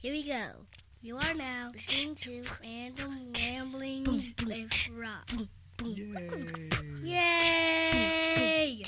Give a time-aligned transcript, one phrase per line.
[0.00, 0.50] Here we go.
[1.00, 5.48] You are now listening to Random Ramblings with Rob.
[7.02, 8.84] Yay!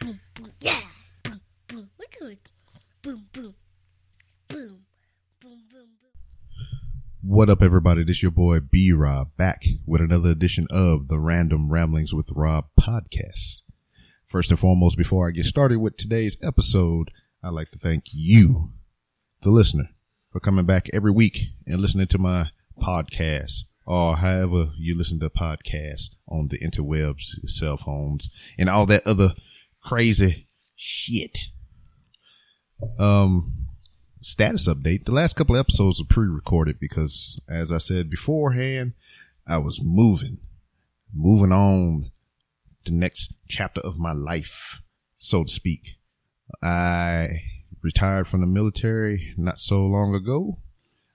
[0.00, 0.78] Boom, boom, yeah!
[1.24, 1.90] Boom, boom.
[1.98, 2.48] Look at it.
[3.02, 3.56] Boom, boom.
[4.46, 4.84] Boom.
[5.40, 6.10] Boom, boom, boom.
[7.20, 8.04] What up, everybody?
[8.04, 12.66] This your boy B Rob back with another edition of the Random Ramblings with Rob
[12.80, 13.62] podcast.
[14.28, 17.10] First and foremost, before I get started with today's episode,
[17.42, 18.70] I'd like to thank you,
[19.42, 19.88] the listener,
[20.34, 22.48] for coming back every week and listening to my
[22.82, 29.06] podcast or however you listen to podcasts on the interwebs, cell phones, and all that
[29.06, 29.34] other
[29.80, 31.38] crazy shit.
[32.98, 33.68] Um,
[34.22, 35.04] status update.
[35.04, 38.94] The last couple episodes were pre-recorded because, as I said beforehand,
[39.46, 40.38] I was moving,
[41.14, 42.10] moving on
[42.84, 44.82] the next chapter of my life,
[45.20, 45.94] so to speak.
[46.60, 47.28] I
[47.84, 50.58] retired from the military not so long ago.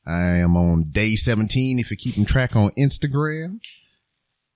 [0.06, 3.60] I am on day 17 if you're keeping track on Instagram.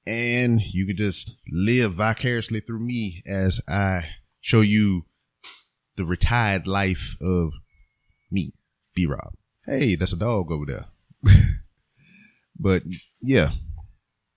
[0.05, 4.05] And you can just live vicariously through me as I
[4.41, 5.05] show you
[5.95, 7.53] the retired life of
[8.29, 8.51] me,
[8.93, 9.33] B Rob.
[9.65, 10.85] Hey, that's a dog over there.
[12.59, 12.83] but
[13.21, 13.51] yeah,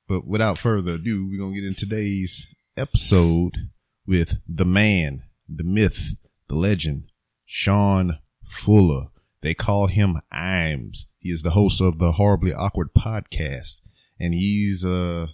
[0.09, 2.47] but without further ado, we're to get in today's
[2.77, 3.71] episode
[4.07, 6.15] with the man, the myth,
[6.49, 7.11] the legend,
[7.47, 9.07] Sean Fuller.
[9.41, 11.07] They call him Imes.
[11.19, 13.81] He is the host of the Horribly Awkward podcast.
[14.19, 15.29] And he's a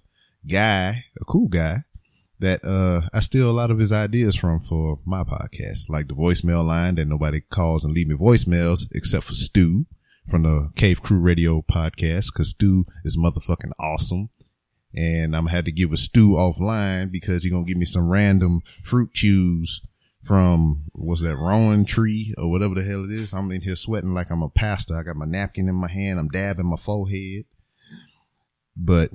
[0.46, 1.84] guy, a cool guy
[2.38, 6.14] that uh I steal a lot of his ideas from for my podcast, like the
[6.14, 9.86] voicemail line that nobody calls and leave me voicemails except for Stu
[10.28, 14.28] from the Cave Crew Radio podcast, cause Stu is motherfucking awesome.
[14.94, 18.10] And I'm gonna have to give a Stu offline because he's gonna give me some
[18.10, 19.80] random fruit chews
[20.24, 23.32] from what's that Rowan tree or whatever the hell it is.
[23.32, 24.96] I'm in here sweating like I'm a pastor.
[24.96, 26.18] I got my napkin in my hand.
[26.18, 27.44] I'm dabbing my forehead.
[28.76, 29.10] But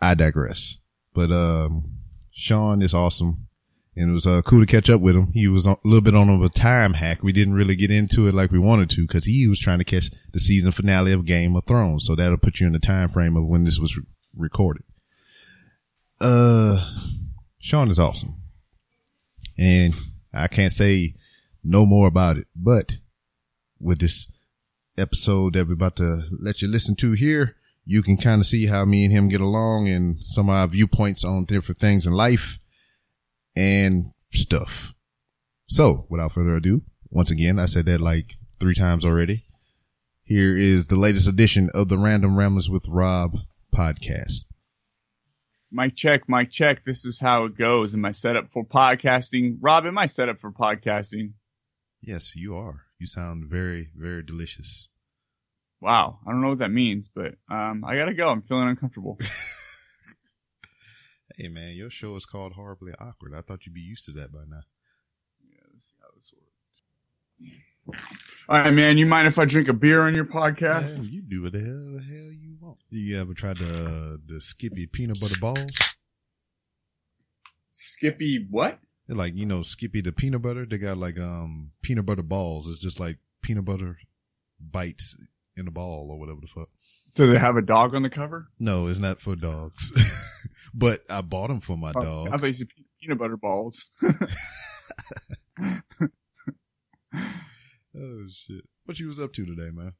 [0.00, 0.76] I digress.
[1.14, 1.98] But um
[2.32, 3.48] Sean is awesome.
[3.96, 5.32] And it was uh, cool to catch up with him.
[5.32, 7.24] He was a little bit on of a time hack.
[7.24, 9.84] We didn't really get into it like we wanted to because he was trying to
[9.84, 12.06] catch the season finale of Game of Thrones.
[12.06, 14.04] So that'll put you in the time frame of when this was re-
[14.36, 14.84] recorded.
[16.20, 16.94] Uh,
[17.58, 18.37] Sean is awesome.
[19.58, 19.94] And
[20.32, 21.14] I can't say
[21.64, 22.92] no more about it, but
[23.80, 24.28] with this
[24.96, 28.66] episode that we're about to let you listen to here, you can kind of see
[28.66, 32.12] how me and him get along and some of our viewpoints on different things in
[32.12, 32.58] life
[33.56, 34.94] and stuff.
[35.68, 39.44] So without further ado, once again, I said that like three times already.
[40.22, 43.36] Here is the latest edition of the Random Ramblers with Rob
[43.74, 44.44] podcast.
[45.70, 46.84] Mic check, mic check.
[46.84, 47.92] This is how it goes.
[47.94, 49.58] in my setup for podcasting?
[49.60, 51.32] Rob, am I set up for podcasting?
[52.00, 52.82] Yes, you are.
[52.98, 54.88] You sound very, very delicious.
[55.80, 56.20] Wow.
[56.26, 58.30] I don't know what that means, but um, I gotta go.
[58.30, 59.18] I'm feeling uncomfortable.
[61.36, 63.32] Hey man, your show is called Horribly Awkward.
[63.32, 64.62] I thought you'd be used to that by now.
[65.48, 66.32] yeah, let's see how this
[67.86, 68.04] works.
[68.48, 68.98] All right, man.
[68.98, 70.98] You mind if I drink a beer on your podcast?
[70.98, 72.47] Man, you do what the hell the hell you.
[72.90, 76.02] You ever tried the the Skippy peanut butter balls?
[77.72, 78.78] Skippy, what?
[79.06, 80.64] They're like you know Skippy the peanut butter.
[80.64, 82.66] They got like um peanut butter balls.
[82.68, 83.98] It's just like peanut butter
[84.60, 85.16] bites
[85.56, 86.68] in a ball or whatever the fuck.
[87.14, 88.48] Do they have a dog on the cover?
[88.58, 89.92] No, it's not for dogs.
[90.74, 92.28] but I bought them for my Oh, dog.
[92.32, 92.68] I thought you said
[93.00, 93.84] peanut butter balls.
[95.60, 95.78] oh
[98.30, 98.64] shit!
[98.84, 99.92] What you was up to today, man?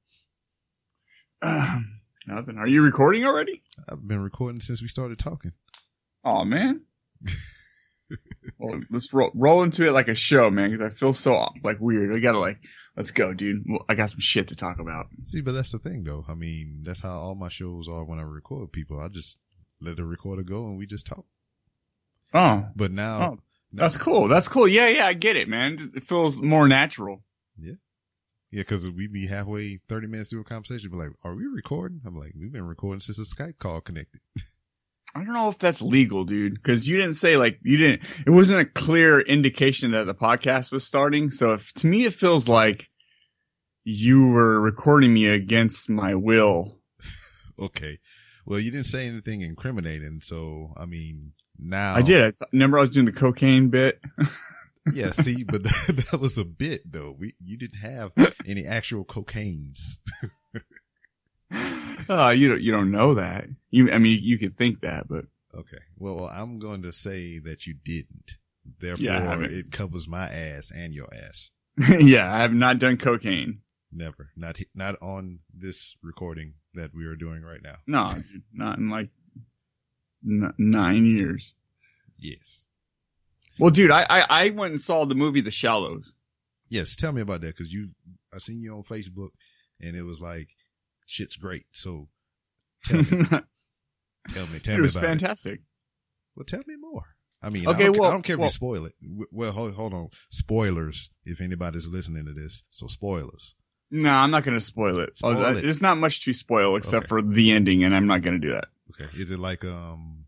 [2.28, 2.58] Nothing.
[2.58, 3.62] Are you recording already?
[3.88, 5.52] I've been recording since we started talking.
[6.24, 6.82] Oh man.
[8.58, 11.78] well, let's roll, roll into it like a show, man, because I feel so like
[11.80, 12.14] weird.
[12.14, 12.58] I gotta like,
[12.96, 13.64] let's go, dude.
[13.66, 15.06] Well, I got some shit to talk about.
[15.24, 16.24] See, but that's the thing, though.
[16.28, 19.00] I mean, that's how all my shows are when I record people.
[19.00, 19.38] I just
[19.80, 21.24] let the recorder go and we just talk.
[22.34, 23.38] Oh, But now, Oh,
[23.72, 24.28] that's cool.
[24.28, 24.68] That's cool.
[24.68, 25.92] Yeah, yeah, I get it, man.
[25.94, 27.22] It feels more natural.
[27.58, 27.74] yeah,
[28.50, 32.16] because we be halfway, thirty minutes through a conversation, be like, "Are we recording?" I'm
[32.16, 34.20] like, "We've been recording since the Skype call connected."
[35.14, 38.02] I don't know if that's legal, dude, because you didn't say like you didn't.
[38.26, 41.30] It wasn't a clear indication that the podcast was starting.
[41.30, 42.90] So if to me it feels like
[43.84, 46.78] you were recording me against my will.
[47.58, 47.98] okay,
[48.44, 52.34] well, you didn't say anything incriminating, so I mean, now I did.
[52.40, 54.00] I remember I was doing the cocaine bit.
[54.94, 57.14] yeah, see, but that, that was a bit though.
[57.18, 58.12] We you didn't have
[58.46, 59.98] any actual cocaines.
[62.08, 63.46] Oh, you don't you don't know that.
[63.70, 65.78] You I mean you could think that, but Okay.
[65.96, 68.36] Well, well, I'm going to say that you didn't.
[68.80, 71.50] Therefore, Yeah, it covers my ass and your ass.
[72.00, 73.60] yeah, I have not done cocaine.
[73.90, 74.30] Never.
[74.36, 77.76] Not not on this recording that we are doing right now.
[77.86, 78.14] No,
[78.52, 79.08] not in like
[80.24, 81.54] n- nine years.
[82.18, 82.66] Yes.
[83.58, 86.14] Well, dude, I, I I went and saw the movie The Shallows.
[86.68, 86.94] Yes.
[86.96, 87.90] Tell me about that because you,
[88.34, 89.30] I seen you on Facebook,
[89.80, 90.48] and it was like,
[91.06, 91.64] shit's great.
[91.72, 92.08] So
[92.84, 93.28] tell me, it
[94.28, 95.08] tell me, tell me was about it.
[95.08, 95.60] fantastic.
[96.36, 97.04] Well, tell me more.
[97.42, 98.94] I mean, Okay, I don't, well- I don't care if well- you spoil it.
[99.32, 100.08] Well, hold, hold on.
[100.30, 101.10] Spoilers.
[101.24, 103.54] If anybody's listening to this, so spoilers.
[103.90, 105.16] No, I'm not going to spoil it.
[105.16, 105.62] Spoil Oh, it.
[105.62, 107.08] There's not much to spoil except Okay.
[107.08, 108.66] for the ending, and I'm not going to do that.
[108.90, 109.08] Okay.
[109.18, 110.24] Is it like um,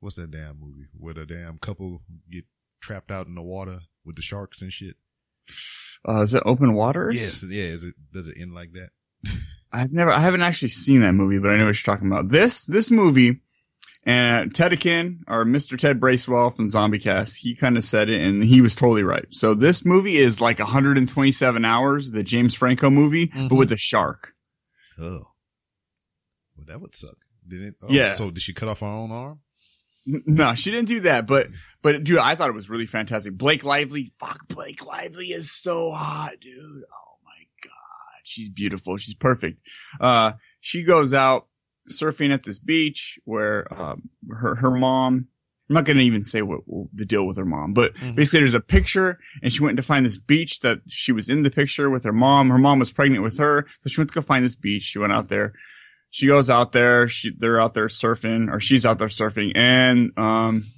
[0.00, 2.44] what's that damn movie where the damn couple get
[2.84, 4.96] trapped out in the water with the sharks and shit?
[6.06, 7.10] Uh, is it Open Water?
[7.10, 7.42] Yes.
[7.42, 7.64] Yeah.
[7.64, 7.94] Is it?
[8.12, 8.90] Does it end like that?
[9.72, 12.28] I've never, I haven't actually seen that movie, but I know what you're talking about.
[12.28, 13.40] This, this movie,
[14.04, 15.76] and Tedekin, or Mr.
[15.78, 19.24] Ted Bracewell from Zombie Cast, he kind of said it and he was totally right.
[19.30, 23.58] So this movie is like 127 hours, the James Franco movie, but Mhm.
[23.58, 24.34] with a shark.
[24.98, 25.32] Oh.
[26.56, 27.16] Well, that would suck.
[27.48, 27.74] Did it?
[27.82, 28.12] Oh, Yeah.
[28.14, 29.40] So did she cut off her own arm?
[30.06, 31.48] No, she didn't do that, but,
[31.82, 33.36] but dude, I thought it was really fantastic.
[33.38, 36.58] Blake Lively, fuck, Blake Lively is so hot, dude.
[36.60, 37.70] Oh my God.
[38.22, 38.96] She's beautiful.
[38.98, 39.60] She's perfect.
[40.00, 41.46] Uh, she goes out
[41.90, 45.28] surfing at this beach where, um, her, her mom,
[45.70, 48.14] I'm not going to even say what, what the deal with her mom, but Mhm.
[48.14, 51.42] basically there's a picture and she went to find this beach that she was in
[51.42, 52.50] the picture with her mom.
[52.50, 53.66] Her mom was pregnant with her.
[53.80, 54.82] So she went to go find this beach.
[54.82, 55.54] She went out there.
[56.14, 57.08] She goes out there.
[57.08, 60.70] She, they're out there surfing or she's out there surfing and, um,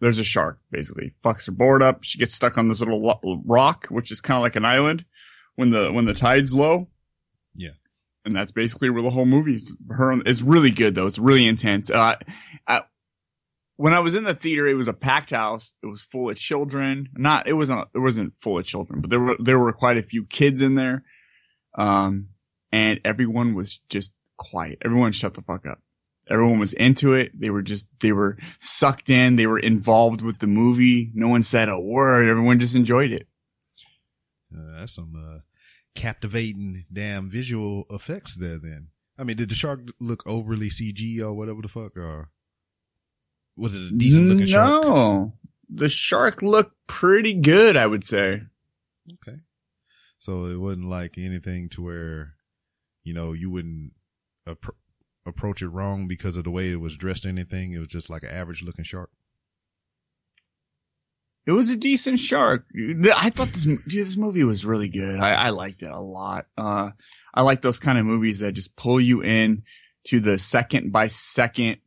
[0.00, 2.02] there's a shark basically fucks her board up.
[2.02, 5.04] She gets stuck on this little lo- rock, which is kind of like an island
[5.54, 6.88] when the, when the tide's low.
[7.54, 7.76] Yeah.
[8.24, 9.76] And that's basically where the whole movie is.
[9.88, 11.06] Her, is really good though.
[11.06, 11.88] It's really intense.
[11.88, 12.16] Uh,
[12.66, 12.82] I,
[13.76, 15.74] when I was in the theater, it was a packed house.
[15.80, 17.08] It was full of children.
[17.14, 20.02] Not, it wasn't, it wasn't full of children, but there were, there were quite a
[20.02, 21.04] few kids in there.
[21.78, 22.30] Um,
[22.72, 24.12] and everyone was just
[24.50, 24.78] quiet.
[24.84, 25.80] Everyone shut the fuck up.
[26.28, 27.38] Everyone was into it.
[27.38, 29.36] They were just, they were sucked in.
[29.36, 31.10] They were involved with the movie.
[31.14, 32.28] No one said a word.
[32.28, 33.26] Everyone just enjoyed it.
[34.54, 35.40] Uh, that's some uh,
[35.94, 38.58] captivating damn visual effects there.
[38.58, 42.30] Then I mean, did the shark look overly CG or whatever the fuck, or
[43.56, 44.84] was it a decent looking shark?
[44.84, 45.34] No,
[45.68, 48.42] the shark looked pretty good, I would say.
[49.14, 49.38] Okay,
[50.18, 52.34] so it wasn't like anything to where
[53.04, 53.92] you know you wouldn't
[54.46, 54.76] appro-
[55.26, 57.26] approach it wrong because of the way it was dressed.
[57.26, 59.10] Anything, it was just like an average looking shark.
[61.44, 62.66] It was a decent shark.
[63.14, 65.18] I thought this, dude, this movie was really good.
[65.18, 66.46] I, I liked it a lot.
[66.56, 66.90] Uh,
[67.34, 69.64] I like those kind of movies that just pull you in
[70.04, 71.78] to the second by second,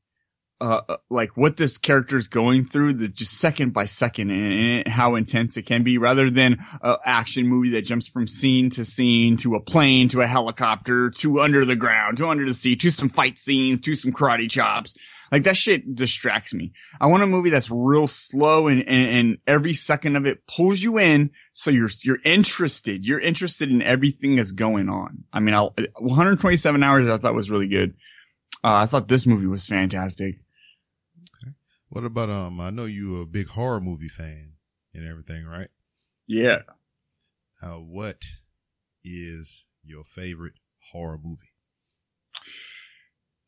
[0.66, 4.54] uh, uh, like what this character is going through, the just second by second and,
[4.54, 8.72] and how intense it can be rather than a action movie that jumps from scene
[8.72, 12.54] to scene to a plane to a helicopter to under the ground to under the
[12.54, 14.96] sea to some fight scenes to some karate chops.
[15.32, 16.74] Like that shit distracts me.
[17.00, 20.82] I want a movie that's real slow and, and, and every second of it pulls
[20.82, 21.30] you in.
[21.54, 23.06] So you're, you're interested.
[23.06, 25.26] You're interested in everything that's going on.
[25.32, 27.96] I mean, I'll, 127 hours I thought was really good.
[28.64, 30.40] Uh, I thought this movie was fantastic.
[31.90, 32.60] What about um?
[32.60, 34.54] I know you a big horror movie fan
[34.94, 35.70] and everything, right?
[36.28, 36.60] Yeah.
[37.62, 38.18] Uh, what
[39.04, 40.56] is your favorite
[40.92, 41.52] horror movie?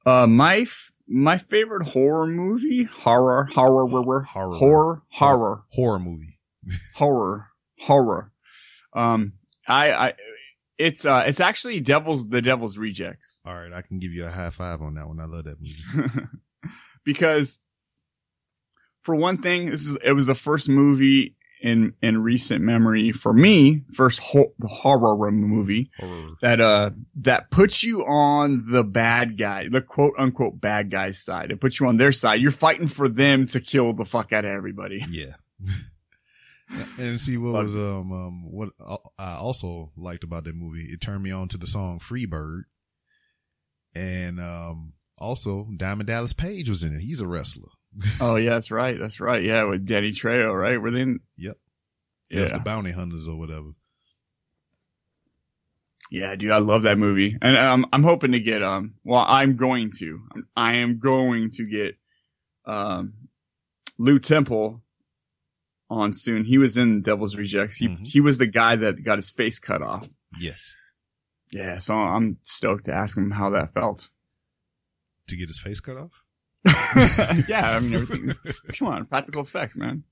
[0.05, 4.55] Uh, my, f- my favorite horror movie, horror, horror, horror, Horror.
[4.57, 6.39] horror, horror, Horror movie.
[6.95, 7.47] horror,
[7.79, 8.31] horror.
[8.93, 9.33] Um,
[9.67, 10.13] I, I,
[10.77, 13.39] it's, uh, it's actually Devil's, the Devil's Rejects.
[13.45, 15.19] All right, I can give you a high five on that one.
[15.19, 16.27] I love that movie.
[17.03, 17.59] because
[19.07, 23.31] for one thing, this is it was the first movie in in recent memory for
[23.31, 26.31] me, first ho- the horror movie Horror.
[26.41, 31.51] that uh that puts you on the bad guy, the quote unquote bad guy side.
[31.51, 32.41] It puts you on their side.
[32.41, 35.05] You're fighting for them to kill the fuck out of everybody.
[35.09, 35.35] Yeah.
[36.99, 38.71] and see what was um um what
[39.17, 40.89] I also liked about that movie.
[40.91, 42.65] It turned me on to the song "Free Bird,"
[43.95, 46.99] and um also Diamond Dallas Page was in it.
[47.01, 47.69] He's a wrestler.
[48.21, 48.97] Oh yeah, that's right.
[48.99, 49.43] That's right.
[49.43, 50.77] Yeah, with Danny Trejo, right?
[50.79, 51.19] Were they in?
[51.37, 51.57] Yep.
[52.31, 52.57] Was Yeah.
[52.57, 53.69] the Bounty Hunters or whatever.
[56.09, 58.93] Yeah, dude, I love that movie, and um, I'm hoping to get um.
[59.03, 60.21] Well, I'm going to.
[60.55, 61.97] I am going to get
[62.65, 63.13] um,
[63.97, 64.81] Lew Temple
[65.89, 66.45] on soon.
[66.45, 67.77] He was in Devil's Rejects.
[67.77, 68.05] He Mhm.
[68.07, 70.07] he was the guy that got his face cut off.
[70.39, 70.73] Yes.
[71.51, 74.09] Yeah, so I'm stoked to ask him how that felt.
[75.27, 76.23] To get his face cut off.
[77.47, 78.33] yeah, I mean everything.
[78.73, 80.03] Come on, practical effects, man.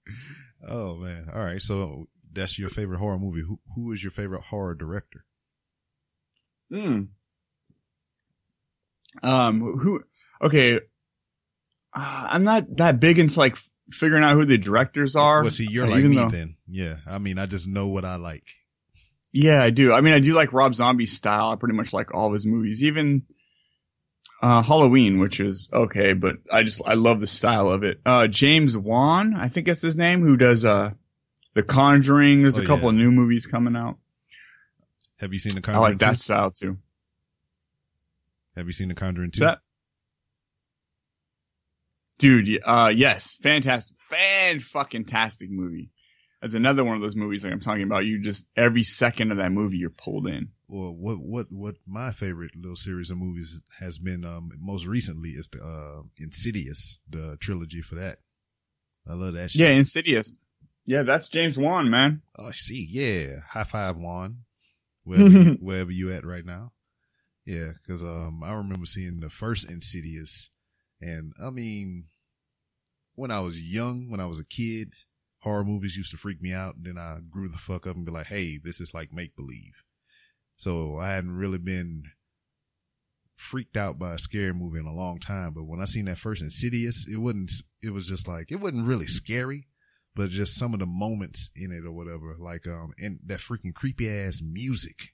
[0.68, 1.30] Oh man.
[1.34, 1.62] All right.
[1.62, 3.42] So that's your favorite horror movie.
[3.48, 5.26] Who who is your favorite horror director?
[6.72, 7.04] Hmm.
[9.24, 10.02] Um, who,
[10.42, 10.76] okay.
[10.76, 10.80] Uh,
[12.00, 13.58] I'm not that big into like
[13.92, 15.42] figuring out who the directors are.
[15.44, 16.58] Well, see, you're uh, like me though- then.
[16.68, 16.98] Yeah.
[17.08, 18.48] I mean, I just know what I like.
[19.32, 19.92] Yeah, I do.
[19.92, 21.52] I mean, I do like Rob Zombie's style.
[21.52, 23.24] I pretty much like all of his movies, even
[24.42, 28.00] uh, Halloween, which is okay, but I just I love the style of it.
[28.06, 30.92] Uh, James Wan, I think that's his name, who does uh,
[31.54, 32.44] The Conjuring.
[32.44, 32.90] There's Oh, a couple yeah.
[32.90, 33.98] of new movies coming out.
[35.20, 35.84] Have you seen The Conjuring?
[35.86, 36.78] I like that style too.
[38.56, 39.38] Have you seen The Conjuring 2?
[39.38, 39.60] Is that?
[42.18, 45.90] Dude, uh, yes, fantastic, fan fucking tastic movie.
[46.46, 48.06] That's another one of those movies like I'm talking about.
[48.06, 50.50] You just every second of that movie you're pulled in.
[50.70, 55.30] Well, what what what my favorite little series of movies has been um most recently
[55.30, 58.20] is the uh Insidious, the trilogy for that.
[59.10, 59.62] I love that shit.
[59.62, 60.38] Yeah, Insidious.
[60.86, 62.22] Yeah, that's James Wan, man.
[62.38, 63.40] Oh, see, yeah.
[63.50, 64.42] High five, Juan.
[65.04, 66.74] Wherever, you, wherever you at right now.
[67.44, 70.52] Yeah, because um, I remember seeing the first Insidious,
[71.02, 72.06] and I mean,
[73.16, 74.94] when I was young, when I was a kid,
[75.46, 76.76] horror movies used to freak me out.
[76.76, 79.36] And Then I grew the fuck up and be like, "Hey, this is like make
[79.38, 79.74] believe."
[80.58, 82.04] So I hadn't really been
[83.36, 85.54] freaked out by a scary movie in a long time.
[85.54, 87.52] But when I seen that first Insidious, it wasn't.
[87.82, 89.68] It was just like it wasn't really scary
[90.16, 93.74] but just some of the moments in it or whatever, like um, and that freaking
[93.74, 95.12] creepy ass music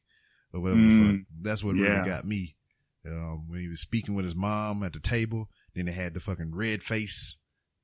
[0.54, 0.80] or whatever.
[0.80, 1.26] the Mm, fuck.
[1.42, 1.86] That's what yeah.
[1.86, 2.56] really got me.
[3.04, 6.20] Um, when he was speaking with his mom at the table, then they had the
[6.20, 7.36] fucking red face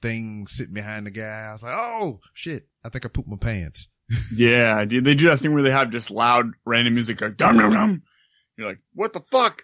[0.02, 1.48] thing sitting behind the guy.
[1.50, 3.88] I was like, oh shit, I think I pooped my pants.
[4.34, 7.58] Yeah, dude, they do that thing where they have just loud random music like dum
[7.58, 8.04] dum dum.
[8.58, 9.64] You're like, what the fuck?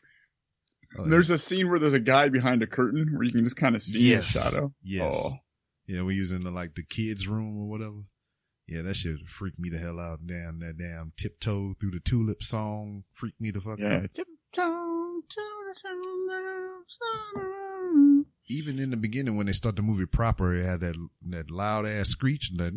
[0.99, 3.55] Oh, There's a scene where there's a guy behind a curtain where you can just
[3.55, 4.33] kind of see Yes.
[4.33, 4.73] his shadow.
[4.83, 5.31] yes, Oh.
[5.87, 8.03] yeah, we was in the like the kids' room or whatever.
[8.67, 10.19] Yeah, that shit freaked me the hell out.
[10.27, 13.79] Damn, that damn tiptoe through the tulip song freaked me the fuck out.
[13.79, 13.99] Yeah.
[14.13, 17.62] Tiptoe to the sound of sun.
[18.47, 20.95] Even in the beginning when they start the movie proper, it had that
[21.29, 22.73] that loud ass screech and that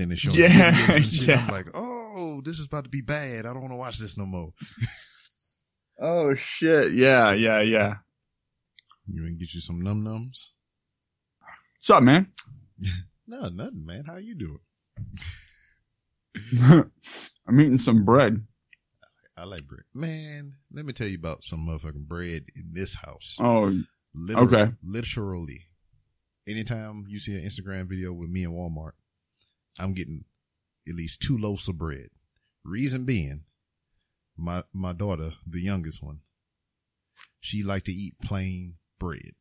[0.00, 1.28] and it showed Yeah, and shit.
[1.28, 1.44] yeah.
[1.46, 3.46] I'm like, oh, this is about to be bad.
[3.46, 4.52] I don't want to watch this no more.
[6.02, 6.94] Oh shit!
[6.94, 7.96] Yeah, yeah, yeah.
[9.06, 10.52] You gonna get you some num nums?
[11.76, 12.26] What's up, man?
[13.26, 14.04] No, nothing, man.
[14.06, 14.58] How you doing?
[17.46, 18.44] I'm eating some bread.
[19.36, 20.54] I like bread, man.
[20.72, 23.36] Let me tell you about some motherfucking bread in this house.
[23.38, 23.80] Oh,
[24.14, 24.72] Literal- okay.
[24.82, 25.66] literally.
[26.46, 28.92] Anytime you see an Instagram video with me in Walmart,
[29.78, 30.24] I'm getting
[30.88, 32.08] at least two loaves of bread.
[32.64, 33.44] Reason being,
[34.36, 36.20] my my daughter, the youngest one,
[37.40, 39.32] she like to eat plain bread.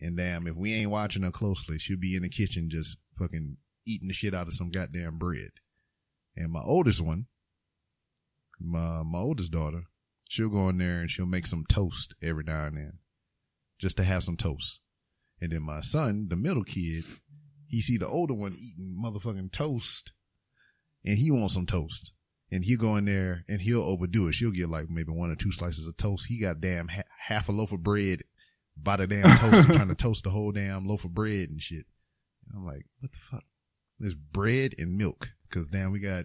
[0.00, 3.58] And damn, if we ain't watching her closely, she'll be in the kitchen just fucking
[3.86, 5.50] eating the shit out of some goddamn bread.
[6.36, 7.26] And my oldest one,
[8.58, 9.84] my my oldest daughter,
[10.28, 12.98] she'll go in there and she'll make some toast every now and then,
[13.84, 14.80] just to have some toast.
[15.42, 17.04] And then my son, the middle kid,
[17.68, 20.12] he see the older one eating motherfucking toast,
[21.04, 22.12] and he wants some toast.
[22.50, 24.34] And he'll go in there and he'll overdo it.
[24.34, 26.26] She'll get like maybe one or two slices of toast.
[26.28, 28.22] He got damn ha- half a loaf of bread
[28.74, 31.84] by the damn toast, trying to toast the whole damn loaf of bread and shit.
[32.48, 33.44] And I'm like, what the fuck?
[33.98, 35.28] There's bread and milk.
[35.50, 36.24] Cause damn, we got,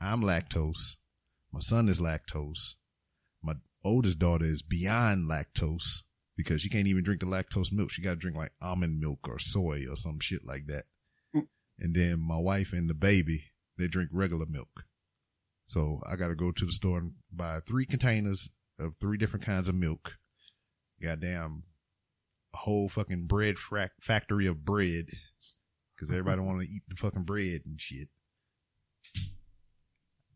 [0.00, 0.96] I'm lactose.
[1.52, 2.76] My son is lactose.
[3.42, 6.02] My oldest daughter is beyond lactose
[6.36, 7.90] because she can't even drink the lactose milk.
[7.90, 10.84] She got to drink like almond milk or soy or some shit like that.
[11.34, 11.46] Mm.
[11.78, 13.44] And then my wife and the baby,
[13.78, 14.84] they drink regular milk.
[15.68, 18.48] So I got to go to the store and buy three containers
[18.78, 20.16] of three different kinds of milk.
[21.02, 21.64] Goddamn,
[22.54, 25.06] a whole fucking bread frac- factory of bread
[25.94, 28.08] because everybody want to eat the fucking bread and shit.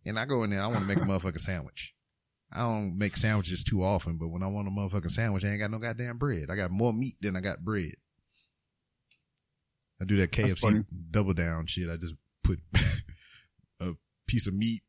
[0.04, 1.95] And I go in there, I want to make a motherfucking sandwich.
[2.52, 5.60] I don't make sandwiches too often, but when I want a motherfucking sandwich, I ain't
[5.60, 6.46] got no goddamn bread.
[6.50, 7.94] I got more meat than I got bread.
[10.00, 11.90] I do that KFC double down shit.
[11.90, 12.60] I just put
[13.80, 13.92] a
[14.26, 14.82] piece of meat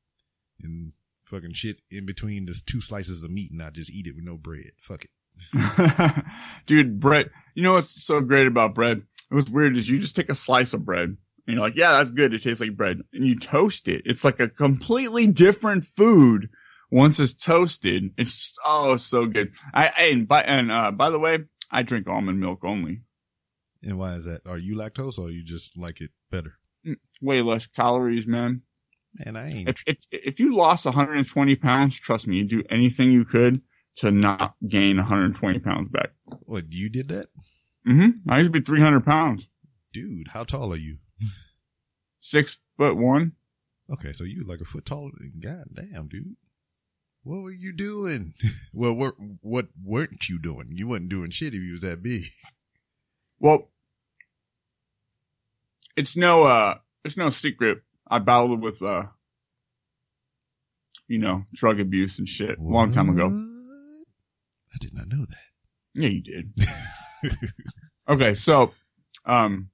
[0.61, 0.91] and
[1.25, 4.25] fucking shit in between the two slices of meat and I just eat it with
[4.25, 4.71] no bread.
[4.81, 6.25] Fuck it.
[6.65, 7.29] Dude, bread.
[7.55, 9.01] You know what's so great about bread?
[9.31, 11.09] It was weird is you just take a slice of bread
[11.47, 12.33] and you're like, yeah, that's good.
[12.33, 13.01] It tastes like bread.
[13.13, 14.03] And you toast it.
[14.05, 16.49] It's like a completely different food
[16.89, 18.11] once it's toasted.
[18.17, 19.53] It's oh so good.
[19.73, 21.39] I, and by and uh by the way,
[21.71, 23.01] I drink almond milk only.
[23.83, 24.41] And why is that?
[24.45, 26.53] Are you lactose or you just like it better?
[27.21, 28.61] Way less calories, man.
[29.15, 29.69] Man, I ain't.
[29.69, 33.61] If if if you lost 120 pounds, trust me, you do anything you could
[33.97, 36.11] to not gain 120 pounds back.
[36.41, 37.27] What, you did that?
[37.87, 38.29] Mm-hmm.
[38.29, 39.47] I used to be 300 pounds,
[39.93, 40.97] Dude, how tall are you?
[42.19, 43.33] six foot one.
[43.91, 46.35] Okay, so you like a foot taller than God damn, dude.
[47.27, 48.33] What were you doing?
[48.73, 50.69] well, what, what weren't you doing?
[50.73, 52.23] You wasn't doing shit if you was that big.
[53.39, 53.69] Well,
[55.95, 57.79] it's no, uh, it's no secret.
[58.09, 59.03] I battled with, uh,
[61.07, 63.27] you know, drug abuse and shit a long time ago.
[63.27, 65.37] I did not know that.
[65.93, 66.53] Yeah, you did.
[68.09, 68.73] okay, so,
[69.25, 69.69] um,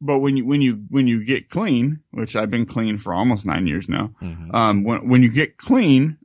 [0.00, 3.46] but when you when you when you get clean, which I've been clean for almost
[3.46, 4.52] nine years now, Mhm.
[4.54, 6.18] um, when when you get clean,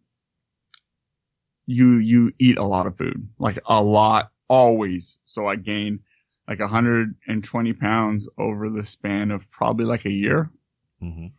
[1.67, 5.19] you you eat a lot of food, like a lot, always.
[5.25, 5.99] So I gained
[6.47, 10.49] like 120 pounds over the span of probably like a year,
[11.03, 11.31] Mhm.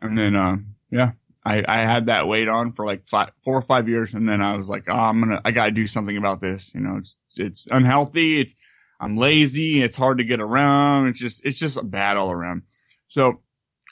[0.00, 0.56] and then uh,
[0.90, 1.12] yeah,
[1.44, 4.40] I I had that weight on for like five, four or five years, and then
[4.42, 6.72] I was like, oh, I'm gonna I gotta do something about this.
[6.74, 8.40] You know, it's it's unhealthy.
[8.40, 8.54] It's
[8.98, 9.82] I'm lazy.
[9.82, 11.08] It's hard to get around.
[11.08, 12.62] It's just it's just a bad all around.
[13.08, 13.40] So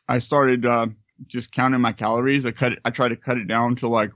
[0.08, 0.86] I started uh,
[1.26, 2.46] just counting my calories.
[2.46, 2.78] I cut it.
[2.86, 4.12] I tried to cut it down to like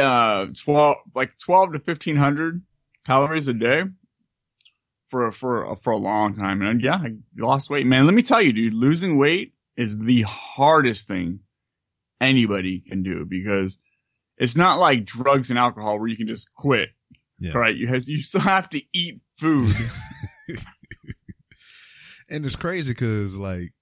[0.00, 2.62] uh, twelve, like twelve to fifteen hundred
[3.06, 3.84] calories a day
[5.08, 6.62] for for for a long time.
[6.62, 8.06] And yeah, I lost weight, man.
[8.06, 11.40] Let me tell you, dude, losing weight is the hardest thing
[12.20, 13.78] anybody can do because
[14.36, 16.90] it's not like drugs and alcohol where you can just quit.
[17.38, 17.56] Yeah.
[17.56, 17.74] Right?
[17.74, 19.74] You has you still have to eat food.
[22.28, 23.72] And it's crazy because, like,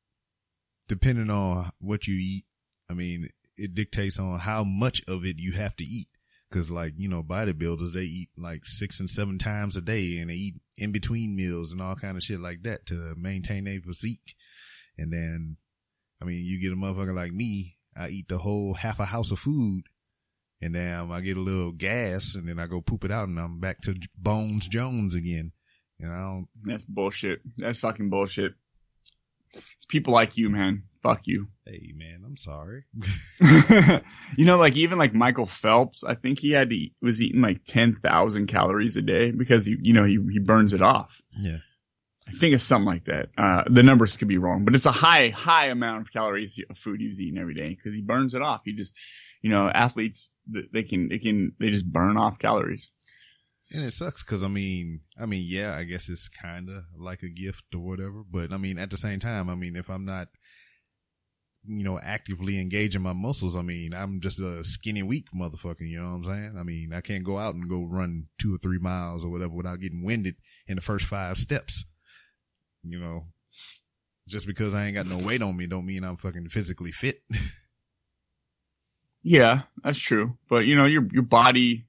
[0.88, 2.44] depending on what you eat,
[2.90, 6.08] I mean, it dictates on how much of it you have to eat.
[6.50, 10.28] Cause like, you know, bodybuilders, they eat like six and seven times a day and
[10.28, 13.80] they eat in between meals and all kind of shit like that to maintain their
[13.80, 14.34] physique.
[14.98, 15.56] And then,
[16.20, 19.30] I mean, you get a motherfucker like me, I eat the whole half a house
[19.30, 19.84] of food
[20.62, 23.38] and then I get a little gas and then I go poop it out and
[23.38, 25.52] I'm back to Bones Jones again.
[25.98, 26.48] And I don't.
[26.62, 27.40] That's bullshit.
[27.56, 28.54] That's fucking bullshit.
[29.54, 30.84] It's people like you, man.
[31.02, 31.48] Fuck you.
[31.66, 32.84] hey man, I'm sorry.
[34.36, 37.40] you know, like even like Michael Phelps, I think he had to eat, was eating
[37.40, 41.20] like 10,000 calories a day because he, you know, he, he burns it off.
[41.38, 41.58] Yeah.
[42.28, 43.30] I think it's something like that.
[43.36, 46.78] Uh, the numbers could be wrong, but it's a high, high amount of calories of
[46.78, 48.62] food he's eating every day because he burns it off.
[48.64, 48.94] He just,
[49.42, 50.30] you know, athletes,
[50.72, 52.88] they can, they can, they just burn off calories.
[53.72, 57.22] And it sucks because I mean, I mean, yeah, I guess it's kind of like
[57.22, 58.22] a gift or whatever.
[58.30, 60.28] But I mean, at the same time, I mean, if I'm not,
[61.64, 65.88] you know, actively engaging my muscles, I mean, I'm just a skinny, weak motherfucker.
[65.88, 66.56] You know what I'm saying?
[66.58, 69.54] I mean, I can't go out and go run two or three miles or whatever
[69.54, 71.86] without getting winded in the first five steps.
[72.82, 73.28] You know,
[74.28, 77.22] just because I ain't got no weight on me, don't mean I'm fucking physically fit.
[79.22, 80.36] Yeah, that's true.
[80.48, 81.86] But you know, your, your body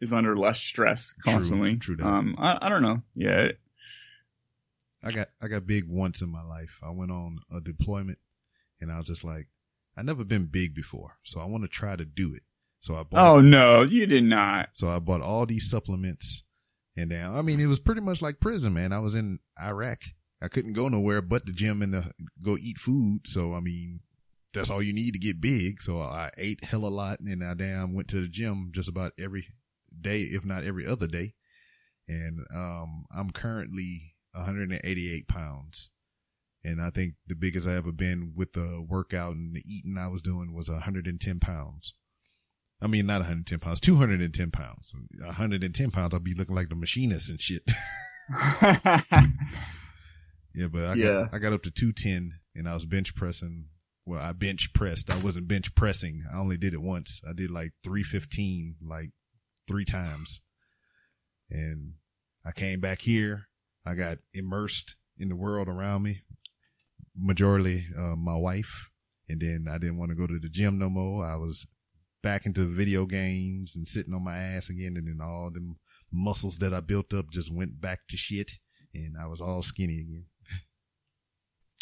[0.00, 1.76] is under less stress constantly.
[1.76, 2.06] true that.
[2.06, 3.02] Um, I, I don't know.
[3.14, 3.48] Yeah.
[5.02, 6.80] I got I got big once in my life.
[6.82, 8.18] I went on a deployment
[8.80, 9.46] and I was just like,
[9.96, 12.42] I never been big before, so I want to try to do it.
[12.80, 14.70] So I bought Oh no, you did not.
[14.72, 16.42] so I bought all these supplements
[16.96, 18.92] and then I mean it was pretty much like prison, man.
[18.92, 20.02] I was in Iraq.
[20.40, 23.22] I couldn't go nowhere but the gym and the, go eat food.
[23.26, 24.00] So I mean
[24.54, 25.80] that's all you need to get big.
[25.80, 29.12] So I ate hell a lot and I damn went to the gym just about
[29.18, 29.46] every
[30.00, 31.34] day, if not every other day.
[32.06, 35.90] And um I'm currently 188 pounds.
[36.64, 40.08] And I think the biggest I ever been with the workout and the eating I
[40.08, 41.94] was doing was 110 pounds.
[42.80, 44.92] I mean, not 110 pounds, 210 pounds.
[45.24, 47.62] 110 pounds, I'll be looking like the machinist and shit.
[50.54, 51.12] yeah, but I Yeah.
[51.12, 53.66] got I got up to 210 and I was bench pressing.
[54.04, 55.10] Well, I bench pressed.
[55.10, 56.24] I wasn't bench pressing.
[56.32, 57.20] I only did it once.
[57.28, 59.10] I did like 315 like
[59.68, 60.40] three times.
[61.50, 61.94] And
[62.44, 63.48] I came back here.
[63.86, 66.22] I got immersed in the world around me.
[67.16, 68.90] Majority uh, my wife.
[69.28, 71.24] And then I didn't want to go to the gym no more.
[71.24, 71.66] I was
[72.22, 74.94] back into video games and sitting on my ass again.
[74.96, 75.78] And then all them
[76.10, 78.52] muscles that I built up just went back to shit.
[78.94, 80.26] And I was all skinny again.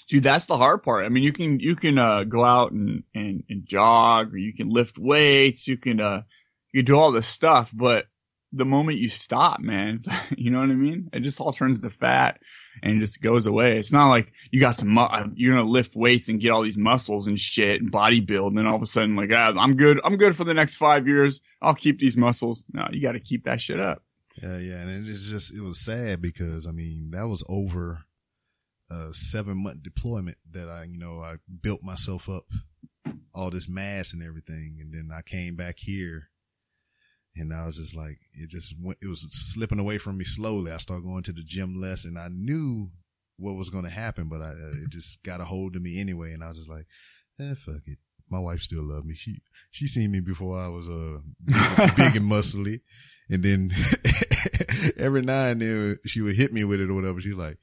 [0.08, 1.04] Dude, that's the hard part.
[1.04, 4.52] I mean, you can, you can, uh, go out and, and, and jog or you
[4.52, 5.66] can lift weights.
[5.66, 6.22] You can, uh,
[6.76, 8.06] you do all this stuff, but
[8.52, 9.98] the moment you stop, man,
[10.36, 11.08] you know what I mean?
[11.12, 12.38] It just all turns to fat
[12.82, 13.78] and it just goes away.
[13.78, 16.50] It's not like you got some, mu- uh, you're going to lift weights and get
[16.50, 18.48] all these muscles and shit and bodybuild.
[18.48, 20.00] And then all of a sudden, like, ah, I'm good.
[20.04, 21.40] I'm good for the next five years.
[21.62, 22.64] I'll keep these muscles.
[22.72, 24.02] No, you got to keep that shit up.
[24.42, 28.04] Yeah, yeah, and it's just it was sad because I mean that was over
[28.90, 32.44] a seven month deployment that I you know I built myself up
[33.32, 36.28] all this mass and everything, and then I came back here,
[37.36, 40.72] and I was just like it just went it was slipping away from me slowly.
[40.72, 42.90] I started going to the gym less, and I knew
[43.36, 46.00] what was going to happen, but I uh, it just got a hold of me
[46.00, 46.86] anyway, and I was just like,
[47.40, 47.98] eh, fuck it,
[48.30, 49.14] my wife still loved me.
[49.14, 52.80] She she seen me before I was uh big, big and muscly,
[53.28, 53.70] and then
[54.96, 57.20] every now and then she would hit me with it or whatever.
[57.20, 57.58] She's like,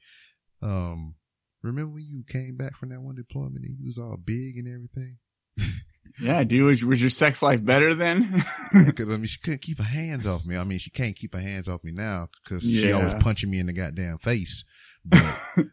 [0.62, 1.14] um,
[1.62, 4.68] remember when you came back from that one deployment and you was all big and
[4.68, 5.18] everything?
[6.20, 8.42] Yeah, dude, was, was your sex life better then?
[8.86, 10.56] Because I mean, she couldn't keep her hands off me.
[10.56, 13.58] I mean, she can't keep her hands off me now because she always punching me
[13.58, 14.64] in the goddamn face.
[15.04, 15.36] But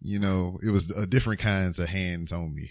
[0.00, 2.70] you know, it was uh, different kinds of hands on me.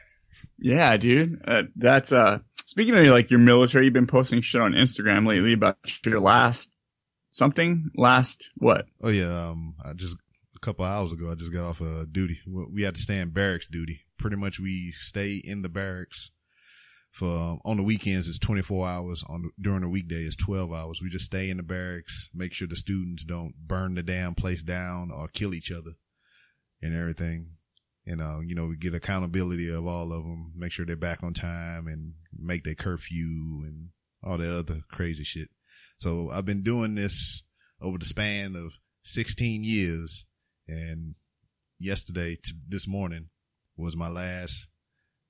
[0.58, 1.40] yeah, dude.
[1.46, 5.52] Uh, that's, uh, speaking of like your military, you've been posting shit on Instagram lately
[5.52, 6.70] about your last
[7.30, 8.86] something, last what?
[9.02, 10.16] oh yeah, um, I just
[10.54, 12.40] a couple hours ago, I just got off uh, duty.
[12.46, 14.00] We we had to stay in barracks duty.
[14.18, 16.30] Pretty much, we stay in the barracks
[17.16, 18.28] for um, on the weekends.
[18.28, 19.24] It's twenty four hours.
[19.26, 21.00] On during the weekday, it's twelve hours.
[21.02, 24.62] We just stay in the barracks, make sure the students don't burn the damn place
[24.62, 25.92] down or kill each other
[26.82, 27.52] and everything.
[28.04, 31.22] And uh, you know, we get accountability of all of them, make sure they're back
[31.22, 33.88] on time and make their curfew and
[34.22, 35.48] all the other crazy shit.
[35.96, 37.42] So I've been doing this
[37.80, 38.72] over the span of
[39.04, 40.26] 16 years
[40.68, 41.14] and
[41.78, 43.30] yesterday to this morning
[43.76, 44.66] was my last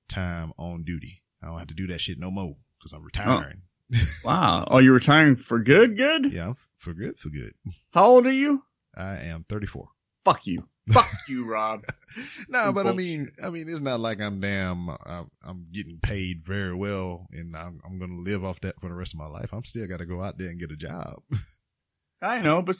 [0.09, 1.23] time on duty.
[1.41, 3.05] I don't have to do that shit no more because I'm oh.
[3.05, 3.61] retiring.
[4.25, 4.67] Wow.
[4.69, 5.95] Oh, you're retiring for good?
[5.95, 6.33] Good?
[6.33, 7.53] Yeah, for good, for good.
[7.93, 8.63] How old are you?
[8.97, 9.87] I am 34.
[10.25, 10.67] Fuck you.
[10.91, 11.85] Fuck you, Rob.
[12.49, 14.89] No, Some but I mean, I mean, it's not like I'm damn.
[14.89, 18.87] I'm, I'm getting paid very well, and I'm, I'm going to live off that for
[18.87, 19.53] the rest of my life.
[19.53, 21.21] I'm still got to go out there and get a job.
[22.21, 22.77] I know, but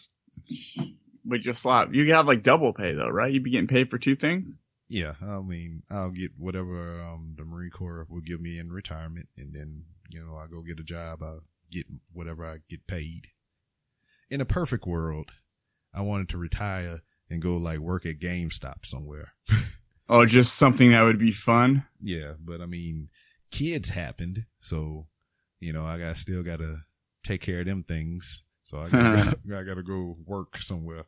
[1.25, 1.93] but just slap.
[1.93, 3.31] You have like double pay though, right?
[3.31, 4.57] You'd be getting paid for two things.
[4.89, 9.27] Yeah, I mean, I'll get whatever um, the Marine Corps will give me in retirement,
[9.37, 11.21] and then you know I go get a job.
[11.21, 11.37] I
[11.71, 13.27] get whatever I get paid.
[14.29, 15.31] In a perfect world,
[15.93, 19.33] I wanted to retire and go like work at GameStop somewhere.
[20.09, 21.85] Oh, just something that would be fun.
[22.01, 23.09] Yeah, but I mean,
[23.51, 25.07] kids happened, so
[25.59, 26.77] you know I got still got to
[27.25, 28.43] take care of them things.
[28.63, 31.03] So I got I got to go work somewhere.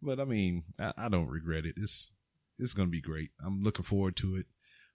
[0.00, 1.74] But I mean, I, I don't regret it.
[1.76, 2.10] It's
[2.62, 3.30] it's gonna be great.
[3.44, 4.46] I'm looking forward to it.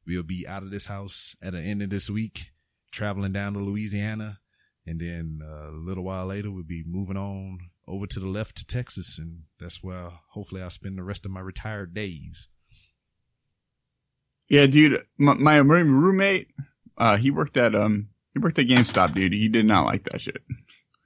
[0.06, 2.51] We'll be out of this house at the end of this week,
[2.91, 4.39] traveling down to Louisiana,
[4.86, 8.56] and then uh, a little while later we'll be moving on over to the left
[8.58, 12.47] to Texas, and that's where hopefully I'll spend the rest of my retired days.
[14.49, 15.06] Yeah, dude.
[15.17, 16.47] My, my roommate,
[16.97, 19.34] uh, he worked at um, he worked at GameStop, dude.
[19.34, 20.41] He did not like that shit.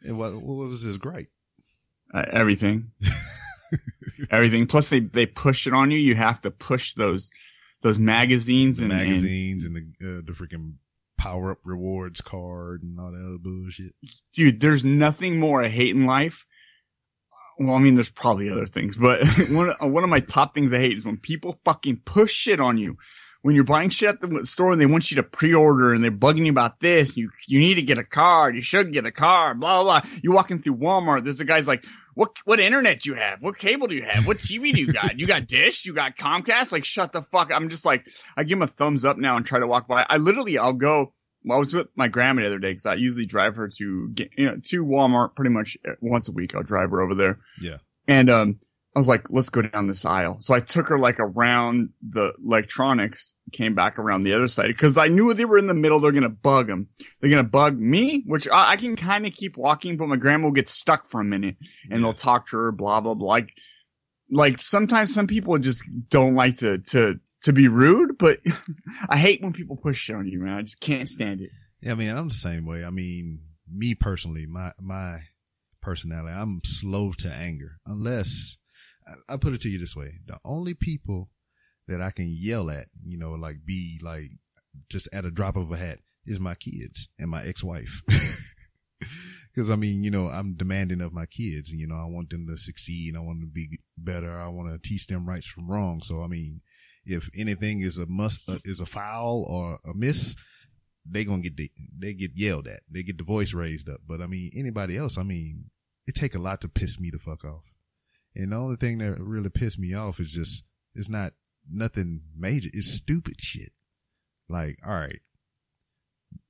[0.06, 1.28] What what was this great?
[2.14, 2.92] Uh, everything,
[4.32, 4.68] everything.
[4.68, 5.98] Plus, they they push it on you.
[5.98, 7.32] You have to push those
[7.82, 10.76] those magazines the and, and magazines and, the uh, the freaking
[11.18, 13.94] power up rewards card and all that other bullshit.
[14.34, 16.46] dude, there's nothing more I hate in life.
[17.60, 20.80] Well, I mean, there's probably other things, but one one of my top things I
[20.80, 22.98] hate is when people fucking push shit on you.
[23.44, 26.12] When you're buying shit at the store and they want you to pre-order and they're
[26.12, 29.12] bugging you about this, you you need to get a card, you should get a
[29.12, 30.02] card, blah blah.
[30.02, 30.10] blah.
[30.22, 31.24] You're walking through Walmart.
[31.24, 33.42] There's a guy's like, "What what internet you have?
[33.42, 34.28] What cable do you have?
[34.28, 35.20] What TV do you got?
[35.20, 35.86] You got Dish?
[35.86, 36.72] You got Comcast?
[36.72, 39.46] Like, shut the fuck!" I'm just like, I give him a thumbs up now and
[39.46, 40.06] try to walk by.
[40.08, 41.14] I literally, I'll go.
[41.44, 44.10] Well, I was with my grandma the other day because I usually drive her to
[44.10, 46.54] get, you know, to Walmart pretty much once a week.
[46.54, 47.40] I'll drive her over there.
[47.60, 47.78] Yeah.
[48.08, 48.60] And, um,
[48.94, 50.38] I was like, let's go down this aisle.
[50.40, 54.98] So I took her like around the electronics, came back around the other side because
[54.98, 56.00] I knew they were in the middle.
[56.00, 56.90] They're going to bug them.
[57.20, 60.18] They're going to bug me, which I, I can kind of keep walking, but my
[60.18, 61.56] grandma will get stuck for a minute
[61.90, 63.28] and they'll talk to her, blah, blah, blah.
[63.28, 63.54] Like,
[64.30, 68.40] like sometimes some people just don't like to, to, to be rude, but
[69.10, 70.58] I hate when people push on you, man.
[70.58, 71.50] I just can't stand it.
[71.82, 72.84] Yeah, I mean, I'm the same way.
[72.84, 75.20] I mean, me personally, my my
[75.82, 77.78] personality, I'm slow to anger.
[77.86, 78.58] Unless
[79.30, 81.30] I, put it to you this way: the only people
[81.88, 84.32] that I can yell at, you know, like be like
[84.90, 88.04] just at a drop of a hat, is my kids and my ex-wife.
[89.54, 92.30] Because I mean, you know, I'm demanding of my kids, and you know, I want
[92.30, 93.16] them to succeed.
[93.16, 94.40] I want them to be better.
[94.40, 96.02] I want to teach them rights from wrong.
[96.04, 96.62] So I mean,
[97.06, 100.36] if anything is a must, uh, is a foul or a miss,
[101.06, 102.82] they gonna get the, they get yelled at.
[102.90, 104.02] They get the voice raised up.
[104.08, 105.70] But I mean, anybody else, I mean,
[106.08, 107.64] it take a lot to piss me the fuck off.
[108.36, 110.64] And the only thing that really pissed me off is just
[110.96, 111.34] it's not
[111.70, 112.70] nothing major.
[112.74, 113.74] It's stupid shit.
[114.48, 115.22] Like, all right,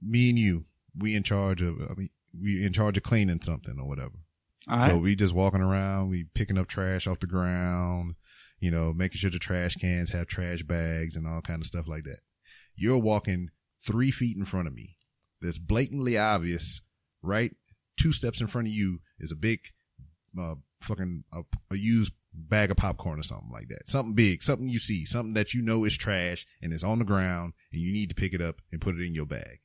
[0.01, 0.65] me and you,
[0.97, 1.81] we in charge of.
[1.81, 4.13] I mean, we in charge of cleaning something or whatever.
[4.87, 8.15] So we just walking around, we picking up trash off the ground,
[8.59, 11.87] you know, making sure the trash cans have trash bags and all kind of stuff
[11.87, 12.19] like that.
[12.75, 13.49] You're walking
[13.85, 14.97] three feet in front of me.
[15.41, 16.81] That's blatantly obvious,
[17.23, 17.55] right?
[17.99, 19.59] Two steps in front of you is a big,
[20.39, 21.41] uh, fucking a,
[21.71, 23.89] a used bag of popcorn or something like that.
[23.89, 27.05] Something big, something you see, something that you know is trash and it's on the
[27.05, 29.59] ground and you need to pick it up and put it in your bag.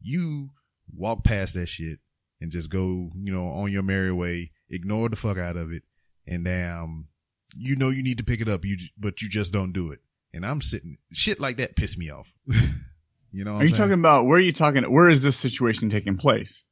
[0.00, 0.50] You
[0.94, 2.00] walk past that shit
[2.40, 5.84] and just go, you know, on your merry way, ignore the fuck out of it,
[6.26, 7.08] and damn,
[7.56, 10.00] you know you need to pick it up, you but you just don't do it.
[10.34, 12.32] And I'm sitting shit like that piss me off.
[13.32, 13.78] you know, are you saying?
[13.78, 14.82] talking about where are you talking?
[14.84, 16.64] Where is this situation taking place?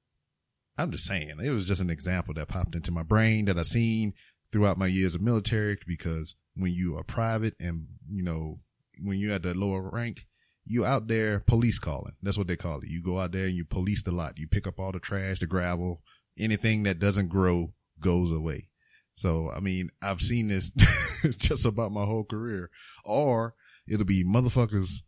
[0.81, 3.63] I'm just saying it was just an example that popped into my brain that I
[3.63, 4.15] seen
[4.51, 8.61] throughout my years of military because when you are private and you know
[9.05, 10.27] when you're at the lower rank,
[10.65, 12.15] you out there police calling.
[12.23, 12.89] That's what they call it.
[12.89, 14.39] You go out there and you police the lot.
[14.39, 16.01] You pick up all the trash, the gravel,
[16.39, 18.69] anything that doesn't grow goes away.
[19.17, 20.71] So, I mean, I've seen this
[21.37, 22.71] just about my whole career.
[23.05, 23.55] Or
[23.87, 25.03] it'll be motherfuckers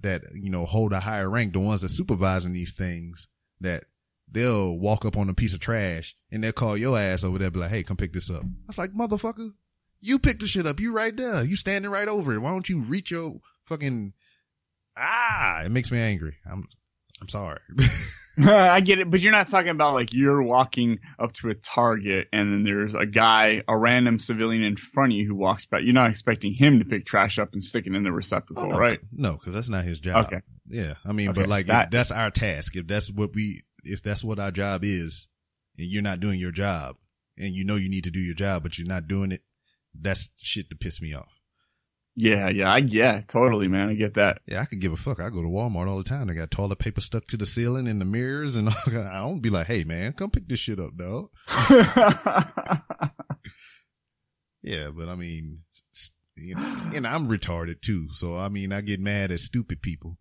[0.00, 3.28] that, you know, hold a higher rank, the ones that supervising these things
[3.60, 3.84] that
[4.30, 7.50] they'll walk up on a piece of trash and they'll call your ass over there,
[7.50, 8.42] be like, Hey, come pick this up.
[8.42, 9.50] I was like, motherfucker,
[10.00, 10.80] you pick the shit up.
[10.80, 11.44] You right there.
[11.44, 12.38] You standing right over it.
[12.38, 14.12] Why don't you reach your fucking,
[14.96, 16.36] ah, it makes me angry.
[16.50, 16.68] I'm,
[17.20, 17.60] I'm sorry.
[18.46, 22.28] I get it, but you're not talking about like you're walking up to a target
[22.32, 25.80] and then there's a guy, a random civilian in front of you who walks by.
[25.80, 28.68] You're not expecting him to pick trash up and stick it in the receptacle, oh,
[28.68, 29.00] no, right?
[29.10, 30.26] No, because that's not his job.
[30.26, 30.40] Okay.
[30.68, 32.76] Yeah, I mean, okay, but like that, that's our task.
[32.76, 35.26] If that's what we, if that's what our job is,
[35.76, 36.96] and you're not doing your job,
[37.36, 39.42] and you know you need to do your job, but you're not doing it,
[39.94, 41.38] that's shit to piss me off.
[42.20, 43.90] Yeah, yeah, I yeah, totally, man.
[43.90, 44.40] I get that.
[44.44, 45.20] Yeah, I could give a fuck.
[45.20, 46.26] I go to Walmart all the time.
[46.26, 49.50] They got toilet paper stuck to the ceiling and the mirrors, and I don't be
[49.50, 51.28] like, "Hey, man, come pick this shit up, dog."
[54.62, 55.60] yeah, but I mean,
[56.34, 60.18] you know, and I'm retarded too, so I mean, I get mad at stupid people.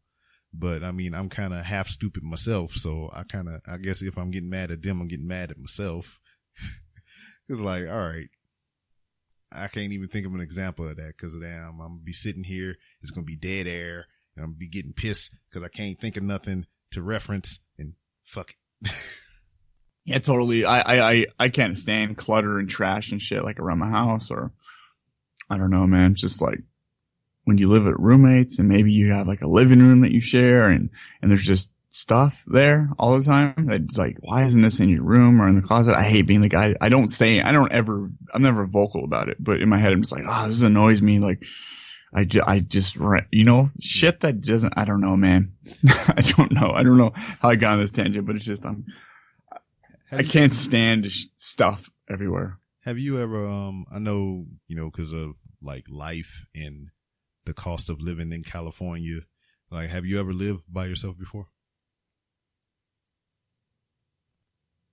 [0.54, 4.02] But I mean, I'm kind of half stupid myself, so I kind of, I guess,
[4.02, 6.20] if I'm getting mad at them, I'm getting mad at myself.
[7.50, 8.30] it's like, all right,
[9.52, 12.44] I can't even think of an example of that because damn, I'm gonna be sitting
[12.44, 12.76] here.
[13.02, 14.06] It's gonna be dead air,
[14.36, 17.60] and I'm gonna be getting pissed because I can't think of nothing to reference.
[17.78, 18.92] And fuck it.
[20.06, 20.66] yeah, totally.
[20.66, 24.52] I, I, I, can't stand clutter and trash and shit like around my house or
[25.50, 26.12] I don't know, man.
[26.12, 26.60] It's just like
[27.48, 30.20] when you live with roommates and maybe you have like a living room that you
[30.20, 30.90] share and,
[31.22, 33.70] and there's just stuff there all the time.
[33.72, 35.96] It's like, why isn't this in your room or in the closet?
[35.96, 36.76] I hate being the guy.
[36.82, 39.94] I don't say, I don't ever, I'm never vocal about it, but in my head,
[39.94, 41.20] I'm just like, oh, this annoys me.
[41.20, 41.42] Like,
[42.14, 42.98] I, ju- I just,
[43.32, 45.54] you know, shit that doesn't, I don't know, man.
[46.10, 46.72] I don't know.
[46.72, 48.84] I don't know how I got on this tangent, but it's just, I'm,
[50.12, 52.60] I can't stand stuff everywhere.
[52.84, 56.90] Have you ever, um, I know, you know, cause of like life and
[57.48, 59.22] the cost of living in California,
[59.72, 61.48] like, have you ever lived by yourself before?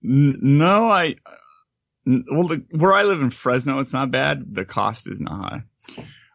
[0.03, 1.17] no, I.
[2.07, 4.55] Well, the, where I live in Fresno, it's not bad.
[4.55, 5.63] The cost is not high.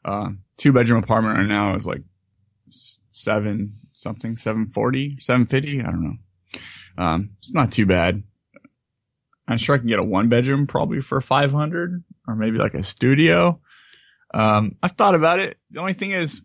[0.04, 2.02] Uh, two bedroom apartment right now is like
[2.60, 5.82] seven something, seven forty, seven fifty.
[5.82, 6.18] I don't know.
[6.98, 8.24] Um, it's not too bad.
[9.48, 12.84] I'm sure I can get a one bedroom probably for 500 or maybe like a
[12.84, 13.60] studio.
[14.34, 15.58] Um, I've thought about it.
[15.72, 16.42] The only thing is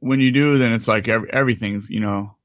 [0.00, 2.36] when you do, then it's like every, everything's, you know,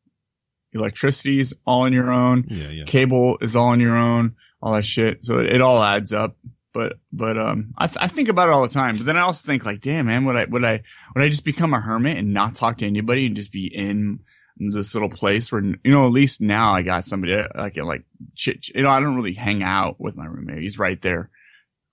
[0.73, 2.45] electricity is all on your own.
[2.47, 2.83] Yeah, yeah.
[2.85, 4.35] Cable is all on your own.
[4.61, 5.25] All that shit.
[5.25, 6.37] So it, it all adds up.
[6.73, 8.95] But but um, I th- I think about it all the time.
[8.95, 10.81] But then I also think like, damn man, would I would I
[11.13, 14.19] would I just become a hermit and not talk to anybody and just be in
[14.57, 18.05] this little place where you know at least now I got somebody I can like
[18.35, 18.69] chit.
[18.69, 20.61] You know I don't really hang out with my roommate.
[20.61, 21.29] He's right there,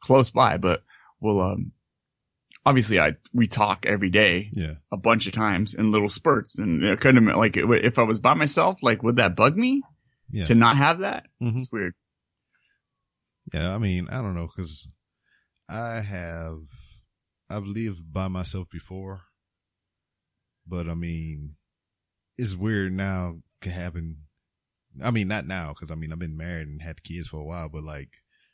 [0.01, 0.59] close by.
[0.59, 0.85] But
[1.21, 1.73] we'll um
[2.65, 6.85] obviously I we talk every day, yeah, a bunch of times in little spurts, and
[6.85, 9.83] it couldn't like if I was by myself, like would that bug me
[10.31, 10.45] yeah.
[10.45, 11.27] to not have that?
[11.43, 11.61] Mm-hmm.
[11.61, 11.95] It's weird.
[13.53, 14.87] Yeah, I mean, I don't know because
[15.69, 16.59] I have
[17.49, 19.23] I've lived by myself before,
[20.67, 21.55] but I mean,
[22.37, 24.19] it's weird now can happen.
[25.03, 27.45] I mean, not now because I mean I've been married and had kids for a
[27.45, 28.11] while, but like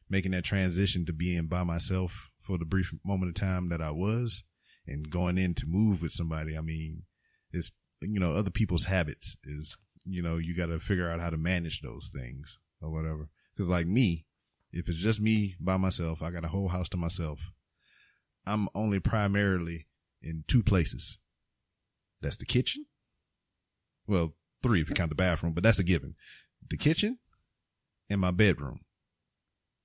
[0.08, 3.90] making that transition to being by myself for the brief moment of time that I
[3.90, 4.44] was
[4.86, 6.56] and going in to move with somebody.
[6.56, 7.04] I mean,
[7.50, 11.30] it's, you know, other people's habits is, you know, you got to figure out how
[11.30, 13.30] to manage those things or whatever.
[13.56, 14.26] Cause like me,
[14.72, 17.38] if it's just me by myself, I got a whole house to myself.
[18.46, 19.86] I'm only primarily
[20.22, 21.18] in two places.
[22.20, 22.86] That's the kitchen.
[24.06, 26.14] Well, three if you count the bathroom, but that's a given.
[26.68, 27.18] The kitchen
[28.10, 28.80] and my bedroom.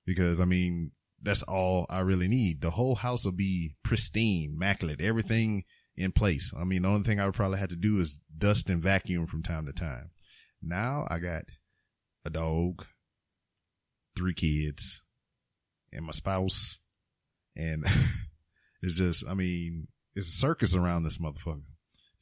[0.04, 0.92] Because I mean,
[1.22, 2.60] that's all I really need.
[2.60, 5.64] The whole house will be pristine, immaculate, everything
[5.96, 6.52] in place.
[6.58, 9.26] I mean, the only thing I would probably have to do is dust and vacuum
[9.26, 10.10] from time to time.
[10.62, 11.42] Now I got
[12.24, 12.84] a dog,
[14.16, 15.02] three kids,
[15.92, 16.78] and my spouse.
[17.56, 17.84] And
[18.82, 21.62] it's just, I mean, it's a circus around this motherfucker.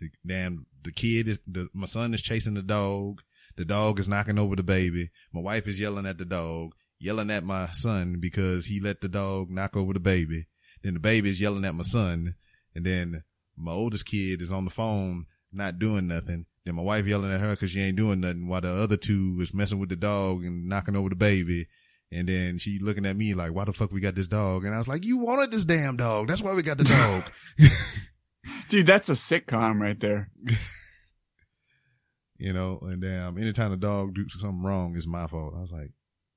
[0.00, 3.22] The damn, the kid, the, my son is chasing the dog.
[3.56, 5.10] The dog is knocking over the baby.
[5.32, 9.08] My wife is yelling at the dog, yelling at my son because he let the
[9.08, 10.46] dog knock over the baby.
[10.82, 12.34] Then the baby is yelling at my son.
[12.74, 13.24] And then
[13.56, 16.46] my oldest kid is on the phone, not doing nothing.
[16.64, 19.38] Then my wife yelling at her because she ain't doing nothing while the other two
[19.40, 21.66] is messing with the dog and knocking over the baby.
[22.10, 24.64] And then she looking at me like, why the fuck we got this dog?
[24.64, 26.28] And I was like, you wanted this damn dog.
[26.28, 27.24] That's why we got the dog.
[28.68, 30.30] Dude, that's a sitcom right there.
[32.38, 35.54] you know, and damn, um, anytime the dog do something wrong, it's my fault.
[35.56, 35.90] I was like,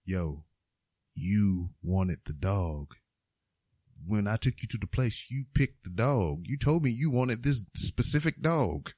[0.05, 0.43] yo,
[1.13, 2.95] you wanted the dog.
[4.05, 6.41] When I took you to the place, you picked the dog.
[6.45, 8.91] You told me you wanted this specific dog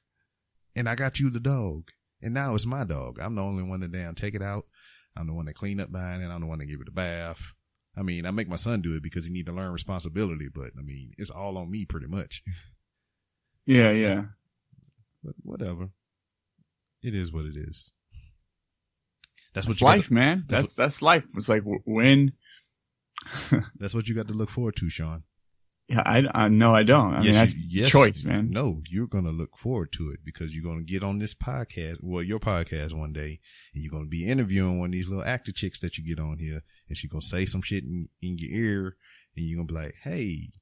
[0.74, 1.90] and I got you the dog.
[2.22, 3.18] And now it's my dog.
[3.20, 4.64] I'm the only one to damn take it out.
[5.16, 6.26] I'm the one that clean up behind it.
[6.26, 7.52] I'm the one that give it a bath.
[7.96, 10.70] I mean, I make my son do it because he need to learn responsibility, but
[10.78, 12.42] I mean, it's all on me pretty much.
[13.66, 14.22] Yeah, yeah.
[15.22, 15.90] But whatever.
[17.02, 17.92] It is what it is.
[19.54, 20.44] That's what That's life, got man.
[20.46, 21.26] that's That's that's life.
[21.36, 22.32] It's like when.
[23.78, 25.22] that's what you got to look forward to, Sean.
[25.88, 27.14] Yeah, I, I no, I don't.
[27.14, 28.50] I mean, that's you- yes, choice, man.
[28.50, 32.22] No, you're gonna look forward to it because you're gonna get on this podcast, well,
[32.22, 33.38] your podcast one day,
[33.74, 36.38] and you're gonna be interviewing one of these little actor chicks that you get on
[36.38, 38.96] here, and she's gonna say some shit in, in your ear,
[39.36, 40.52] and you're gonna be like, "Hey,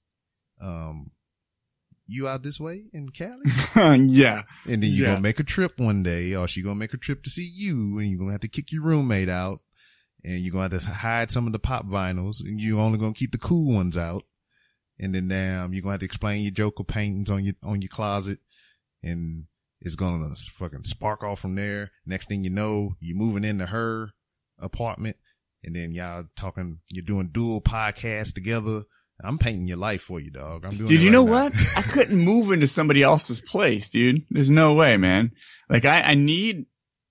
[0.61, 1.13] um,
[2.13, 3.43] you out this way in Cali?"
[4.09, 5.13] yeah, And then you're Yeah.
[5.15, 7.99] gonna make a trip one day, or she gonna make a trip to see you,
[7.99, 9.61] and you're gonna have to kick your roommate out,
[10.25, 13.15] and you're gonna have to hide some of the pop vinyls, and you're only gonna
[13.15, 14.25] keep the cool ones out.
[14.99, 17.89] And then damn, you're gonna have to explain your Joker paintings on your on your
[17.89, 18.39] closet,
[19.03, 19.47] and
[19.81, 21.91] it's gonna fucking spark off from there.
[22.07, 24.11] Next thing you know, you're moving into her
[24.61, 25.17] apartment,
[25.65, 28.85] and then y'all talking, you're doing dual podcasts together.
[29.25, 30.65] I'm painting your life for you, dog.
[30.65, 30.89] I'm doing.
[30.89, 31.01] dude.
[31.01, 31.31] You right know now.
[31.33, 31.55] what?
[31.77, 34.25] I couldn't move into somebody else's place, dude.
[34.31, 35.33] There's no way, man.
[35.69, 36.67] Like I, I need.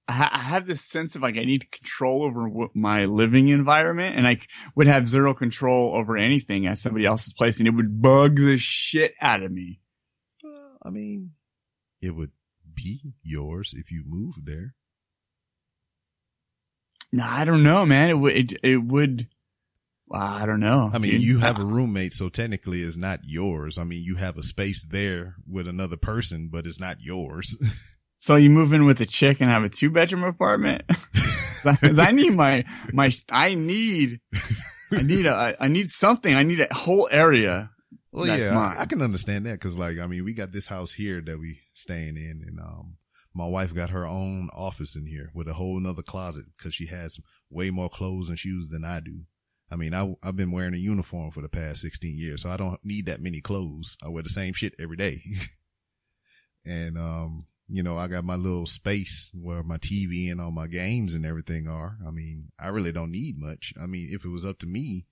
[0.08, 4.28] I I have this sense of like I need control over my living environment, and
[4.28, 4.39] I
[4.76, 8.58] would have zero control over anything at somebody else's place, and it would bug the
[8.58, 9.80] shit out of me.
[10.43, 11.32] Well, I mean,
[12.02, 12.32] it would
[12.74, 14.76] be yours if you moved there.
[17.13, 18.10] No, I don't know, man.
[18.10, 18.34] It would.
[18.34, 19.28] It, it would.
[20.12, 20.91] Well, I don't know.
[20.93, 21.24] I mean, dude.
[21.24, 23.78] you have a roommate, so technically it's not yours.
[23.78, 27.58] I mean, you have a space there with another person, but it's not yours.
[28.24, 30.84] So you move in with a chick and have a two bedroom apartment?
[31.63, 34.19] Because I need my my I need
[34.91, 36.34] I need a I need something.
[36.34, 37.71] I need a whole area.
[38.12, 38.76] well, That's yeah, mine.
[38.78, 41.60] I, can understand that because, like, I mean, we got this house here that we
[41.74, 42.97] staying in, and um,
[43.34, 46.88] my wife got her own office in here with a whole nother closet because she
[46.88, 47.19] has
[47.50, 49.26] way more clothes and shoes than I do.
[49.71, 52.57] I mean, I, I've been wearing a uniform for the past 16 years, so I
[52.57, 53.97] don't need that many clothes.
[54.03, 55.23] I wear the same shit every day.
[56.65, 60.67] and, um, you know, I got my little space where my TV and all my
[60.67, 61.97] games and everything are.
[62.05, 63.73] I mean, I really don't need much.
[63.81, 65.05] I mean, if it was up to me,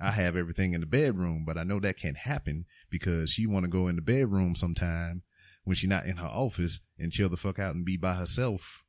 [0.00, 3.64] I have everything in the bedroom, but I know that can't happen because she want
[3.64, 5.22] to go in the bedroom sometime
[5.64, 8.82] when she's not in her office and chill the fuck out and be by herself.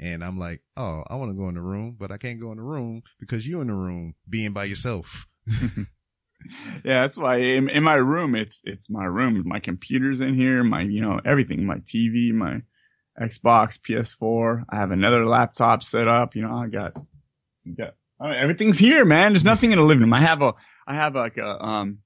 [0.00, 2.50] And I'm like, oh, I want to go in the room, but I can't go
[2.52, 5.26] in the room because you're in the room being by yourself.
[6.84, 9.42] Yeah, that's why in, in my room it's it's my room.
[9.46, 12.62] My computer's in here, my you know, everything, my TV, my
[13.20, 14.64] Xbox, PS4.
[14.70, 16.96] I have another laptop set up, you know, I got
[17.76, 19.32] got I mean, everything's here, man.
[19.32, 20.14] There's nothing in the living room.
[20.14, 20.54] I have a
[20.86, 21.98] I have like a um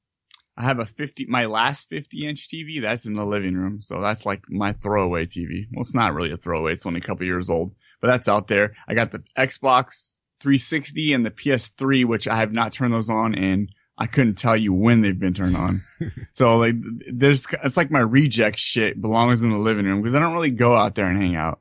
[0.57, 3.83] I have a 50 my last 50 inch TV that's in the living room.
[3.83, 5.66] So that's like my throwaway TV.
[5.72, 6.72] Well, it's not really a throwaway.
[6.72, 7.74] It's only a couple years old,
[8.05, 8.77] but that's out there.
[8.87, 13.33] I got the Xbox 360 and the PS3 which I have not turned those on
[13.33, 15.81] in I couldn't tell you when they've been turned on.
[16.35, 16.75] so like,
[17.11, 20.51] there's, it's like my reject shit belongs in the living room because I don't really
[20.51, 21.61] go out there and hang out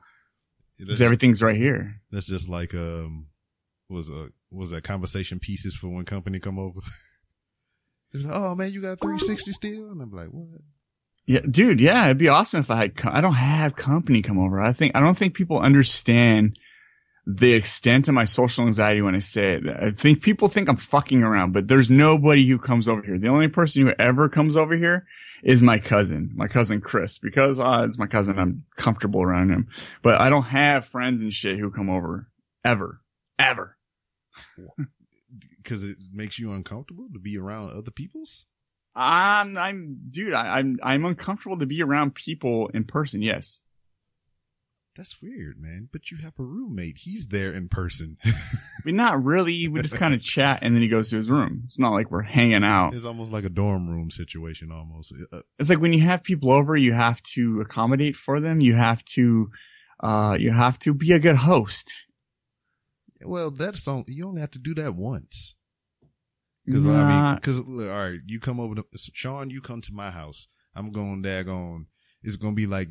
[0.77, 2.01] because everything's right here.
[2.11, 3.27] that's just like, um,
[3.87, 6.81] was a, was that conversation pieces for when company come over?
[8.15, 9.89] Like, oh man, you got 360 still?
[9.89, 10.61] And I'm like, what?
[11.25, 11.79] Yeah, dude.
[11.79, 12.95] Yeah, it'd be awesome if I had.
[12.95, 14.59] Co- I don't have company come over.
[14.61, 16.57] I think I don't think people understand
[17.25, 19.63] the extent of my social anxiety when I say it.
[19.69, 23.17] I think people think I'm fucking around, but there's nobody who comes over here.
[23.17, 25.05] The only person who ever comes over here
[25.43, 28.37] is my cousin, my cousin Chris, because uh, it's my cousin.
[28.37, 29.67] I'm comfortable around him,
[30.01, 32.29] but I don't have friends and shit who come over
[32.65, 33.01] ever,
[33.39, 33.77] ever.
[35.63, 38.45] Cause it makes you uncomfortable to be around other people's?
[38.95, 43.21] I'm, I'm, dude, I, I'm, I'm uncomfortable to be around people in person.
[43.21, 43.63] Yes.
[44.95, 45.89] That's weird, man.
[45.91, 46.99] But you have a roommate.
[46.99, 48.17] He's there in person.
[48.25, 48.31] I
[48.85, 49.67] mean, not really.
[49.67, 51.63] We just kind of chat, and then he goes to his room.
[51.65, 52.93] It's not like we're hanging out.
[52.93, 55.11] it's almost like a dorm room situation, almost.
[55.31, 58.61] Uh, It's like when you have people over, you have to accommodate for them.
[58.61, 59.49] You have to,
[59.99, 62.05] uh, you have to be a good host.
[63.25, 64.03] well, that's on.
[64.07, 65.55] You only have to do that once.
[66.65, 69.49] Because I mean, because all right, you come over to Sean.
[69.49, 70.47] You come to my house.
[70.75, 71.85] I'm going daggone.
[72.23, 72.89] It's gonna be like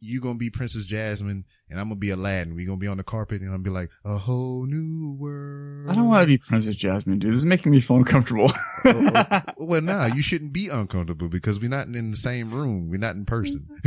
[0.00, 2.54] you gonna be Princess Jasmine, and I'm gonna be Aladdin.
[2.54, 5.90] We gonna be on the carpet, and I'm gonna be like a whole new world.
[5.90, 7.32] I don't want to be Princess Jasmine, dude.
[7.32, 8.50] This is making me feel uncomfortable.
[8.84, 12.88] well, well, nah, you shouldn't be uncomfortable because we're not in the same room.
[12.88, 13.68] We're not in person.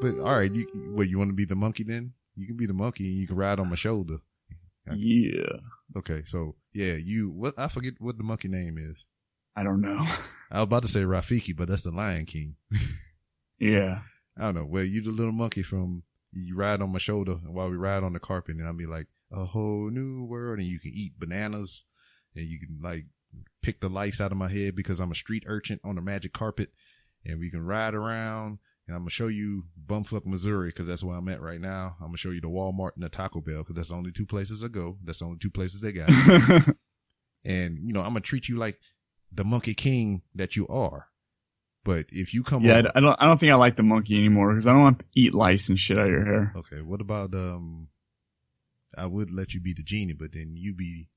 [0.00, 2.14] but all right, you, what you want to be the monkey then?
[2.34, 4.16] You can be the monkey and you can ride on my shoulder.
[4.92, 5.58] yeah.
[5.96, 7.54] Okay, so yeah, you what?
[7.56, 9.04] I forget what the monkey name is.
[9.56, 10.04] I don't know.
[10.50, 12.56] I was about to say Rafiki, but that's the Lion King.
[13.58, 14.00] yeah.
[14.36, 14.64] I don't know.
[14.64, 16.02] Well, you the little monkey from
[16.32, 19.06] you ride on my shoulder while we ride on the carpet, and I'll be like
[19.32, 21.84] a whole new world, and you can eat bananas,
[22.34, 23.06] and you can like
[23.62, 26.32] pick the lice out of my head because I'm a street urchin on a magic
[26.32, 26.70] carpet,
[27.24, 28.58] and we can ride around.
[28.86, 31.96] And I'm gonna show you Bumfuck, Missouri, because that's where I'm at right now.
[32.00, 34.26] I'm gonna show you the Walmart and the Taco Bell, because that's the only two
[34.26, 34.98] places I go.
[35.02, 36.08] That's the only two places they got.
[37.44, 38.78] and you know, I'm gonna treat you like
[39.32, 41.08] the monkey king that you are.
[41.84, 42.82] But if you come yeah.
[42.94, 43.16] I don't.
[43.20, 45.68] I don't think I like the monkey anymore because I don't want to eat lice
[45.68, 46.52] and shit out of your hair.
[46.56, 47.88] Okay, what about um?
[48.96, 51.08] I would let you be the genie, but then you be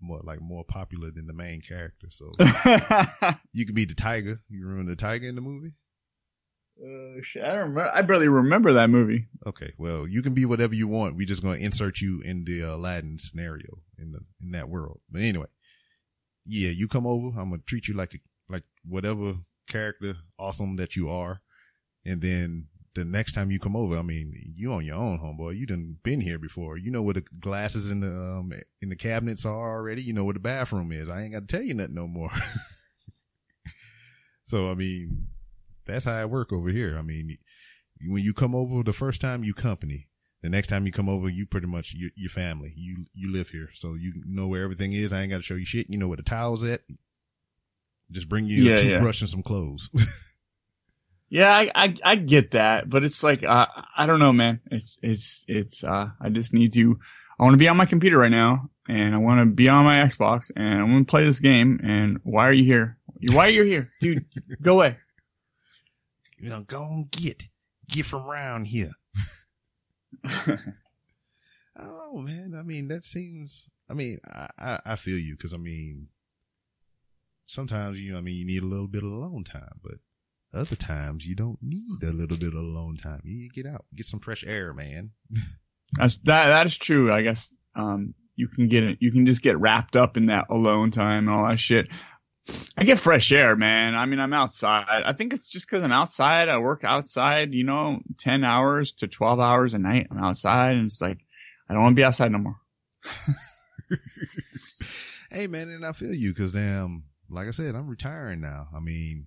[0.00, 2.08] more like more popular than the main character.
[2.10, 2.32] So
[3.52, 4.40] you could be the tiger.
[4.48, 5.72] You remember the tiger in the movie?
[6.80, 7.90] Uh, shit, I don't remember.
[7.92, 9.26] I barely remember that movie.
[9.46, 11.16] Okay, well you can be whatever you want.
[11.16, 15.00] We're just gonna insert you in the uh, Aladdin scenario in the in that world.
[15.10, 15.48] But anyway,
[16.46, 17.38] yeah, you come over.
[17.38, 18.18] I'm gonna treat you like a,
[18.48, 21.40] like whatever character awesome that you are,
[22.04, 25.56] and then the next time you come over, I mean, you on your own, homeboy.
[25.56, 26.76] You done been here before.
[26.76, 30.02] You know where the glasses in the um in the cabinets are already.
[30.02, 31.08] You know where the bathroom is.
[31.08, 32.30] I ain't got to tell you nothing no more.
[34.44, 35.28] so I mean,
[35.88, 36.96] that's how I work over here.
[36.98, 37.38] I mean,
[38.06, 40.08] when you come over the first time, you company.
[40.42, 42.72] The next time you come over, you pretty much you, your family.
[42.76, 45.12] You you live here, so you know where everything is.
[45.12, 45.90] I ain't got to show you shit.
[45.90, 46.82] You know where the towels at.
[48.12, 48.82] Just bring you Yeah, a yeah.
[48.92, 49.90] toothbrush and some clothes.
[51.30, 54.60] Yeah, I, I I get that, but it's like uh, I don't know, man.
[54.70, 55.84] It's it's it's.
[55.84, 56.98] uh I just need to.
[57.38, 59.84] I want to be on my computer right now, and I want to be on
[59.84, 61.80] my Xbox, and I want to play this game.
[61.84, 62.96] And why are you here?
[63.30, 64.24] Why are you here, dude?
[64.62, 64.96] Go away.
[66.40, 67.44] You know, go on get
[67.88, 68.92] get from around here.
[71.78, 73.68] Oh man, I mean that seems.
[73.88, 76.08] I mean, I I, I feel you because I mean,
[77.46, 79.98] sometimes you know, I mean, you need a little bit of alone time, but
[80.52, 83.20] other times you don't need a little bit of alone time.
[83.24, 85.10] You need to get out, get some fresh air, man.
[85.92, 87.12] That's that that is true.
[87.12, 88.98] I guess um you can get it.
[89.00, 91.88] You can just get wrapped up in that alone time and all that shit.
[92.76, 93.94] I get fresh air, man.
[93.94, 94.86] I mean, I'm outside.
[94.88, 96.48] I think it's just because I'm outside.
[96.48, 97.52] I work outside.
[97.54, 100.06] You know, ten hours to twelve hours a night.
[100.10, 101.18] I'm outside, and it's like
[101.68, 102.56] I don't want to be outside no more.
[105.30, 108.68] hey man, and I feel you because damn, like I said, I'm retiring now.
[108.74, 109.26] I mean,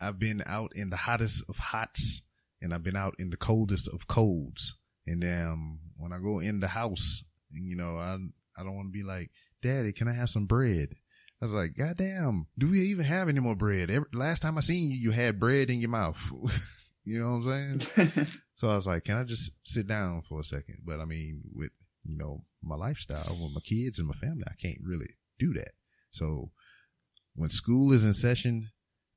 [0.00, 2.22] I've been out in the hottest of hots,
[2.60, 4.76] and I've been out in the coldest of colds.
[5.06, 8.16] And um, when I go in the house, you know, I
[8.58, 9.30] I don't want to be like,
[9.62, 10.88] Daddy, can I have some bread?
[11.40, 13.90] I was like, God damn, do we even have any more bread?
[13.90, 16.20] Every, last time I seen you, you had bread in your mouth.
[17.04, 18.26] you know what I'm saying?
[18.60, 20.80] So I was like, can I just sit down for a second?
[20.84, 21.70] But I mean, with,
[22.04, 25.70] you know, my lifestyle, with my kids and my family, I can't really do that.
[26.10, 26.50] So
[27.34, 28.68] when school is in session,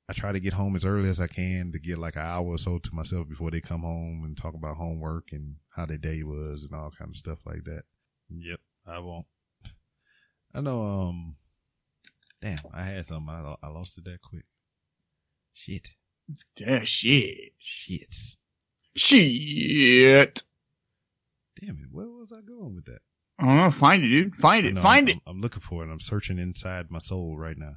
[0.08, 2.46] I try to get home as early as I can to get like an hour
[2.46, 5.98] or so to myself before they come home and talk about homework and how their
[5.98, 7.82] day was and all kind of stuff like that.
[8.30, 9.26] Yep, I won't.
[10.56, 10.84] I know.
[10.84, 11.36] Um,
[12.44, 13.30] damn, I had something.
[13.30, 14.44] I, I lost it that quick.
[15.54, 15.90] Shit,
[16.58, 18.36] yeah, shit, shits.
[18.96, 20.44] shit.
[21.60, 23.00] Damn it, where was I going with that?
[23.40, 23.72] I don't know.
[23.72, 24.36] Find it, dude.
[24.36, 24.74] Find it.
[24.74, 25.22] No, Find I'm, it.
[25.26, 25.92] I'm looking for it.
[25.92, 27.76] I'm searching inside my soul right now.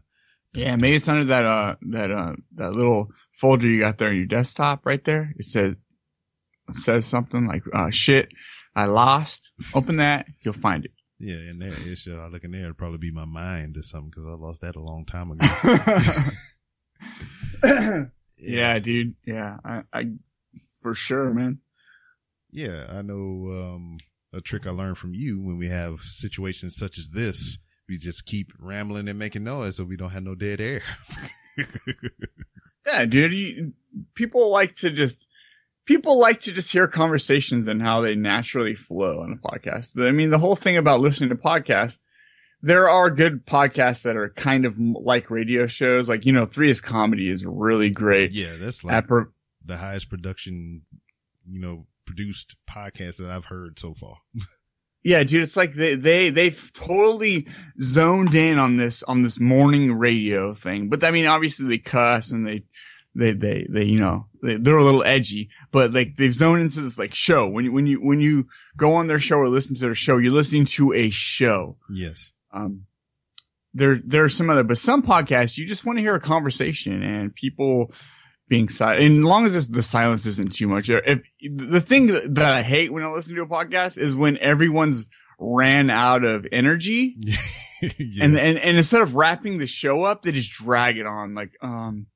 [0.54, 4.16] Yeah, maybe it's under that uh that uh that little folder you got there on
[4.16, 5.34] your desktop right there.
[5.36, 5.74] It says
[6.68, 8.30] it says something like uh shit
[8.74, 9.50] I lost.
[9.74, 10.92] Open that, you'll find it.
[11.18, 12.64] Yeah, and there it's uh, I look in there.
[12.64, 15.46] It'd probably be my mind or something because I lost that a long time ago.
[18.38, 19.14] yeah, dude.
[19.24, 20.10] Yeah, I, I
[20.82, 21.60] for sure, man.
[22.50, 22.86] yeah.
[22.90, 23.14] I know
[23.74, 23.98] um,
[24.32, 27.58] a trick I learned from you when we have situations such as this.
[27.88, 30.82] We just keep rambling and making noise so we don't have no dead air.
[32.86, 33.32] Yeah, dude.
[33.32, 33.72] You,
[34.14, 35.26] people like to just
[35.86, 39.98] people like to just hear conversations and how they naturally flow on a podcast.
[40.04, 41.98] I mean, the whole thing about listening to podcasts,
[42.60, 46.08] there are good podcasts that are kind of like radio shows.
[46.08, 48.32] Like, you know, Three is Comedy is really great.
[48.32, 48.92] Yeah, that's like
[49.64, 50.82] the highest production,
[51.48, 54.18] you know, produced podcast that I've heard so far.
[55.04, 57.46] Yeah, dude, it's like they, they, they've totally
[57.80, 60.88] zoned in on this, on this morning radio thing.
[60.88, 62.64] But I mean, obviously they cuss and they,
[63.16, 66.80] they, they, they, you know, they, they're a little edgy, but like they've zoned into
[66.80, 67.46] this like show.
[67.48, 68.46] When you, when you, when you
[68.76, 71.78] go on their show or listen to their show, you're listening to a show.
[71.92, 72.32] Yes.
[72.52, 72.86] Um,
[73.74, 77.02] there, there are some other, but some podcasts, you just want to hear a conversation
[77.02, 77.92] and people
[78.48, 79.02] being silent.
[79.02, 80.88] And as long as it's, the silence isn't too much.
[80.88, 85.06] If the thing that I hate when I listen to a podcast is when everyone's
[85.38, 87.16] ran out of energy
[87.98, 88.24] yeah.
[88.24, 91.34] and, and, and instead of wrapping the show up, they just drag it on.
[91.34, 92.06] Like, um,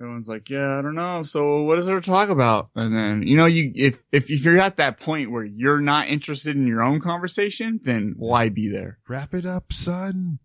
[0.00, 1.22] everyone's like, yeah, I don't know.
[1.22, 2.70] So what is there to talk about?
[2.74, 6.08] And then, you know, you, if, if, if you're at that point where you're not
[6.08, 8.98] interested in your own conversation, then why be there?
[9.08, 10.38] wrap it up, son.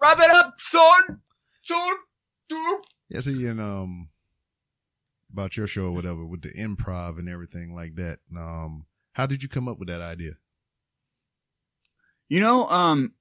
[0.00, 1.20] Wrap it up, son!
[1.62, 1.96] Son!
[2.48, 2.80] dude.
[3.08, 4.08] Yeah, see, and um,
[5.32, 8.18] about your show or whatever with the improv and everything like that.
[8.36, 10.32] Um, how did you come up with that idea?
[12.28, 13.12] You know, um,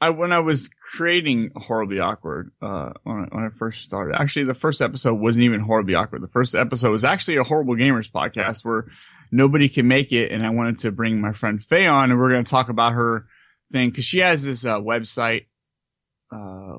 [0.00, 4.44] I when I was creating horribly awkward, uh, when I, when I first started, actually
[4.44, 6.22] the first episode wasn't even horribly awkward.
[6.22, 8.86] The first episode was actually a horrible gamers podcast where
[9.32, 12.26] nobody can make it, and I wanted to bring my friend Faye on, and we
[12.26, 13.26] are going to talk about her
[13.72, 15.46] thing because she has this uh, website.
[16.30, 16.76] Uh,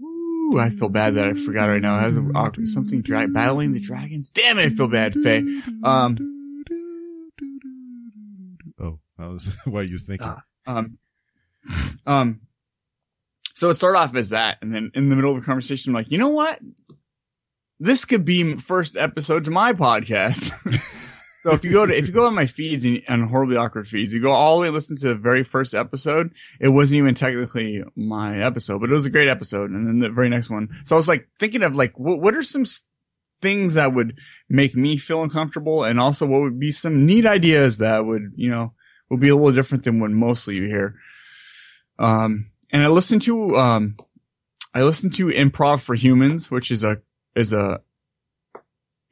[0.00, 1.98] woo, I feel bad that I forgot right now.
[1.98, 4.30] It has a, awkward- something dra- battling the dragons.
[4.32, 5.44] Damn it, I feel bad, Faye.
[5.84, 6.18] Um,
[8.78, 10.26] Oh, that was what you was thinking.
[10.28, 10.42] Ah.
[10.66, 10.98] Um,
[12.06, 12.40] um,
[13.54, 15.94] so it started off as that, and then in the middle of the conversation, I'm
[15.94, 16.60] like, you know what?
[17.80, 20.50] This could be first episode to my podcast.
[21.42, 23.88] so if you go to if you go on my feeds and on horribly awkward
[23.88, 26.32] feeds, you go all the way listen to the very first episode.
[26.60, 29.70] It wasn't even technically my episode, but it was a great episode.
[29.70, 30.68] And then the very next one.
[30.84, 32.64] So I was like thinking of like what what are some
[33.42, 37.78] things that would make me feel uncomfortable, and also what would be some neat ideas
[37.78, 38.72] that would you know
[39.08, 40.96] will be a little different than what mostly you hear.
[41.98, 43.96] Um, and I listened to, um,
[44.74, 47.00] I listened to Improv for Humans, which is a,
[47.34, 47.80] is a,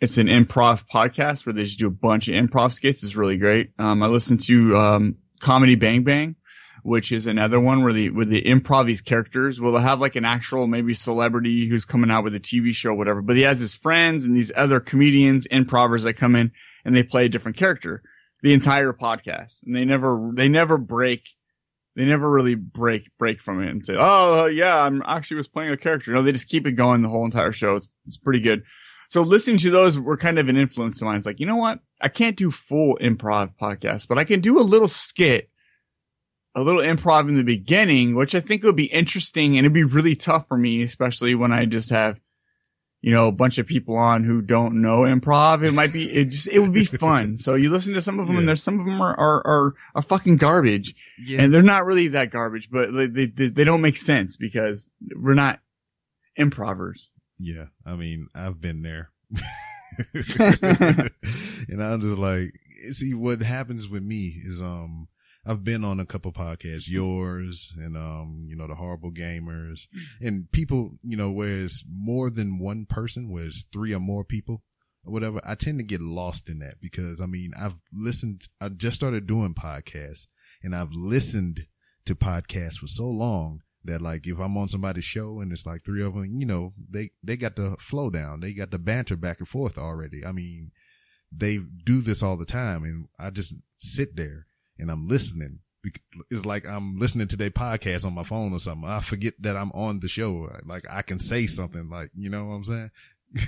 [0.00, 3.02] it's an improv podcast where they just do a bunch of improv skits.
[3.02, 3.70] It's really great.
[3.78, 6.36] Um, I listened to, um, Comedy Bang Bang,
[6.82, 9.58] which is another one where the, where they improv these characters.
[9.58, 13.22] They'll have like an actual maybe celebrity who's coming out with a TV show whatever,
[13.22, 16.52] but he has his friends and these other comedians, improvers that come in
[16.84, 18.02] and they play a different character
[18.44, 21.30] the entire podcast and they never, they never break,
[21.96, 25.48] they never really break, break from it and say, Oh, uh, yeah, I'm actually was
[25.48, 26.12] playing a character.
[26.12, 27.76] No, they just keep it going the whole entire show.
[27.76, 28.62] It's, it's pretty good.
[29.08, 31.16] So listening to those were kind of an influence to mine.
[31.16, 31.78] It's like, you know what?
[32.02, 35.48] I can't do full improv podcasts, but I can do a little skit,
[36.54, 39.84] a little improv in the beginning, which I think would be interesting and it'd be
[39.84, 42.20] really tough for me, especially when I just have,
[43.04, 45.62] you know, a bunch of people on who don't know improv.
[45.62, 47.36] It might be, it just, it would be fun.
[47.36, 49.74] So you listen to some of them and there's some of them are, are, are,
[49.94, 53.82] are fucking garbage Yeah, and they're not really that garbage, but they, they, they don't
[53.82, 55.60] make sense because we're not
[56.36, 57.10] improvers.
[57.38, 57.66] yeah.
[57.84, 59.10] I mean, I've been there,
[61.68, 62.54] and I'm just like,
[62.90, 65.08] see, what happens with me is, um,
[65.46, 69.86] I've been on a couple podcasts, yours and, um, you know, the horrible gamers
[70.20, 74.24] and people, you know, where it's more than one person, where it's three or more
[74.24, 74.62] people
[75.04, 75.40] or whatever.
[75.44, 79.26] I tend to get lost in that because I mean, I've listened, I just started
[79.26, 80.26] doing podcasts
[80.62, 81.66] and I've listened
[82.06, 85.84] to podcasts for so long that like if I'm on somebody's show and it's like
[85.84, 88.40] three of them, you know, they, they got the flow down.
[88.40, 90.24] They got the banter back and forth already.
[90.24, 90.70] I mean,
[91.30, 94.46] they do this all the time and I just sit there
[94.78, 95.60] and I'm listening.
[96.30, 98.88] It's like I'm listening to their podcast on my phone or something.
[98.88, 100.50] I forget that I'm on the show.
[100.64, 102.90] Like I can say something like, you know what I'm saying?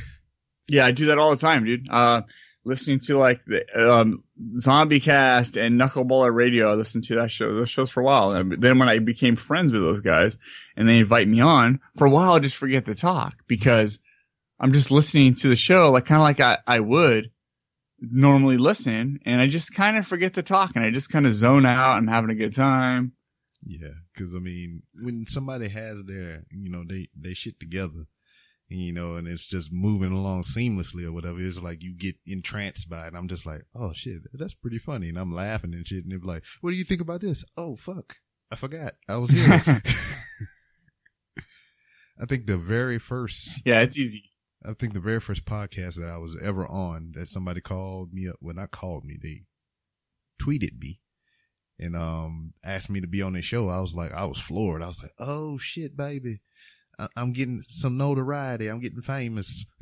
[0.69, 1.89] Yeah, I do that all the time, dude.
[1.89, 2.23] Uh,
[2.65, 4.25] listening to like the, um,
[4.59, 6.73] Zombie Cast and Knuckleballer Radio.
[6.73, 8.33] I listened to that show, those shows for a while.
[8.33, 10.39] And then when I became friends with those guys
[10.77, 14.01] and they invite me on for a while, I just forget to talk because
[14.59, 17.31] I'm just listening to the show, like kind of like I, I would
[18.01, 21.33] normally listen and I just kind of forget to talk and I just kind of
[21.33, 23.13] zone out and having a good time.
[23.65, 23.95] Yeah.
[24.17, 28.07] Cause I mean, when somebody has their, you know, they, they shit together,
[28.69, 32.89] you know, and it's just moving along seamlessly or whatever, it's like you get entranced
[32.89, 33.09] by it.
[33.09, 35.09] And I'm just like, oh shit, that's pretty funny.
[35.09, 36.05] And I'm laughing and shit.
[36.05, 37.45] And they're like, what do you think about this?
[37.57, 38.17] Oh fuck.
[38.51, 38.95] I forgot.
[39.09, 39.47] I was here.
[42.21, 44.31] I think the very first Yeah, it's easy.
[44.69, 48.29] I think the very first podcast that I was ever on that somebody called me
[48.29, 48.37] up.
[48.41, 49.17] Well, not called me.
[49.23, 49.43] They
[50.43, 51.01] tweeted me
[51.79, 53.69] and um asked me to be on their show.
[53.69, 54.83] I was like, I was floored.
[54.83, 56.41] I was like, oh shit, baby.
[56.99, 58.69] I- I'm getting some notoriety.
[58.69, 59.67] I'm getting famous.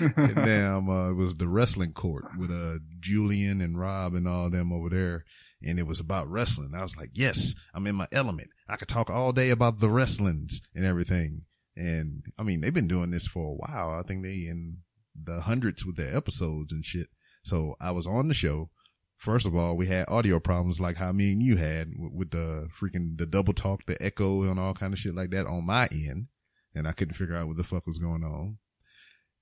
[0.00, 4.50] and damn, uh, it was the wrestling court with uh Julian and Rob and all
[4.50, 5.24] them over there,
[5.62, 6.72] and it was about wrestling.
[6.74, 8.50] I was like, yes, I'm in my element.
[8.68, 11.42] I could talk all day about the wrestlings and everything.
[11.78, 13.90] And I mean, they've been doing this for a while.
[13.90, 14.78] I think they in
[15.14, 17.06] the hundreds with their episodes and shit.
[17.44, 18.70] So I was on the show.
[19.16, 22.30] First of all, we had audio problems like how me and you had with, with
[22.30, 25.66] the freaking the double talk, the echo, and all kind of shit like that on
[25.66, 26.26] my end,
[26.74, 28.58] and I couldn't figure out what the fuck was going on.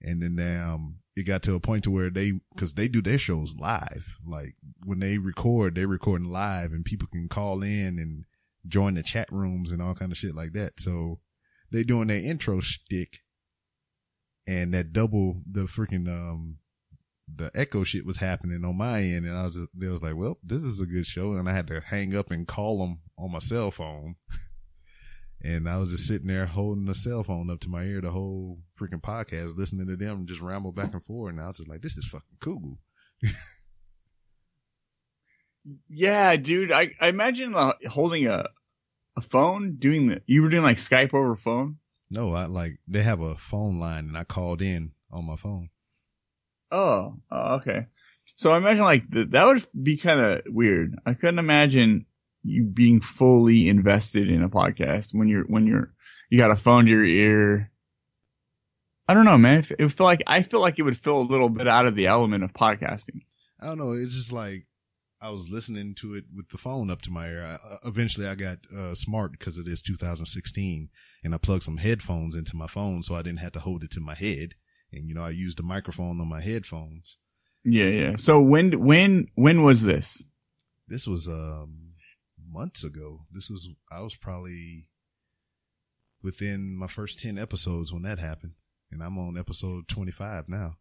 [0.03, 3.18] And then um, it got to a point to where they, because they do their
[3.18, 8.24] shows live, like when they record, they're recording live, and people can call in and
[8.68, 10.80] join the chat rooms and all kind of shit like that.
[10.80, 11.20] So
[11.77, 13.18] they doing their intro stick,
[14.47, 16.57] and that double the freaking um
[17.33, 20.16] the echo shit was happening on my end, and I was just, they was like,
[20.16, 23.01] well, this is a good show, and I had to hang up and call them
[23.18, 24.16] on my cell phone.
[25.45, 28.11] And I was just sitting there holding the cell phone up to my ear the
[28.11, 31.31] whole freaking podcast, listening to them just ramble back and forth.
[31.31, 32.79] And I was just like, this is fucking cool.
[35.89, 36.72] Yeah, dude.
[36.72, 37.55] I, I imagine
[37.89, 38.47] holding a
[39.16, 41.78] a phone, doing the you were doing like Skype over phone.
[42.10, 45.70] No, I like, they have a phone line and I called in on my phone.
[46.70, 47.86] Oh, oh okay.
[48.36, 50.96] So I imagine like th- that would be kind of weird.
[51.06, 52.06] I couldn't imagine
[52.42, 55.92] you being fully invested in a podcast when you're when you're
[56.30, 57.70] you got a phone to your ear.
[59.08, 59.60] I don't know, man.
[59.60, 61.86] It it would feel like I feel like it would feel a little bit out
[61.86, 63.22] of the element of podcasting.
[63.60, 63.92] I don't know.
[63.92, 64.66] It's just like
[65.27, 67.45] I was listening to it with the phone up to my ear.
[67.45, 70.89] I, uh, eventually, I got uh, smart because it is 2016,
[71.24, 73.91] and I plugged some headphones into my phone, so I didn't have to hold it
[73.93, 74.55] to my head.
[74.93, 77.16] And you know, I used the microphone on my headphones.
[77.64, 78.16] Yeah, yeah.
[78.16, 80.22] So when when when was this?
[80.87, 81.95] This was um
[82.49, 83.27] months ago.
[83.33, 84.87] This was I was probably
[86.22, 88.53] within my first 10 episodes when that happened,
[88.93, 90.77] and I'm on episode 25 now.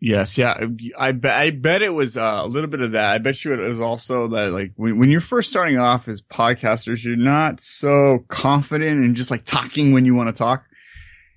[0.00, 0.58] Yes, yeah.
[0.98, 3.12] I bet I bet it was uh, a little bit of that.
[3.12, 6.22] I bet you it was also that like when when you're first starting off as
[6.22, 10.64] podcasters, you're not so confident and just like talking when you want to talk,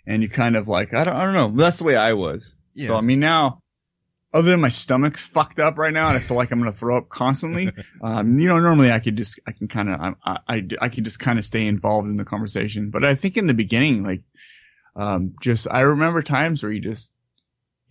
[0.08, 1.52] and you kind of like I don't I don't know.
[1.62, 2.54] That's the way I was.
[2.74, 2.88] Yeah.
[2.88, 3.60] So I mean now,
[4.34, 6.98] other than my stomach's fucked up right now and I feel like I'm gonna throw
[6.98, 7.70] up constantly,
[8.02, 10.90] um, you know, normally I could just I can kind of I, I I I
[10.90, 12.92] could just kind of stay involved in the conversation.
[12.92, 14.22] But I think in the beginning, like,
[14.96, 17.12] um, just I remember times where you just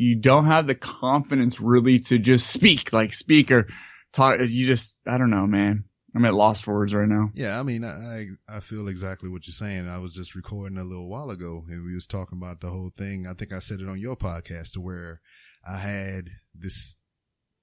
[0.02, 3.68] you don't have the confidence really to just speak, like speak or
[4.12, 4.40] talk.
[4.40, 5.84] You just, I don't know, man.
[6.14, 7.30] I'm at loss for words right now.
[7.34, 9.88] Yeah, I mean, I I feel exactly what you're saying.
[9.88, 12.92] I was just recording a little while ago, and we was talking about the whole
[12.96, 13.26] thing.
[13.26, 15.22] I think I said it on your podcast, to where
[15.66, 16.96] I had this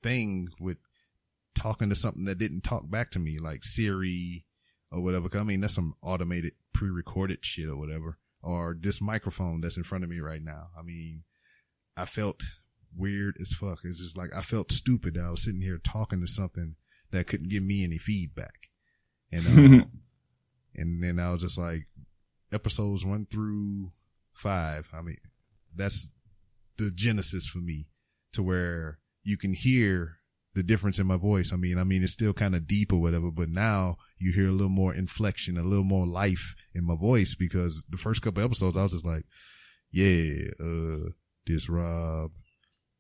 [0.02, 0.78] thing with
[1.54, 4.46] talking to something that didn't talk back to me, like Siri
[4.92, 5.30] or whatever.
[5.38, 10.04] I mean, that's some automated, pre-recorded shit or whatever, or this microphone that's in front
[10.04, 10.70] of me right now.
[10.76, 11.24] I mean,
[12.00, 12.42] I felt
[12.96, 13.80] weird as fuck.
[13.84, 16.76] It's just like I felt stupid that I was sitting here talking to something
[17.12, 18.70] that couldn't give me any feedback.
[19.32, 19.92] And um,
[20.76, 21.88] and then I was just like,
[22.52, 23.92] episodes one through
[24.34, 24.90] five.
[24.94, 25.18] I mean,
[25.76, 26.10] that's
[26.78, 27.88] the genesis for me
[28.34, 30.18] to where you can hear
[30.56, 31.52] the difference in my voice.
[31.54, 34.50] I mean, I mean, it's still kind of deep or whatever, but now you hear
[34.50, 38.44] a little more inflection, a little more life in my voice because the first couple
[38.44, 39.26] episodes I was just like,
[39.92, 41.12] yeah, uh,
[41.50, 42.32] this Rob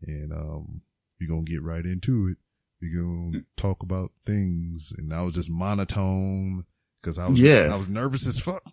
[0.01, 0.81] and, um,
[1.19, 2.37] we're going to get right into it.
[2.81, 4.93] We're going to talk about things.
[4.97, 6.65] And I was just monotone
[7.01, 7.69] because I was, Yeah.
[7.71, 8.63] I was nervous as fuck.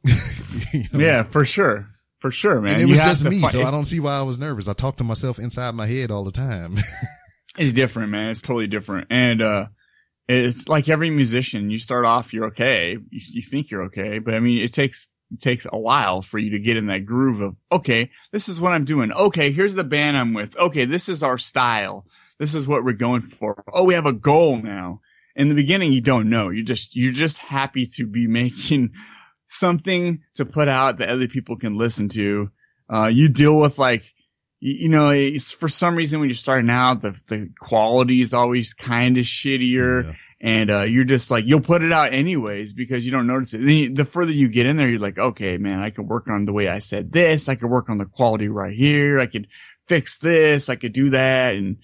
[0.73, 0.99] You know?
[1.01, 1.89] Yeah, for sure.
[2.21, 2.75] For sure, man.
[2.75, 4.69] And it was just me, fi- so I don't see why I was nervous.
[4.69, 6.79] I talk to myself inside my head all the time.
[7.59, 8.29] It's different, man.
[8.29, 9.07] It's totally different.
[9.09, 9.67] And, uh,
[10.29, 12.99] it's like every musician, you start off, you're okay.
[13.11, 15.09] You, you think you're okay, but I mean, it takes,
[15.41, 18.73] takes a while for you to get in that groove of, okay, this is what
[18.73, 19.13] I'm doing.
[19.13, 20.57] Okay, here's the band I'm with.
[20.57, 22.07] Okay, this is our style.
[22.39, 23.65] This is what we're going for.
[23.73, 25.01] Oh, we have a goal now.
[25.35, 26.49] In the beginning, you don't know.
[26.51, 28.91] You're just, you're just happy to be making
[29.47, 32.51] something to put out that other people can listen to.
[32.93, 34.05] Uh, you deal with like,
[34.61, 35.13] you, you know,
[35.59, 40.05] for some reason when you're starting out, the, the quality is always kind of shittier
[40.05, 40.13] Yeah.
[40.41, 43.59] And uh, you're just like you'll put it out anyways because you don't notice it.
[43.59, 46.29] Then you, the further you get in there, you're like, okay, man, I can work
[46.29, 47.49] on the way I said this.
[47.49, 49.19] I could work on the quality right here.
[49.19, 49.49] I could
[49.87, 50.69] fix this.
[50.69, 51.55] I could do that.
[51.55, 51.79] And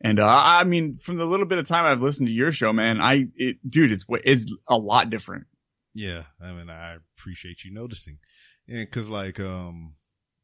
[0.00, 2.72] and uh, I mean, from the little bit of time I've listened to your show,
[2.72, 5.44] man, I it, dude, it's it's a lot different.
[5.94, 8.18] Yeah, I mean, I appreciate you noticing,
[8.66, 9.94] and because like, um,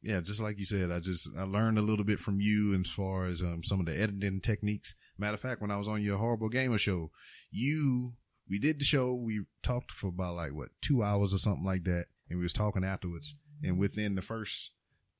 [0.02, 2.90] yeah, just like you said, I just I learned a little bit from you as
[2.90, 4.94] far as um, some of the editing techniques.
[5.18, 7.10] Matter of fact, when I was on your horrible gamer show,
[7.50, 8.14] you
[8.48, 9.14] we did the show.
[9.14, 12.52] We talked for about like what two hours or something like that, and we was
[12.52, 13.34] talking afterwards.
[13.62, 14.72] And within the first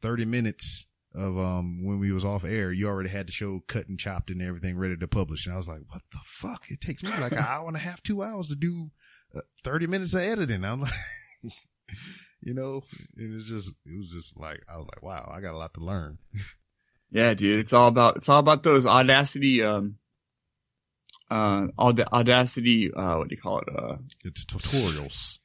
[0.02, 3.88] thirty minutes of um when we was off air, you already had the show cut
[3.88, 5.46] and chopped and everything ready to publish.
[5.46, 6.64] And I was like, what the fuck?
[6.68, 8.90] It takes me like an hour and a half, two hours to do
[9.34, 10.64] uh, thirty minutes of editing.
[10.64, 10.92] I'm like.
[12.40, 12.82] you know,
[13.16, 15.74] it was just, it was just like, I was like, wow, I got a lot
[15.74, 16.18] to learn.
[17.10, 19.96] Yeah, dude, it's all about it's all about those audacity um
[21.30, 25.38] uh all the audacity uh what do you call it uh It's tutorials.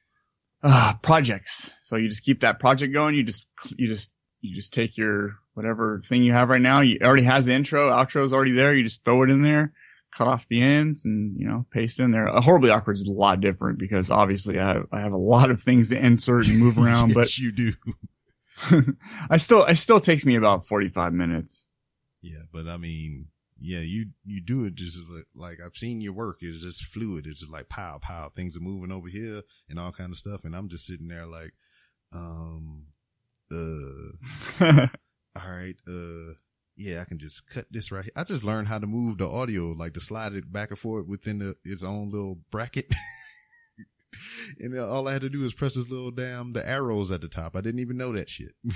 [0.64, 1.72] uh projects.
[1.82, 3.16] So you just keep that project going.
[3.16, 3.46] You just
[3.78, 4.10] you just
[4.42, 6.82] you just take your whatever thing you have right now.
[6.82, 8.74] You already has the intro, outro is already there.
[8.74, 9.74] You just throw it in there,
[10.12, 12.28] cut off the ends, and you know paste in there.
[12.28, 15.52] Uh, horribly awkward is a lot different because obviously I have, I have a lot
[15.52, 17.74] of things to insert and move around, but you do.
[19.30, 21.68] I still it still takes me about forty five minutes.
[22.22, 23.28] Yeah, but I mean,
[23.60, 26.38] yeah, you you do it just like, like I've seen your work.
[26.42, 27.28] It's just fluid.
[27.28, 28.32] It's just like pow pow.
[28.36, 31.26] Things are moving over here and all kind of stuff, and I'm just sitting there
[31.26, 31.54] like,
[32.14, 32.88] um,
[33.52, 34.56] uh,
[35.36, 36.34] all right, uh,
[36.76, 38.14] yeah, I can just cut this right here.
[38.16, 41.08] I just learned how to move the audio, like to slide it back and forth
[41.08, 42.92] within the its own little bracket.
[44.60, 47.28] and all I had to do was press this little damn the arrows at the
[47.28, 47.56] top.
[47.56, 48.54] I didn't even know that shit.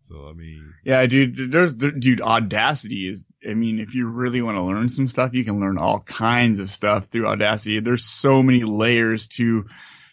[0.00, 4.56] so I mean, Yeah, dude, there's, dude, Audacity is, I mean, if you really want
[4.56, 7.80] to learn some stuff, you can learn all kinds of stuff through Audacity.
[7.80, 9.66] There's so many layers to,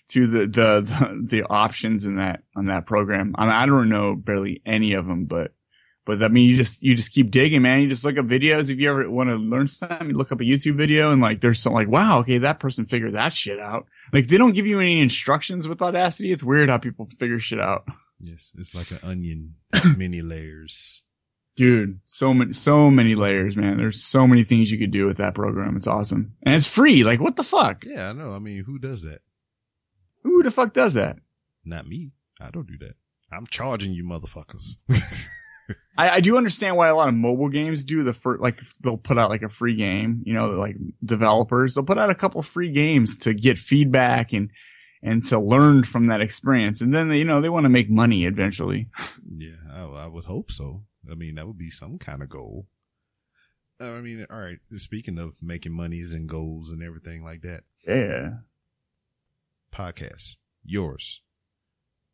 [0.10, 3.36] to the, the, the, the options in that, on that program.
[3.38, 5.54] I mean, I don't know barely any of them, but,
[6.06, 7.82] but I mean, you just, you just keep digging, man.
[7.82, 8.70] You just look up videos.
[8.70, 11.41] If you ever want to learn something, you look up a YouTube video and like,
[11.41, 13.86] there's some like, wow, okay, that person figured that shit out.
[14.12, 16.32] Like, they don't give you any instructions with Audacity.
[16.32, 17.88] It's weird how people figure shit out.
[18.20, 19.56] yes, it's like an onion,
[19.97, 21.04] many layers.
[21.56, 23.78] Dude, so many, so many layers, man.
[23.78, 25.76] There's so many things you could do with that program.
[25.76, 26.34] It's awesome.
[26.43, 27.04] And it's free.
[27.04, 27.84] Like, what the fuck?
[27.86, 28.34] Yeah, I know.
[28.34, 29.20] I mean, who does that?
[30.24, 31.18] Who the fuck does that?
[31.64, 32.12] Not me.
[32.39, 32.95] I don't do that.
[33.32, 34.78] I'm charging you motherfuckers.
[35.98, 38.98] I, I do understand why a lot of mobile games do the first, like, they'll
[38.98, 42.42] put out like a free game, you know, like developers, they'll put out a couple
[42.42, 44.50] free games to get feedback and,
[45.04, 46.82] and to learn from that experience.
[46.82, 48.88] And then, they, you know, they want to make money eventually.
[49.38, 50.84] yeah, I, I would hope so.
[51.12, 52.68] I mean, that would be some kind of goal.
[53.80, 54.60] I mean, all right.
[54.78, 58.30] Speaking of making monies and goals and everything like that, Yeah.
[59.74, 61.22] podcast, yours.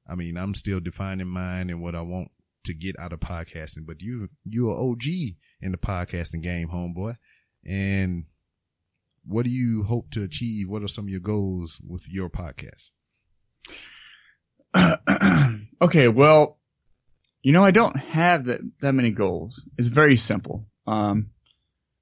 [0.10, 2.30] I mean, I'm still defining mine and what I want
[2.64, 5.04] to get out of podcasting, but you, you are OG
[5.62, 7.16] in the podcasting game, homeboy.
[7.66, 8.26] And
[9.26, 10.70] what do you hope to achieve?
[10.70, 12.90] What are some of your goals with your podcast?
[15.82, 16.60] okay, well,
[17.42, 19.64] you know, I don't have that, that many goals.
[19.78, 20.68] It's very simple.
[20.86, 21.32] Um,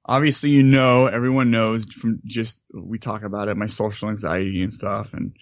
[0.04, 4.72] obviously, you know, everyone knows from just, we talk about it, my social anxiety and
[4.72, 5.08] stuff.
[5.12, 5.36] And,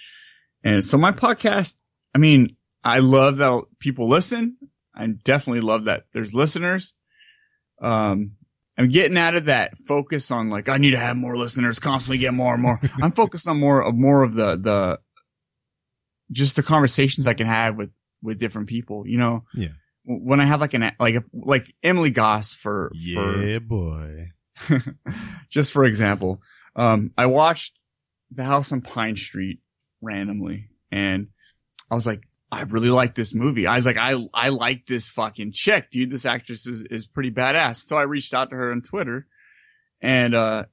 [0.62, 1.76] and so my podcast,
[2.14, 4.56] I mean, I love that people listen.
[4.94, 6.94] I definitely love that there's listeners.
[7.82, 8.32] Um,
[8.76, 12.18] I'm getting out of that focus on like, I need to have more listeners, constantly
[12.18, 12.80] get more and more.
[13.02, 14.98] I'm focused on more of more of the, the,
[16.32, 19.44] just the conversations I can have with, with different people, you know?
[19.54, 19.68] Yeah.
[20.04, 24.32] When I have like an, like, like Emily Goss for, Yeah, boy.
[25.50, 26.40] just for example,
[26.76, 27.82] um, I watched
[28.30, 29.60] the house on Pine Street
[30.00, 31.28] randomly and
[31.90, 32.22] I was like,
[32.54, 33.66] I really like this movie.
[33.66, 36.10] I was like, I, I like this fucking chick, dude.
[36.10, 37.82] This actress is, is pretty badass.
[37.84, 39.26] So I reached out to her on Twitter
[40.00, 40.64] and, uh,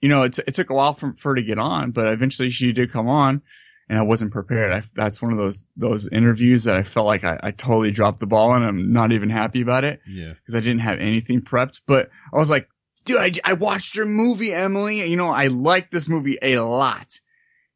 [0.00, 2.50] you know, it, it took a while for, for her to get on, but eventually
[2.50, 3.42] she did come on
[3.88, 4.72] and I wasn't prepared.
[4.72, 8.20] I, that's one of those, those interviews that I felt like I, I totally dropped
[8.20, 10.32] the ball and I'm not even happy about it Yeah.
[10.34, 12.68] because I didn't have anything prepped, but I was like,
[13.04, 15.08] dude, I, I watched your movie, Emily.
[15.08, 17.20] You know, I like this movie a lot.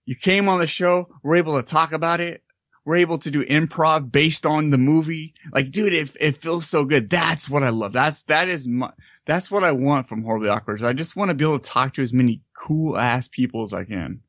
[0.05, 1.09] You came on the show.
[1.23, 2.43] We're able to talk about it.
[2.85, 5.35] We're able to do improv based on the movie.
[5.53, 7.11] Like, dude, it, it feels so good.
[7.11, 7.93] That's what I love.
[7.93, 8.91] That's, that is my,
[9.27, 10.83] that's what I want from Horribly Awkward.
[10.83, 13.75] I just want to be able to talk to as many cool ass people as
[13.75, 14.23] I can.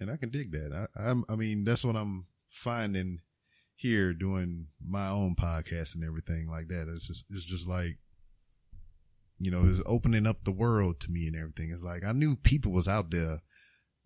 [0.00, 0.88] and I can dig that.
[0.96, 3.20] I, I'm, I mean, that's what I'm finding
[3.76, 6.92] here doing my own podcast and everything like that.
[6.92, 7.98] It's just, it's just like,
[9.38, 11.70] you know, it's opening up the world to me and everything.
[11.72, 13.40] It's like I knew people was out there,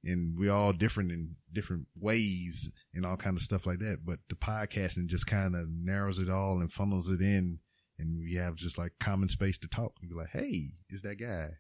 [0.05, 3.99] and we all different in different ways and all kind of stuff like that.
[4.05, 7.59] But the podcasting just kind of narrows it all and funnels it in,
[7.99, 11.17] and we have just like common space to talk and be like, "Hey, is that
[11.17, 11.51] guy?"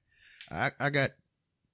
[0.50, 1.10] I I got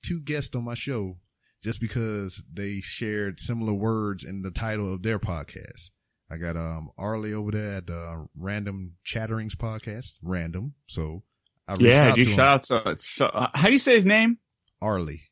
[0.02, 1.16] two guests on my show
[1.62, 5.90] just because they shared similar words in the title of their podcast.
[6.30, 10.14] I got um Arlie over there at the Random Chatterings podcast.
[10.22, 10.74] Random.
[10.88, 11.22] So
[11.68, 12.24] I Yeah, out dude.
[12.26, 12.40] to him.
[12.40, 14.38] Out to uh, how do you say his name?
[14.82, 15.22] Arlie.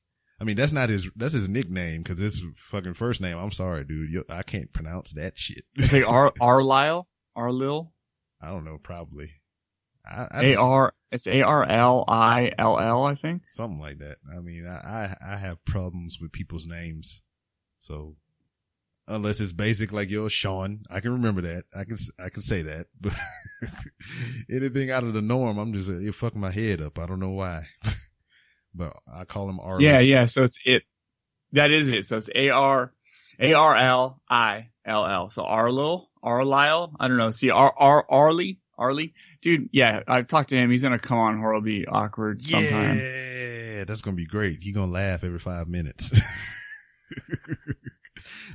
[0.43, 1.09] I mean, that's not his.
[1.14, 3.38] That's his nickname because it's fucking first name.
[3.38, 4.11] I'm sorry, dude.
[4.11, 5.64] You, I can't pronounce that shit.
[5.78, 7.05] Like Ar Arlyle,
[7.38, 7.90] Arlil,
[8.40, 8.76] I don't know.
[8.82, 9.30] Probably.
[10.05, 10.95] A R.
[11.12, 13.05] It's A R L I L L.
[13.05, 13.43] I think.
[13.47, 14.16] something like that.
[14.36, 17.22] I mean, I, I I have problems with people's names,
[17.78, 18.16] so
[19.07, 21.66] unless it's basic like yours, Sean, I can remember that.
[21.72, 23.12] I can I can say that, but
[24.51, 26.99] anything out of the norm, I'm just uh, it fucking my head up.
[26.99, 27.62] I don't know why,
[28.74, 29.84] but I call him Arlie.
[29.84, 30.26] Yeah, yeah.
[30.26, 30.82] So it's it.
[31.52, 32.06] That is it.
[32.06, 32.92] So it's A R
[33.38, 35.30] A R L I L L.
[35.30, 36.92] So Arlil, Arlyle.
[36.98, 37.30] I don't know.
[37.30, 39.12] See, Ar Ar Arlie, Arlie,
[39.42, 39.68] dude.
[39.72, 40.70] Yeah, I've talked to him.
[40.70, 42.98] He's gonna come on horribly awkward sometime.
[42.98, 44.62] Yeah, that's gonna be great.
[44.62, 46.10] He gonna laugh every five minutes.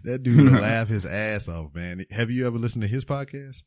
[0.03, 2.03] that dude gonna laugh his ass off, man.
[2.11, 3.63] Have you ever listened to his podcast?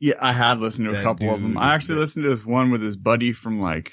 [0.00, 1.56] Yeah, I have listened to a That couple of them.
[1.56, 3.92] I actually that- listened to this one with his buddy from like,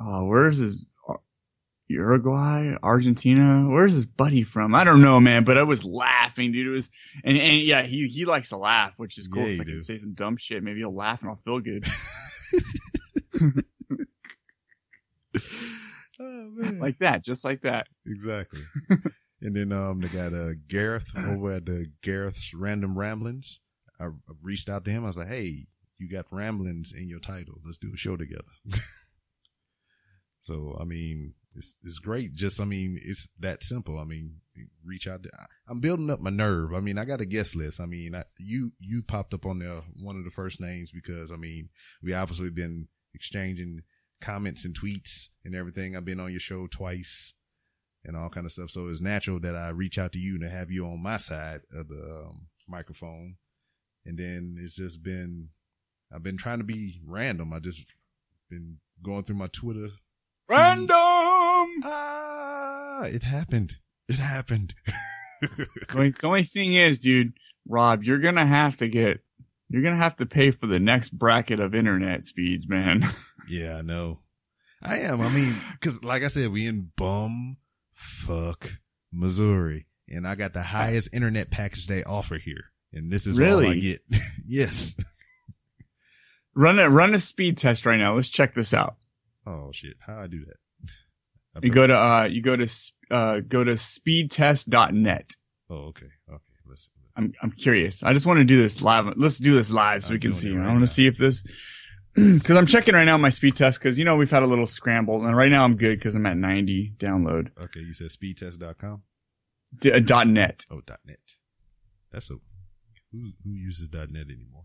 [0.00, 1.14] oh, where's his uh,
[1.88, 3.68] Uruguay, Argentina?
[3.68, 4.74] Where's his buddy from?
[4.74, 5.44] I don't know, man.
[5.44, 6.66] But I was laughing, dude.
[6.66, 6.90] It was,
[7.24, 9.48] and and yeah, he he likes to laugh, which is cool.
[9.48, 11.84] Yeah, I can say some dumb shit, maybe he'll laugh and I'll feel good.
[16.18, 17.88] Oh man, like that, just like that.
[18.06, 18.60] exactly.
[19.42, 23.60] and then um, they got uh Gareth over at the Gareth's Random Ramblings.
[24.00, 24.10] I, I
[24.42, 25.04] reached out to him.
[25.04, 25.66] I was like, "Hey,
[25.98, 27.56] you got ramblings in your title.
[27.64, 28.44] Let's do a show together."
[30.46, 32.34] So I mean, it's it's great.
[32.34, 33.98] Just I mean, it's that simple.
[33.98, 34.36] I mean,
[34.84, 35.24] reach out.
[35.24, 35.30] To,
[35.68, 36.72] I'm building up my nerve.
[36.72, 37.80] I mean, I got a guest list.
[37.80, 41.32] I mean, I, you you popped up on the one of the first names because
[41.32, 41.70] I mean,
[42.02, 43.82] we obviously been exchanging
[44.20, 45.96] comments and tweets and everything.
[45.96, 47.34] I've been on your show twice
[48.04, 48.70] and all kind of stuff.
[48.70, 51.16] So it's natural that I reach out to you and to have you on my
[51.16, 53.36] side of the um, microphone.
[54.04, 55.50] And then it's just been,
[56.14, 57.52] I've been trying to be random.
[57.52, 57.84] I just
[58.48, 59.88] been going through my Twitter.
[60.48, 61.82] Random.
[61.84, 63.76] Ah, it happened.
[64.08, 64.74] It happened.
[65.94, 67.34] Like, the only thing is, dude,
[67.68, 69.20] Rob, you're gonna have to get,
[69.68, 73.02] you're gonna have to pay for the next bracket of internet speeds, man.
[73.48, 74.20] yeah, I know.
[74.82, 75.20] I am.
[75.20, 77.58] I mean, cause like I said, we in bum
[77.92, 78.78] fuck
[79.12, 82.72] Missouri and I got the highest internet package they offer here.
[82.94, 83.80] And this is all I Really?
[83.80, 84.00] get.
[84.48, 84.94] yes.
[86.54, 88.14] run a run a speed test right now.
[88.14, 88.96] Let's check this out.
[89.46, 89.94] Oh shit!
[90.00, 90.56] How I do that?
[91.54, 92.68] I You go to uh you go to
[93.10, 95.36] uh go to speedtest.net.
[95.70, 96.42] Oh, okay, okay.
[96.68, 96.88] Let's.
[97.16, 98.02] I'm I'm curious.
[98.02, 99.06] I just want to do this live.
[99.16, 100.52] Let's do this live so I'm we can see.
[100.52, 101.42] it I want to see if this
[102.14, 104.66] because I'm checking right now my speed test because you know we've had a little
[104.66, 109.02] scramble and right now I'm good because I'm at 90 download Okay, you said speedtest.com.
[109.80, 110.64] D- uh, dot net.
[110.70, 111.18] Oh, dot .net.
[112.12, 112.34] That's a
[113.12, 114.64] who who uses dot .net anymore?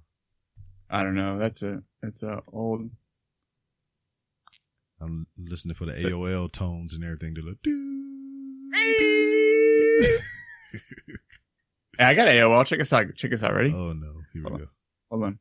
[0.90, 1.40] I don't know.
[1.40, 2.90] That's a that's a old.
[5.02, 7.62] I'm listening for the So- AOL tones and everything to look.
[7.64, 7.88] Doo.
[11.98, 12.66] Hey, I got AOL.
[12.66, 13.06] Check us out.
[13.16, 13.54] Check us out.
[13.54, 13.72] Ready?
[13.76, 14.14] Oh no!
[14.34, 14.68] Here we Hold go.
[15.12, 15.40] Hold on.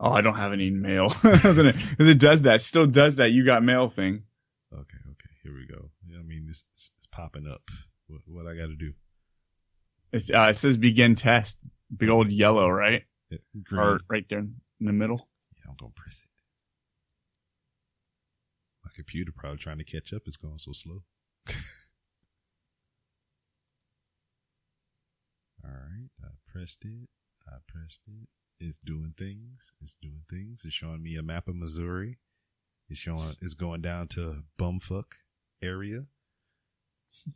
[0.00, 1.08] Oh, I don't have any mail.
[1.22, 2.62] I gonna- it does that.
[2.62, 3.30] Still does that.
[3.30, 4.22] You got mail thing.
[4.72, 5.30] Okay, okay.
[5.42, 5.90] Here we go.
[6.08, 7.62] Yeah, I mean, this it's, it's popping up.
[8.08, 8.92] What, what I got to do?
[10.12, 11.58] It's, uh, it says begin test.
[11.94, 13.02] Big old yellow, right?
[13.30, 13.80] Yeah, green.
[13.80, 15.28] Or right there in the middle.
[15.56, 16.28] Yeah, I'm gonna press it.
[18.96, 20.22] My computer probably trying to catch up.
[20.26, 21.02] It's going so slow.
[25.64, 27.08] All right, I pressed it.
[27.48, 28.28] I pressed it.
[28.58, 29.72] It's doing things.
[29.82, 30.60] It's doing things.
[30.64, 32.18] It's showing me a map of Missouri.
[32.88, 33.32] It's showing.
[33.42, 35.16] It's going down to bumfuck
[35.62, 36.04] area.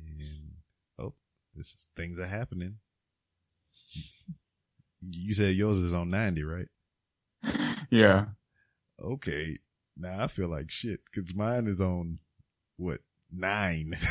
[0.00, 0.52] And
[1.00, 1.14] oh,
[1.56, 2.76] this things are happening.
[5.00, 6.68] You said yours is on ninety, right?
[7.90, 8.26] Yeah.
[9.02, 9.58] Okay.
[9.98, 12.20] Now I feel like shit because mine is on
[12.76, 13.00] what
[13.32, 13.94] nine.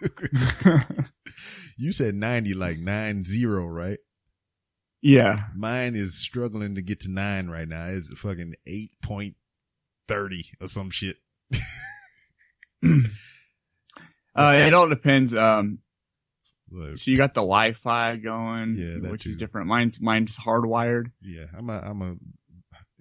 [1.76, 3.98] you said ninety, like nine zero, right?
[5.02, 5.44] yeah.
[5.56, 7.86] Mine is struggling to get to nine right now.
[7.86, 9.34] It's fucking eight point
[10.08, 11.16] thirty or some shit.
[14.34, 15.34] Uh, it all depends.
[15.34, 15.78] Um,
[16.70, 19.30] Look, so you got the Wi-Fi going, Yeah, which too.
[19.30, 19.66] is different.
[19.68, 21.12] Mine's mine's hardwired.
[21.20, 22.14] yeah, I'm a, I'm a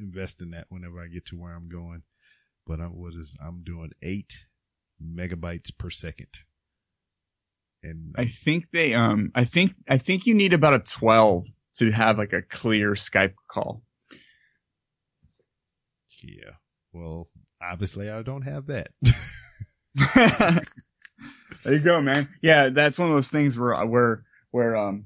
[0.01, 2.03] invest in that whenever I get to where I'm going.
[2.65, 4.33] But I'm what is I'm doing eight
[5.01, 6.27] megabytes per second.
[7.83, 11.45] And I think they um I think I think you need about a 12
[11.77, 13.83] to have like a clear Skype call.
[16.21, 16.51] Yeah.
[16.93, 17.27] Well,
[17.61, 18.89] obviously I don't have that.
[21.63, 22.27] There you go, man.
[22.41, 25.05] Yeah, that's one of those things where where where um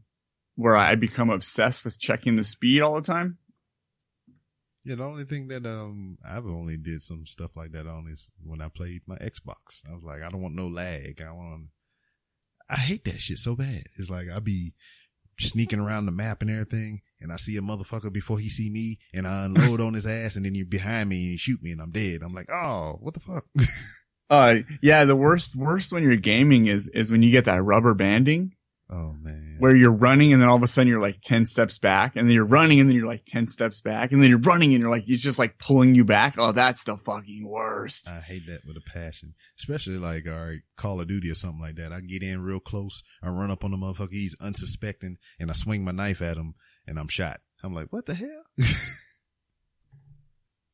[0.55, 3.37] where I become obsessed with checking the speed all the time.
[4.85, 8.29] Yeah, the only thing that um I've only did some stuff like that on is
[8.43, 9.81] when I played my Xbox.
[9.89, 11.21] I was like, I don't want no lag.
[11.21, 11.69] I want.
[12.69, 13.83] I hate that shit so bad.
[13.97, 14.73] It's like I be
[15.39, 18.99] sneaking around the map and everything, and I see a motherfucker before he see me,
[19.13, 21.71] and I unload on his ass, and then you're behind me and you shoot me,
[21.71, 22.21] and I'm dead.
[22.23, 23.45] I'm like, oh, what the fuck?
[24.27, 27.93] Uh, yeah, the worst, worst when you're gaming is, is when you get that rubber
[27.93, 28.54] banding
[28.89, 29.55] oh man.
[29.59, 32.27] where you're running and then all of a sudden you're like 10 steps back and
[32.27, 34.81] then you're running and then you're like 10 steps back and then you're running and
[34.81, 36.35] you're like, it's just like pulling you back.
[36.37, 38.07] Oh, that's the fucking worst.
[38.07, 41.61] I hate that with a passion, especially like, all right, Call of Duty or something
[41.61, 41.91] like that.
[41.91, 45.53] I get in real close, I run up on the motherfucker, he's unsuspecting, and I
[45.53, 46.55] swing my knife at him,
[46.87, 47.39] and I'm shot.
[47.63, 48.43] I'm like, what the hell?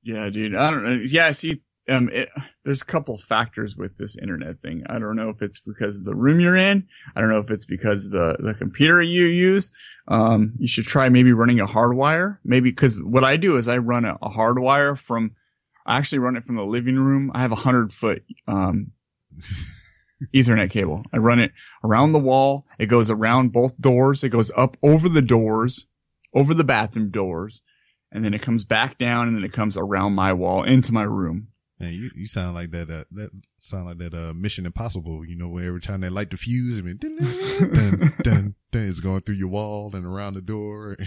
[0.04, 0.56] Yeah, dude.
[0.56, 1.00] I don't know.
[1.06, 2.30] Yeah, see, um, it,
[2.64, 4.84] there's a couple factors with this internet thing.
[4.88, 6.88] I don't know if it's because of the room you're in.
[7.16, 9.72] I don't know if it's because the the computer you use.
[10.08, 12.38] Um, you should try maybe running a hardwire.
[12.44, 15.32] Maybe because what I do is I run a, a hardwire from.
[15.86, 17.32] I actually run it from the living room.
[17.34, 18.92] I have a hundred foot um,
[20.34, 21.04] Ethernet cable.
[21.12, 21.52] I run it
[21.84, 22.66] around the wall.
[22.78, 24.24] It goes around both doors.
[24.24, 25.88] It goes up over the doors,
[26.36, 27.64] over the bathroom doors,
[28.12, 31.04] and then it comes back down, and then it comes around my wall into my
[31.04, 31.48] room.
[31.82, 35.36] Man, you, you sound like that, uh, that sound like that, uh, Mission Impossible, you
[35.36, 37.18] know, where every time they light the fuse, I mean, dun,
[37.74, 40.98] dun, dun, dun, it's going through your wall and around the door.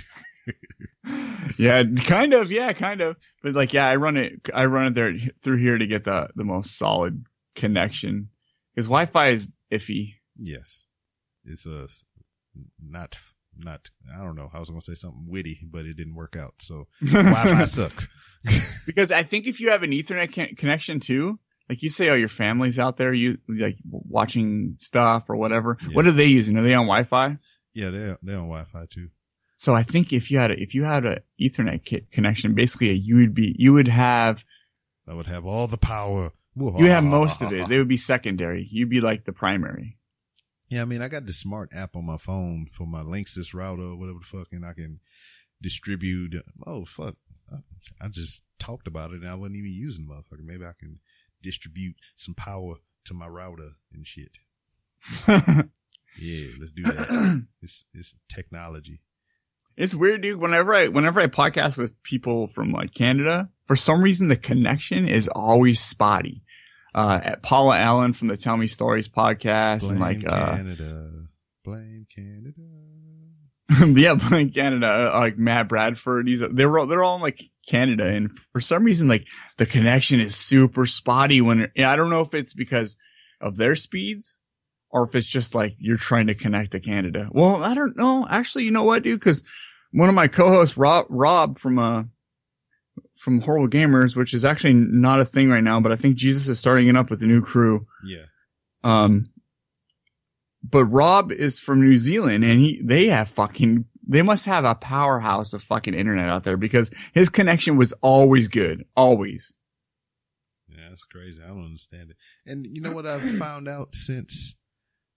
[1.58, 2.50] yeah, kind of.
[2.50, 3.16] Yeah, kind of.
[3.42, 4.48] But like, yeah, I run it.
[4.52, 8.30] I run it there through here to get the the most solid connection
[8.74, 10.14] because Wi-Fi is iffy.
[10.38, 10.84] yes.
[11.46, 11.86] It's, uh,
[12.82, 13.16] not,
[13.58, 14.50] not, I don't know.
[14.52, 16.54] I was going to say something witty, but it didn't work out.
[16.58, 18.08] So Wi-Fi sucks.
[18.86, 21.38] because I think if you have an Ethernet con- connection too,
[21.68, 25.78] like you say, oh, your family's out there, you like watching stuff or whatever.
[25.82, 25.88] Yeah.
[25.94, 26.56] What are they using?
[26.58, 27.38] Are they on Wi-Fi?
[27.72, 29.08] Yeah, they're, they're on Wi-Fi too.
[29.54, 32.92] So I think if you had a, if you had a Ethernet ki- connection, basically
[32.92, 34.44] you would be you would have
[35.08, 36.32] I would have all the power.
[36.56, 37.68] you have most of it.
[37.68, 38.66] They would be secondary.
[38.70, 39.98] You'd be like the primary.
[40.68, 43.82] Yeah, I mean, I got the smart app on my phone for my Linksys router
[43.82, 45.00] or whatever the fuck, and I can
[45.60, 46.34] distribute.
[46.66, 47.16] Oh fuck!
[47.52, 47.56] I,
[48.04, 50.44] I just talked about it, and I wasn't even using the motherfucker.
[50.44, 51.00] Maybe I can
[51.42, 54.38] distribute some power to my router and shit.
[56.18, 57.46] Yeah, let's do that.
[57.62, 59.00] it's it's technology.
[59.76, 60.40] It's weird, dude.
[60.40, 65.08] Whenever I whenever I podcast with people from like Canada, for some reason the connection
[65.08, 66.42] is always spotty.
[66.94, 71.10] Uh, at Paula Allen from the Tell Me Stories podcast, and Blame like uh, Canada.
[71.64, 72.62] Blame Canada.
[74.00, 76.28] yeah, Blame Canada, uh, like Matt Bradford.
[76.28, 79.26] He's they're all, they're all in like Canada, and for some reason, like
[79.56, 81.40] the connection is super spotty.
[81.40, 82.96] When yeah, I don't know if it's because
[83.40, 84.36] of their speeds
[84.90, 87.28] or if it's just like you're trying to connect to Canada.
[87.32, 88.26] Well, I don't know.
[88.30, 89.18] Actually, you know what, dude?
[89.18, 89.42] Because
[89.90, 92.04] one of my co-hosts, Rob, Rob from uh
[93.14, 96.48] from Horrible Gamers, which is actually not a thing right now, but I think Jesus
[96.48, 97.86] is starting it up with a new crew.
[98.04, 98.24] Yeah.
[98.82, 99.26] Um,
[100.62, 104.74] but Rob is from New Zealand and he, they have fucking, they must have a
[104.74, 108.84] powerhouse of fucking internet out there because his connection was always good.
[108.96, 109.54] Always.
[110.68, 111.40] Yeah, that's crazy.
[111.42, 112.16] I don't understand it.
[112.46, 114.56] And you know what I've found out since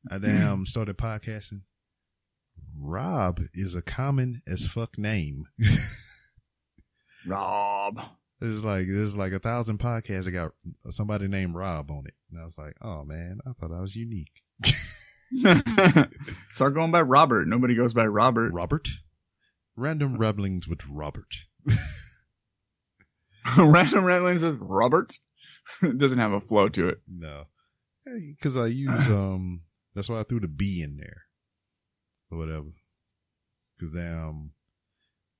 [0.09, 1.61] I damn started podcasting?
[2.79, 5.45] Rob is a common as fuck name.
[7.27, 8.01] Rob.
[8.39, 10.51] There's like there's like a thousand podcasts that got
[10.89, 13.95] somebody named Rob on it, and I was like, oh man, I thought I was
[13.95, 14.43] unique.
[16.49, 17.47] Start going by Robert.
[17.47, 18.53] Nobody goes by Robert.
[18.53, 18.89] Robert,
[19.75, 21.35] random rumblings with Robert.
[23.57, 25.13] Random ramblings with Robert.
[25.81, 26.99] it doesn't have a flow to it.
[27.07, 27.45] No,
[28.05, 29.63] because I use um.
[29.95, 31.23] That's why I threw the B in there,
[32.29, 32.73] or whatever.
[33.77, 34.51] Because um,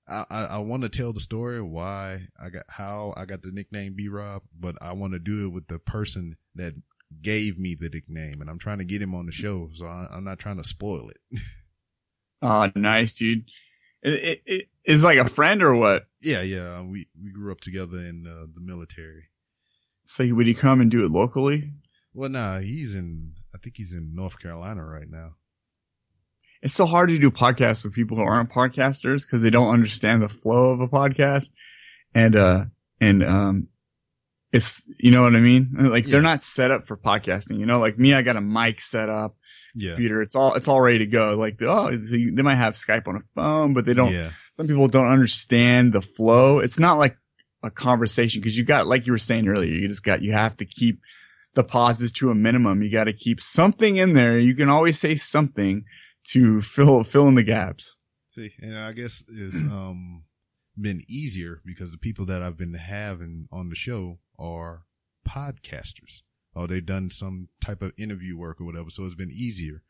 [0.08, 3.51] I I, I want to tell the story why I got how I got the
[3.51, 6.74] nickname B Rob, but I want to do it with the person that
[7.22, 10.08] gave me the nickname, and I'm trying to get him on the show, so I,
[10.12, 11.41] I'm not trying to spoil it.
[12.39, 13.45] Oh, nice, dude.
[14.03, 16.05] It, it, it is like a friend or what?
[16.22, 19.30] yeah, yeah, we we grew up together in uh, the military.
[20.05, 21.72] So would he come and do it locally?
[22.14, 23.34] Well, nah, he's in.
[23.53, 25.36] I think he's in North Carolina right now.
[26.62, 30.22] It's so hard to do podcasts with people who aren't podcasters because they don't understand
[30.22, 31.49] the flow of a podcast.
[32.16, 32.66] And, uh,
[32.99, 33.68] and, um,
[34.51, 35.70] it's, you know what I mean?
[35.78, 36.14] Like Yeah.
[36.14, 39.10] they're not set up for podcasting, you know, like me, I got a mic set
[39.10, 39.36] up,
[39.76, 40.22] Yeah, computer.
[40.22, 41.36] It's all, it's all ready to go.
[41.38, 44.88] Like, oh, they might have Skype on a phone, but they don't, yeah, some people
[44.88, 46.60] don't understand the flow.
[46.60, 47.18] It's not like
[47.62, 50.55] a conversation because you got, like you were saying earlier, you just got, you have
[50.58, 51.01] to keep
[51.53, 52.82] the pauses to a minimum.
[52.82, 54.39] You got to keep something in there.
[54.39, 55.84] You can always say something
[56.32, 57.96] to fill fill in the gaps.
[58.34, 60.24] See, and I guess it's um
[60.80, 64.84] been easier because the people that I've been having on the show are
[65.28, 66.22] podcasters.
[66.54, 68.90] Or they've done some type of interview work or whatever.
[68.90, 69.84] So it's been easier.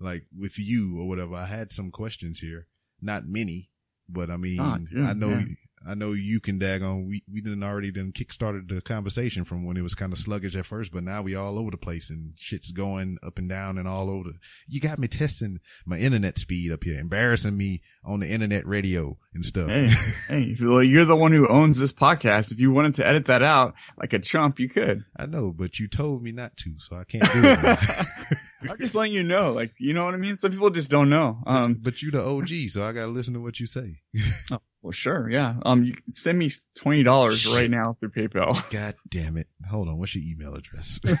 [0.00, 1.34] Like with you or whatever.
[1.34, 2.66] I had some questions here.
[3.00, 3.70] Not many,
[4.08, 5.44] but I mean, Ah, dude, I know, yeah.
[5.86, 7.06] I know you can daggone.
[7.06, 10.56] We we didn't already done kickstarted the conversation from when it was kind of sluggish
[10.56, 13.78] at first, but now we all over the place and shit's going up and down
[13.78, 14.30] and all over.
[14.68, 19.18] You got me testing my internet speed up here, embarrassing me on the internet radio
[19.34, 19.68] and stuff.
[19.68, 19.88] Hey,
[20.28, 22.52] hey, well, you're the one who owns this podcast.
[22.52, 25.04] If you wanted to edit that out like a chump, you could.
[25.16, 28.38] I know, but you told me not to, so I can't do it.
[28.70, 30.36] I'm just letting you know, like, you know what I mean?
[30.36, 31.42] Some people just don't know.
[31.46, 34.00] Um, but you the OG, so I gotta listen to what you say.
[34.82, 35.30] well, sure.
[35.30, 35.56] Yeah.
[35.64, 38.70] Um, you send me $20 right now through PayPal.
[38.72, 39.48] God damn it!
[39.70, 41.00] Hold on, what's your email address?
[41.06, 41.16] I'm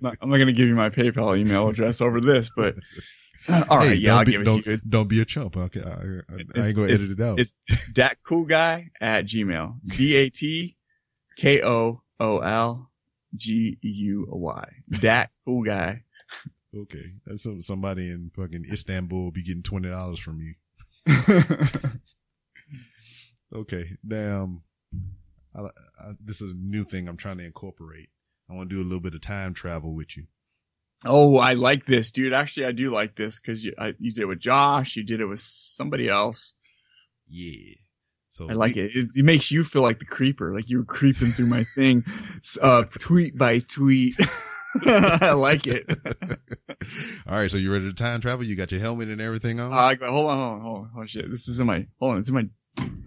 [0.00, 2.76] not, I'm not going to give you my PayPal email address over this, but
[3.48, 3.90] all right.
[3.90, 4.62] Hey, yeah, don't I'll be, give it to you.
[4.66, 5.56] It's, don't be a chump.
[5.56, 7.40] Okay, I, I, I ain't gonna edit it out.
[7.40, 7.54] it's
[7.92, 9.76] dat cool guy at Gmail.
[9.86, 10.76] D A T
[11.36, 12.90] K O O L
[13.34, 14.68] G U Y.
[14.88, 16.02] Dat cool guy.
[16.76, 20.54] Okay, that's some, somebody in fucking Istanbul be getting twenty dollars from you.
[23.54, 24.62] Okay, damn.
[25.56, 28.08] I, I, this is a new thing I'm trying to incorporate.
[28.48, 30.26] I want to do a little bit of time travel with you.
[31.04, 32.32] Oh, I like this, dude.
[32.32, 34.96] Actually, I do like this because you, I, you did it with Josh.
[34.96, 36.54] You did it with somebody else.
[37.26, 37.74] Yeah.
[38.28, 38.90] So I like we- it.
[38.94, 39.08] it.
[39.16, 42.04] It makes you feel like the creeper, like you were creeping through my thing,
[42.62, 44.14] uh, tweet by tweet.
[44.86, 45.84] I like it.
[47.26, 48.44] All right, so you ready to time travel?
[48.44, 49.72] You got your helmet and everything on?
[49.72, 50.90] Uh, hold on, hold on, hold on.
[50.96, 52.48] Oh shit, this is in my, hold on, it's in my,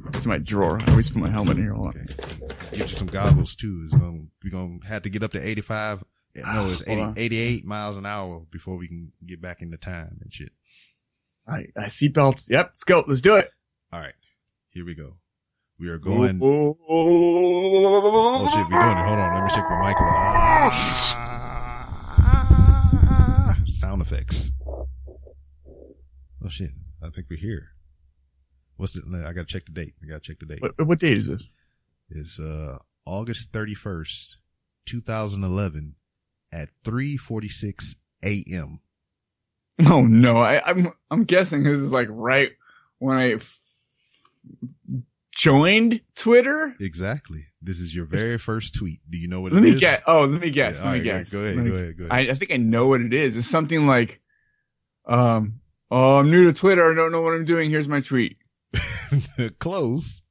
[0.09, 0.80] it's in my drawer.
[0.86, 1.74] I always put my helmet in here.
[1.74, 2.01] Hold on.
[2.01, 2.78] Okay.
[2.78, 3.82] Get you some goggles too.
[3.86, 6.03] It's gonna we're gonna have to get up to eighty five.
[6.36, 10.34] No, it's 80, 88 miles an hour before we can get back into time and
[10.34, 10.51] shit.
[11.47, 12.49] All right, uh, seatbelts.
[12.49, 13.03] Yep, let's go.
[13.07, 13.49] Let's do it.
[13.91, 14.16] All right,
[14.72, 15.18] here we go.
[15.80, 16.39] We are going.
[16.41, 19.07] Oh, Oh shit, we doing it.
[19.07, 21.20] Hold on, let me check with Michael.
[23.84, 24.50] Sound effects.
[26.42, 26.72] Oh shit,
[27.04, 27.72] I think we're here.
[28.78, 29.02] What's the?
[29.28, 29.96] I gotta check the date.
[30.02, 30.62] I gotta check the date.
[30.62, 31.50] What, what date is this?
[32.10, 34.38] It's uh August thirty first,
[34.86, 35.96] two thousand eleven,
[36.50, 38.80] at three forty six a.m.
[39.86, 42.52] Oh no, I, I'm I'm guessing this is like right
[43.00, 43.60] when I f-
[45.36, 46.76] joined Twitter.
[46.80, 47.46] Exactly.
[47.62, 49.00] This is your very first tweet.
[49.10, 49.54] Do you know what?
[49.54, 49.62] It is?
[49.62, 49.80] Let me is?
[49.80, 50.02] guess.
[50.08, 50.78] Oh, let me guess.
[50.78, 51.30] Yeah, let me right, guess.
[51.32, 51.56] Go ahead.
[51.56, 51.98] Let me Go ahead.
[51.98, 52.30] Go I, ahead.
[52.30, 53.38] I think I know what it is.
[53.38, 54.22] It's something like,
[55.06, 55.60] um,
[55.90, 56.92] oh, I'm new to Twitter.
[56.92, 57.70] I don't know what I'm doing.
[57.70, 58.38] Here's my tweet.
[59.60, 60.24] Close.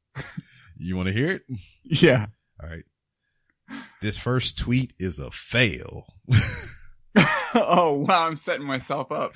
[0.78, 1.42] You want to hear it?
[1.84, 2.26] Yeah.
[2.62, 2.84] All right.
[4.00, 6.06] This first tweet is a fail.
[7.54, 9.34] oh wow, I'm setting myself up.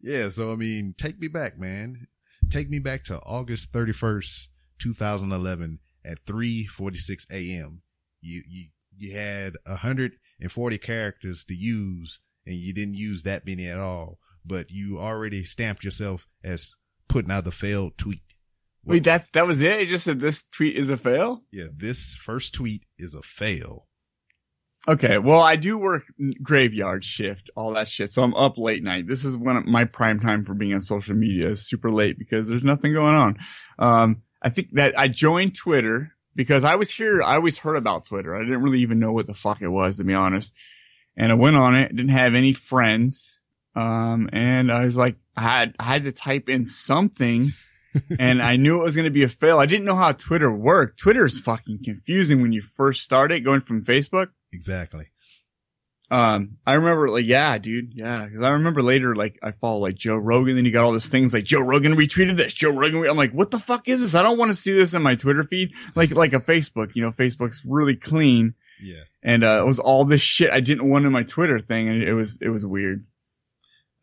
[0.00, 2.06] Yeah, so I mean, take me back, man.
[2.50, 7.82] Take me back to August 31st, 2011 at 3:46 a.m.
[8.20, 13.78] You you you had 140 characters to use and you didn't use that many at
[13.78, 16.72] all, but you already stamped yourself as
[17.08, 18.22] putting out the failed tweet.
[18.84, 19.80] Wait, that's that was it.
[19.80, 21.42] You just said this tweet is a fail.
[21.52, 23.87] Yeah, this first tweet is a fail.
[24.88, 26.04] Okay, well, I do work
[26.42, 28.10] graveyard shift, all that shit.
[28.10, 29.06] So I'm up late night.
[29.06, 32.48] This is when my prime time for being on social media is super late because
[32.48, 33.38] there's nothing going on.
[33.78, 37.22] Um, I think that I joined Twitter because I was here.
[37.22, 38.34] I always heard about Twitter.
[38.34, 40.54] I didn't really even know what the fuck it was, to be honest.
[41.18, 43.40] And I went on it, didn't have any friends.
[43.76, 47.52] Um, and I was like, I had, I had to type in something
[48.18, 49.58] and I knew it was going to be a fail.
[49.58, 50.98] I didn't know how Twitter worked.
[50.98, 54.28] Twitter is fucking confusing when you first start it going from Facebook.
[54.52, 55.08] Exactly.
[56.10, 57.92] Um, I remember like, yeah, dude.
[57.94, 58.26] Yeah.
[58.28, 60.56] Cause I remember later, like, I follow like Joe Rogan.
[60.56, 62.54] Then you got all these things like Joe Rogan retweeted this.
[62.54, 63.00] Joe Rogan.
[63.00, 64.14] re-" I'm like, what the fuck is this?
[64.14, 65.72] I don't want to see this in my Twitter feed.
[65.94, 68.54] Like, like a Facebook, you know, Facebook's really clean.
[68.82, 69.02] Yeah.
[69.22, 71.88] And, uh, it was all this shit I didn't want in my Twitter thing.
[71.88, 73.02] And it was, it was weird.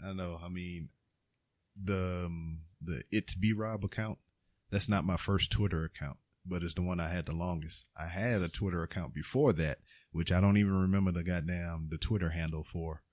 [0.05, 0.39] I know.
[0.43, 0.89] I mean,
[1.81, 4.19] the um, the it's B Rob account.
[4.71, 7.85] That's not my first Twitter account, but it's the one I had the longest.
[7.99, 9.79] I had a Twitter account before that,
[10.15, 13.03] which I don't even remember the goddamn the Twitter handle for.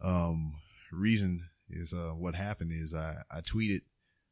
[0.00, 0.54] Um,
[0.92, 3.80] reason is uh what happened is I I tweeted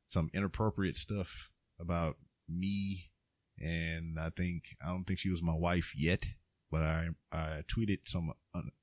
[0.06, 1.50] some inappropriate stuff
[1.80, 2.18] about
[2.48, 3.10] me,
[3.58, 6.24] and I think I don't think she was my wife yet,
[6.70, 8.32] but I I tweeted some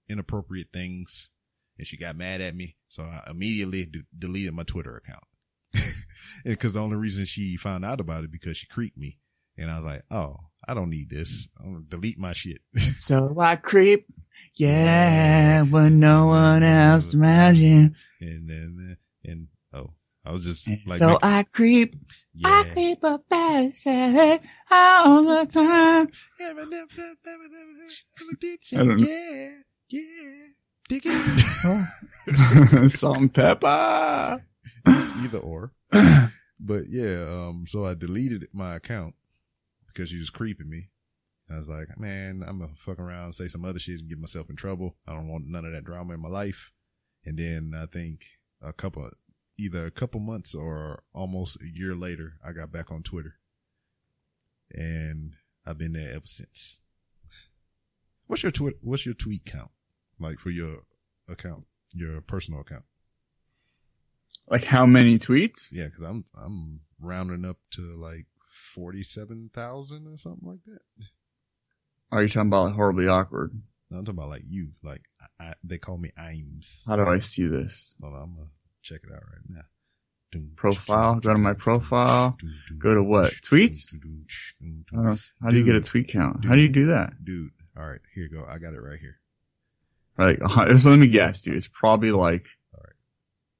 [0.10, 1.30] inappropriate things
[1.78, 2.76] and she got mad at me.
[2.90, 5.24] So I immediately d- deleted my Twitter account.
[6.44, 9.20] Because the only reason she found out about it because she creeped me,
[9.58, 11.48] and I was like, oh, I don't need this.
[11.60, 12.62] I'm gonna delete my shit.
[12.96, 14.06] So I creep.
[14.54, 17.96] Yeah, when no one else imagine.
[18.20, 19.94] and then and oh,
[20.24, 21.96] I was just like, so make- I creep.
[22.46, 22.74] I yeah.
[22.74, 26.10] creep up past all the time.
[26.40, 26.54] I
[28.84, 29.08] don't know.
[29.08, 29.50] Yeah,
[29.90, 30.48] yeah.
[30.88, 32.92] Dig it.
[32.92, 34.44] Salt and pepper.
[34.86, 35.72] Either or.
[36.60, 39.16] But yeah, um, so I deleted my account
[39.94, 40.90] because she was creeping me.
[41.52, 44.50] I was like, man, I'm gonna fuck around, say some other shit, and get myself
[44.50, 44.96] in trouble.
[45.08, 46.72] I don't want none of that drama in my life.
[47.26, 48.26] And then I think
[48.62, 49.10] a couple,
[49.58, 53.36] either a couple months or almost a year later, I got back on Twitter,
[54.72, 55.34] and
[55.66, 56.80] I've been there ever since.
[58.28, 58.76] What's your tweet?
[58.82, 59.72] What's your tweet count
[60.20, 60.84] like for your
[61.28, 62.84] account, your personal account?
[64.48, 65.68] Like how many tweets?
[65.72, 68.26] Yeah, because I'm I'm rounding up to like
[68.60, 70.82] forty seven thousand or something like that.
[72.12, 73.62] Are you talking about like horribly awkward?
[73.90, 74.70] No, I'm talking about like you.
[74.84, 75.04] Like
[75.40, 76.86] I, I, they call me Imes.
[76.88, 77.96] How do I see this?
[78.02, 78.48] Hold on, I'm gonna
[78.82, 79.62] check it out right now.
[80.56, 81.16] Profile?
[81.16, 82.38] Go to my profile.
[82.78, 83.34] Go to what?
[83.42, 83.96] Tweets?
[85.42, 86.46] How do you get a tweet count?
[86.46, 87.14] How do you do that?
[87.24, 88.46] Dude, all right, here you go.
[88.48, 89.18] I got it right here.
[90.18, 90.40] Like,
[90.86, 91.56] let me guess, dude.
[91.56, 92.46] It's probably like,
[92.76, 92.94] Alright.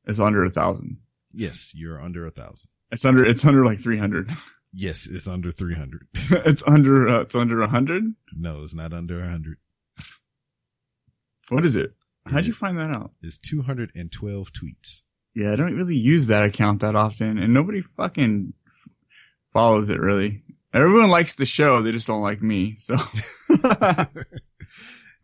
[0.06, 0.98] it's under a thousand.
[1.32, 2.70] Yes, you're under a thousand.
[2.92, 4.28] It's under, it's under like 300.
[4.72, 6.08] Yes, it's under three hundred.
[6.14, 8.14] it's under, uh, it's under hundred.
[8.36, 9.58] no, it's not under hundred.
[11.50, 11.94] What is it?
[12.28, 13.12] How'd you find that out?
[13.24, 15.02] It's two hundred and twelve tweets.
[15.34, 18.88] Yeah, I don't really use that account that often and nobody fucking f-
[19.52, 20.44] follows it really.
[20.74, 21.82] Everyone likes the show.
[21.82, 22.76] They just don't like me.
[22.80, 22.96] So
[23.50, 24.06] yeah,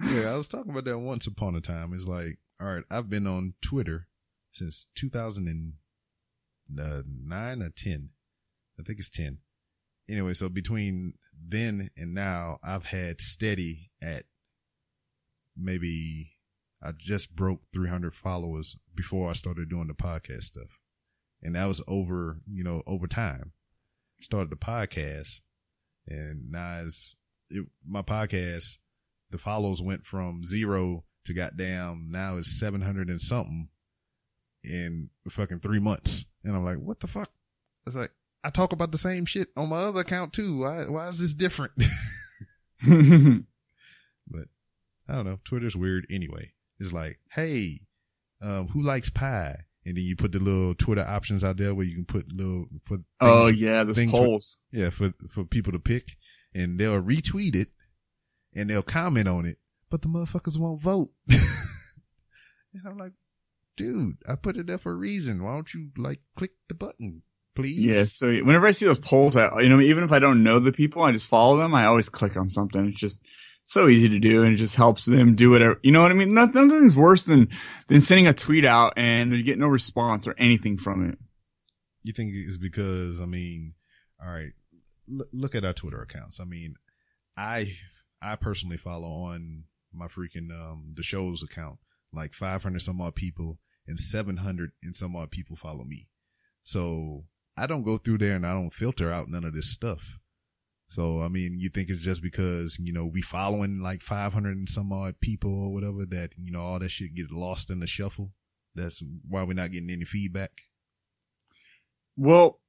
[0.01, 1.93] I was talking about that once upon a time.
[1.93, 4.07] It's like, all right, I've been on Twitter
[4.51, 8.09] since 2009 or 10.
[8.79, 9.39] I think it's 10.
[10.09, 11.15] Anyway, so between
[11.47, 14.23] then and now, I've had steady at
[15.57, 16.33] maybe
[16.83, 20.79] I just broke 300 followers before I started doing the podcast stuff.
[21.41, 23.53] And that was over, you know, over time.
[24.21, 25.39] Started the podcast
[26.07, 27.15] and now it's,
[27.49, 28.77] it, my podcast,
[29.31, 33.69] the follows went from zero to goddamn now it's 700 and something
[34.63, 36.25] in fucking three months.
[36.43, 37.31] And I'm like, what the fuck?
[37.85, 38.11] It's like,
[38.45, 40.59] I talk about the same shit on my other account too.
[40.59, 41.71] Why, why is this different?
[42.87, 44.45] but
[45.09, 45.39] I don't know.
[45.43, 46.51] Twitter's weird anyway.
[46.79, 47.81] It's like, hey,
[48.43, 49.61] um, who likes pie?
[49.83, 52.67] And then you put the little Twitter options out there where you can put little,
[52.85, 54.57] put oh yeah, the things for- polls.
[54.71, 56.17] yeah, for for people to pick,
[56.53, 57.69] and they'll retweet it,
[58.55, 59.57] and they'll comment on it,
[59.89, 61.09] but the motherfuckers won't vote.
[61.29, 63.13] and I'm like,
[63.77, 65.43] dude, I put it there for a reason.
[65.43, 67.21] Why don't you like click the button,
[67.55, 67.79] please?
[67.79, 70.59] Yeah, so whenever I see those polls, I, you know, even if I don't know
[70.59, 71.73] the people, I just follow them.
[71.73, 72.85] I always click on something.
[72.87, 73.21] It's just
[73.63, 75.79] so easy to do, and it just helps them do whatever.
[75.81, 76.33] You know what I mean?
[76.33, 77.49] Nothing, nothing's worse than
[77.87, 81.17] than sending a tweet out and you get no response or anything from it.
[82.03, 83.73] You think it's because I mean,
[84.23, 84.51] all right,
[85.07, 86.39] look, look at our Twitter accounts.
[86.39, 86.75] I mean,
[87.37, 87.73] I
[88.21, 91.77] I personally follow on my freaking um the show's account
[92.13, 96.07] like 500 some odd people and 700 and some odd people follow me.
[96.63, 97.25] So
[97.57, 100.19] I don't go through there and I don't filter out none of this stuff.
[100.87, 104.69] So I mean, you think it's just because you know we following like 500 and
[104.69, 107.87] some odd people or whatever that you know all that shit get lost in the
[107.87, 108.31] shuffle.
[108.75, 110.51] That's why we're not getting any feedback.
[112.17, 112.59] Well,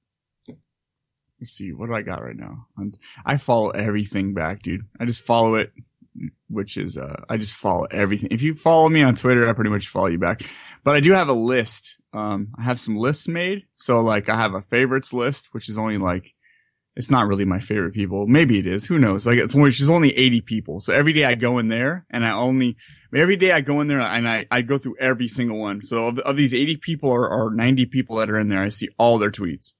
[1.40, 1.72] let's see.
[1.72, 2.66] What do I got right now?
[2.78, 2.92] I'm,
[3.24, 4.82] I follow everything back, dude.
[5.00, 5.72] I just follow it,
[6.48, 8.30] which is, uh, I just follow everything.
[8.30, 10.42] If you follow me on Twitter, I pretty much follow you back.
[10.84, 11.96] But I do have a list.
[12.16, 13.64] Um, I have some lists made.
[13.74, 16.32] So like I have a favorites list, which is only like,
[16.96, 18.26] it's not really my favorite people.
[18.26, 18.86] Maybe it is.
[18.86, 19.26] Who knows?
[19.26, 20.80] Like it's only, she's only 80 people.
[20.80, 22.78] So every day I go in there and I only,
[23.14, 25.82] every day I go in there and I, I go through every single one.
[25.82, 28.70] So of, of these 80 people or, or 90 people that are in there, I
[28.70, 29.74] see all their tweets.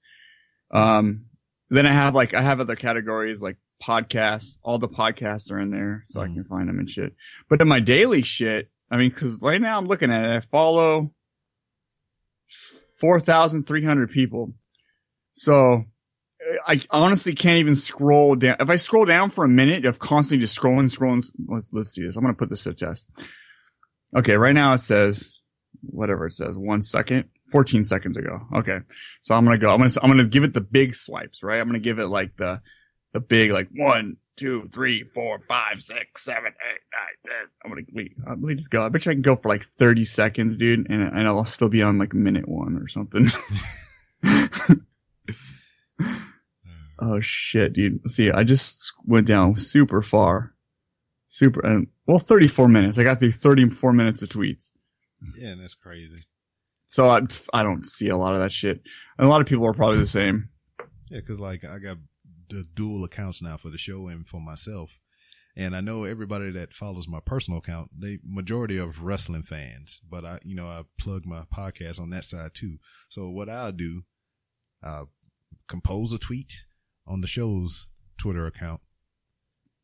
[0.70, 1.26] Um,
[1.70, 4.58] then I have like, I have other categories like podcasts.
[4.62, 6.34] All the podcasts are in there so I Mhm.
[6.34, 7.14] can find them and shit.
[7.48, 10.36] But in my daily shit, I mean, cause right now I'm looking at it.
[10.36, 11.12] I follow
[13.00, 14.54] 4,300 people.
[15.32, 15.84] So
[16.66, 18.56] I honestly can't even scroll down.
[18.60, 22.06] If I scroll down for a minute of constantly just scrolling, scrolling, let's, let's see
[22.06, 22.16] this.
[22.16, 23.06] I'm going to put this to test.
[24.16, 24.36] Okay.
[24.36, 25.36] Right now it says
[25.82, 28.40] whatever it says, one second, 14 seconds ago.
[28.56, 28.78] Okay.
[29.20, 30.94] So I'm going to go, I'm going to, I'm going to give it the big
[30.94, 31.60] swipes, right?
[31.60, 32.60] I'm going to give it like the,
[33.12, 37.34] the big, like one, two, three, four, five, six, seven, eight, nine, ten.
[37.64, 38.84] I'm to, wait, uh, let me just go.
[38.84, 40.86] I bet you I can go for like 30 seconds, dude.
[40.90, 43.26] And, and I'll still be on like minute one or something.
[46.98, 48.08] Oh shit, dude.
[48.08, 50.54] See, I just went down super far.
[51.28, 52.98] Super, and well, 34 minutes.
[52.98, 54.70] I got through 34 minutes of tweets.
[55.38, 56.24] Yeah, that's crazy.
[56.86, 57.20] So I,
[57.52, 58.80] I don't see a lot of that shit.
[59.18, 60.48] And a lot of people are probably the same.
[61.10, 61.98] Yeah, cause like I got
[62.48, 64.98] the dual accounts now for the show and for myself.
[65.56, 70.24] And I know everybody that follows my personal account, they majority of wrestling fans, but
[70.24, 72.76] I, you know, I plug my podcast on that side too.
[73.08, 74.02] So what I'll do,
[74.82, 75.10] I'll
[75.66, 76.52] compose a tweet
[77.06, 77.86] on the show's
[78.18, 78.80] Twitter account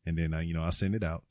[0.05, 1.23] and then I, you know, I send it out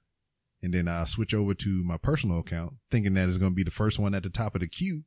[0.62, 3.64] and then I switch over to my personal account thinking that it's going to be
[3.64, 5.04] the first one at the top of the queue.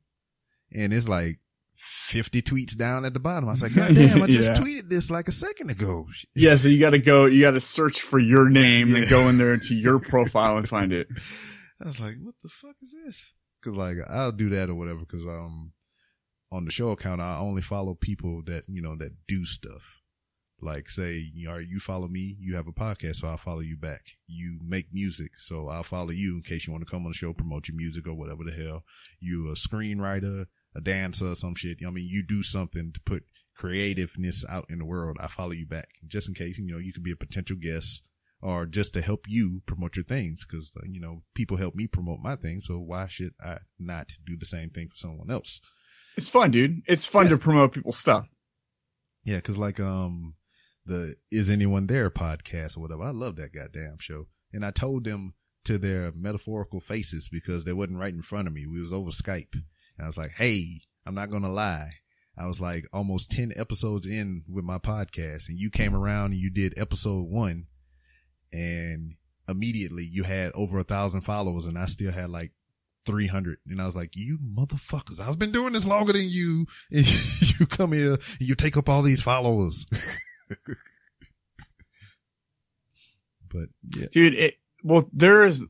[0.72, 1.38] And it's like
[1.78, 3.48] 50 tweets down at the bottom.
[3.48, 4.54] I was like, God damn, I just Yeah.
[4.62, 6.06] tweeted this like a second ago.
[6.34, 9.54] Yeah, so you gotta go, you gotta search for your name and go in there
[9.54, 11.08] into your profile and find it.
[11.82, 13.32] I was like, what the fuck is this?
[13.64, 15.04] Cause like I'll do that or whatever.
[15.04, 15.72] Cause um,
[16.52, 20.00] on the show account, I only follow people that you know that do stuff.
[20.60, 23.76] Like say, you know, you follow me, you have a podcast, so I'll follow you
[23.76, 24.00] back.
[24.26, 27.14] You make music, so I'll follow you in case you want to come on the
[27.14, 28.84] show, promote your music or whatever the hell.
[29.20, 30.46] You a screenwriter,
[30.76, 31.80] a dancer, some shit.
[31.80, 33.24] You know I mean, you do something to put
[33.56, 35.16] creativeness out in the world.
[35.20, 38.02] I follow you back just in case you know you could be a potential guest
[38.42, 42.18] or just to help you promote your things because you know people help me promote
[42.20, 45.58] my things so why should i not do the same thing for someone else
[46.18, 46.82] It's fun, dude.
[46.86, 47.30] It's fun Yeah.
[47.30, 48.26] to promote people's stuff.
[49.24, 50.34] yeah because like um
[50.84, 55.04] the is anyone there podcast or whatever i love that goddamn show and i told
[55.04, 55.32] them
[55.64, 59.10] to their metaphorical faces because they wasn't right in front of me we was over
[59.10, 59.54] skype
[59.96, 61.90] and i was like hey i'm not gonna lie
[62.38, 66.40] I was like almost 10 episodes in with my podcast and you came around and
[66.40, 67.66] you did episode one
[68.52, 69.14] and
[69.48, 72.52] immediately you had over a thousand followers and I still had like
[73.06, 73.58] 300.
[73.68, 76.66] And I was like, you motherfuckers, I've been doing this longer than you.
[76.90, 77.06] And
[77.60, 79.86] you come here and you take up all these followers.
[83.48, 85.64] but yeah, Dude, it, well, there's,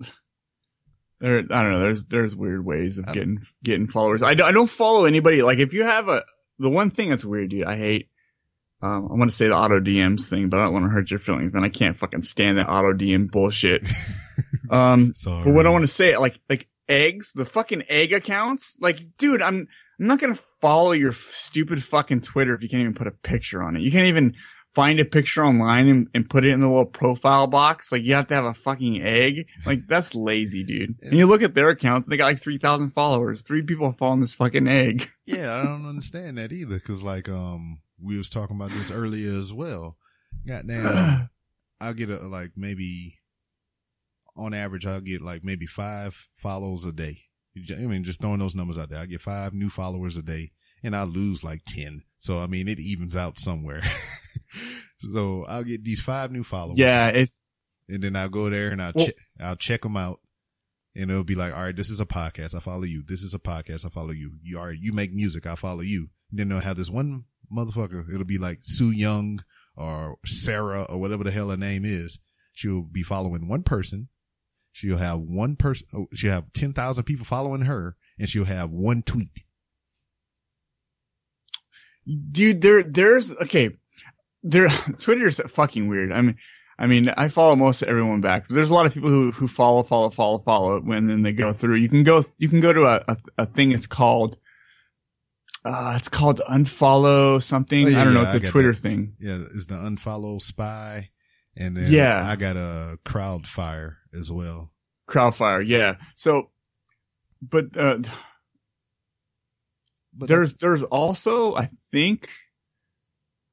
[1.20, 4.22] there, I don't know, there's, there's weird ways of getting, getting followers.
[4.22, 5.42] I, don't- I don't follow anybody.
[5.42, 6.24] Like if you have a,
[6.58, 8.08] the one thing that's weird, dude, I hate,
[8.82, 11.10] um, I want to say the auto DMs thing, but I don't want to hurt
[11.10, 11.64] your feelings, man.
[11.64, 13.86] I can't fucking stand that auto DM bullshit.
[14.70, 15.14] um.
[15.44, 19.40] But what I want to say, like, like eggs, the fucking egg accounts, like, dude,
[19.42, 19.66] I'm,
[19.98, 23.10] I'm not gonna follow your f- stupid fucking Twitter if you can't even put a
[23.12, 23.82] picture on it.
[23.82, 24.34] You can't even
[24.76, 27.90] find a picture online and, and put it in the little profile box.
[27.90, 29.48] Like, you have to have a fucking egg.
[29.64, 30.96] Like, that's lazy, dude.
[31.00, 33.40] And you look at their accounts, and they got like 3,000 followers.
[33.40, 35.10] Three people following this fucking egg.
[35.28, 36.78] Yeah, I don't understand that either.
[36.78, 39.96] Cause like, um, we was talking about this earlier as well.
[40.46, 41.28] Goddamn,
[41.80, 43.18] I'll get a, like maybe
[44.36, 47.22] on average, I'll get like maybe five follows a day.
[47.56, 49.00] I mean, just throwing those numbers out there.
[49.00, 52.04] I get five new followers a day and I lose like 10.
[52.18, 53.82] So, I mean, it evens out somewhere.
[54.98, 56.78] so I'll get these five new followers.
[56.78, 57.42] yeah, it's,
[57.88, 60.20] And then I'll go there and I'll Well- check, I'll check them out.
[60.94, 62.54] And it'll be like, all right, this is a podcast.
[62.54, 63.02] I follow you.
[63.06, 63.84] This is a podcast.
[63.84, 64.38] I follow you.
[64.42, 65.46] You are, you make music.
[65.46, 66.08] I follow you.
[66.32, 67.24] Then they'll have this one
[67.54, 68.08] motherfucker.
[68.12, 69.44] It'll be like Sue Young
[69.76, 72.18] or Sarah or whatever the hell her name is.
[72.54, 74.08] She'll be following one person.
[74.72, 75.86] She'll have one person.
[75.94, 79.44] Oh, she'll have 10,000 people following her and she'll have one tweet.
[82.30, 83.70] Dude, there, there's, okay,
[84.42, 84.68] there,
[85.00, 86.12] Twitter's fucking weird.
[86.12, 86.36] I mean,
[86.78, 88.48] I mean, I follow most everyone back.
[88.48, 91.52] There's a lot of people who, who follow, follow, follow, follow when then they go
[91.52, 91.76] through.
[91.76, 94.36] You can go, you can go to a, a, a thing it's called,
[95.64, 97.86] uh, it's called unfollow something.
[97.86, 98.22] Oh, yeah, I don't know.
[98.22, 98.78] yeah, It's a Twitter that.
[98.78, 99.14] thing.
[99.18, 99.38] Yeah.
[99.54, 101.10] It's the unfollow spy.
[101.56, 102.28] And then Yeah.
[102.28, 104.70] I got a Crowdfire as well.
[105.08, 105.66] Crowdfire.
[105.66, 105.96] Yeah.
[106.14, 106.50] So,
[107.42, 107.98] but, uh,
[110.18, 112.28] But there's there's also I think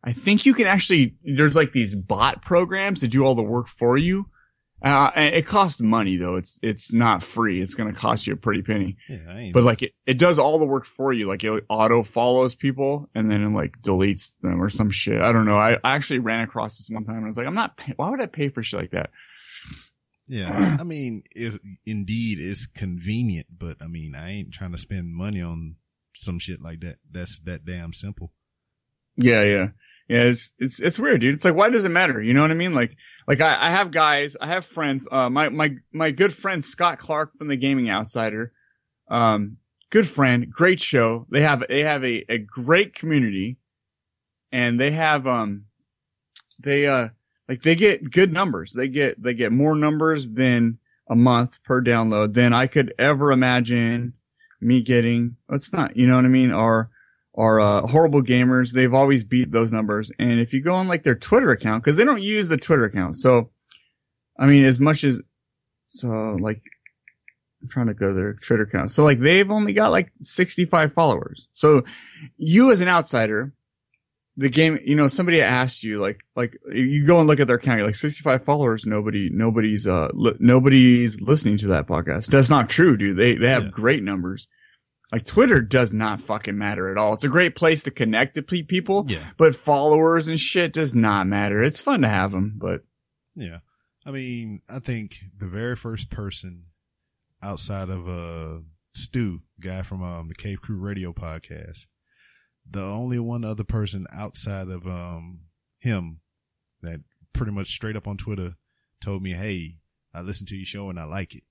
[0.03, 3.69] I think you can actually there's like these bot programs that do all the work
[3.69, 4.25] for you.
[4.81, 6.35] Uh, it costs money though.
[6.35, 7.61] It's it's not free.
[7.61, 8.97] It's gonna cost you a pretty penny.
[9.07, 11.29] yeah, But like it, it does all the work for you.
[11.29, 15.21] Like it auto follows people and then it like deletes them or some shit.
[15.21, 15.57] I don't know.
[15.57, 17.77] I, I actually ran across this one time and I was like, I'm not.
[17.77, 19.09] Pay- why would I pay for shit like that?
[20.27, 25.13] Yeah, I mean, if indeed it's convenient, but I mean, I ain't trying to spend
[25.15, 25.75] money on
[26.13, 26.97] some shit like that.
[27.11, 28.31] That's that damn simple.
[29.15, 29.67] Yeah, yeah.
[30.09, 31.35] Yeah, it's, it's, it's weird, dude.
[31.35, 32.21] It's like, why does it matter?
[32.21, 32.73] You know what I mean?
[32.73, 36.63] Like, like I, I have guys, I have friends, uh, my, my, my good friend
[36.63, 38.51] Scott Clark from the Gaming Outsider,
[39.07, 39.57] um,
[39.89, 41.25] good friend, great show.
[41.29, 43.59] They have, they have a, a great community
[44.51, 45.65] and they have, um,
[46.59, 47.09] they, uh,
[47.47, 48.73] like they get good numbers.
[48.73, 53.31] They get, they get more numbers than a month per download than I could ever
[53.31, 54.13] imagine
[54.63, 55.37] me getting.
[55.49, 56.51] It's not, you know what I mean?
[56.51, 56.89] are
[57.35, 58.73] are uh, horrible gamers.
[58.73, 60.11] They've always beat those numbers.
[60.19, 62.85] And if you go on like their Twitter account, because they don't use the Twitter
[62.85, 63.49] account, so
[64.37, 65.19] I mean, as much as
[65.85, 66.61] so like
[67.61, 68.91] I'm trying to go to their Twitter account.
[68.91, 71.47] So like they've only got like 65 followers.
[71.53, 71.83] So
[72.37, 73.53] you as an outsider,
[74.37, 77.57] the game, you know, somebody asked you like, like you go and look at their
[77.57, 78.85] account, you're like 65 followers.
[78.85, 82.27] Nobody, nobody's, uh, li- nobody's listening to that podcast.
[82.27, 83.17] That's not true, dude.
[83.17, 83.69] They, they have Yeah.
[83.69, 84.47] great numbers.
[85.11, 87.13] Like Twitter does not fucking matter at all.
[87.13, 89.23] It's a great place to connect to people, Yeah.
[89.37, 91.61] but followers and shit does not matter.
[91.63, 92.81] It's fun to have them, but
[93.35, 93.59] Yeah.
[94.05, 96.63] I mean, I think the very first person
[97.43, 98.61] outside of uh
[98.93, 101.85] Stu, guy from um the Cave Crew Radio podcast,
[102.69, 105.41] the only one other person outside of um
[105.79, 106.21] him
[106.81, 107.01] that
[107.33, 108.55] pretty much straight up on Twitter
[109.01, 109.79] told me, "Hey,
[110.13, 111.43] I listened to your show and I like it."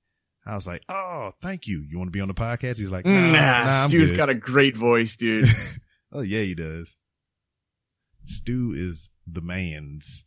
[0.45, 1.83] I was like, "Oh, thank you.
[1.89, 4.35] You want to be on the podcast?" He's like, "Nah, nah, Stu's good." got a
[4.35, 5.47] great voice, dude.
[6.13, 6.95] oh yeah, he does.
[8.25, 10.25] Stu is the man's.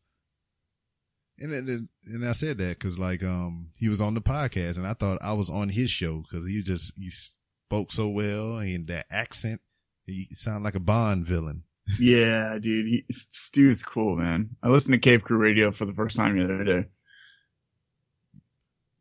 [1.37, 4.77] And it, it- and I said that because like um he was on the podcast
[4.77, 8.57] and I thought I was on his show because he just he spoke so well
[8.57, 9.59] and that accent
[10.05, 11.63] he sound like a Bond villain.
[11.99, 12.87] Yeah, dude.
[12.87, 14.55] He, Stu is cool, man.
[14.63, 16.85] I listened to Cave Crew Radio for the first time the other day.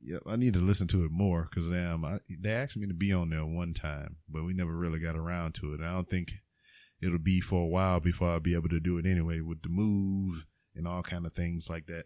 [0.05, 2.93] Yep, I need to listen to it more because um I, they asked me to
[2.93, 5.81] be on there one time, but we never really got around to it.
[5.81, 6.35] I don't think
[7.01, 9.71] it'll be for a while before I'll be able to do it anyway with the
[9.71, 10.45] move
[10.77, 12.05] and all kind of things like that.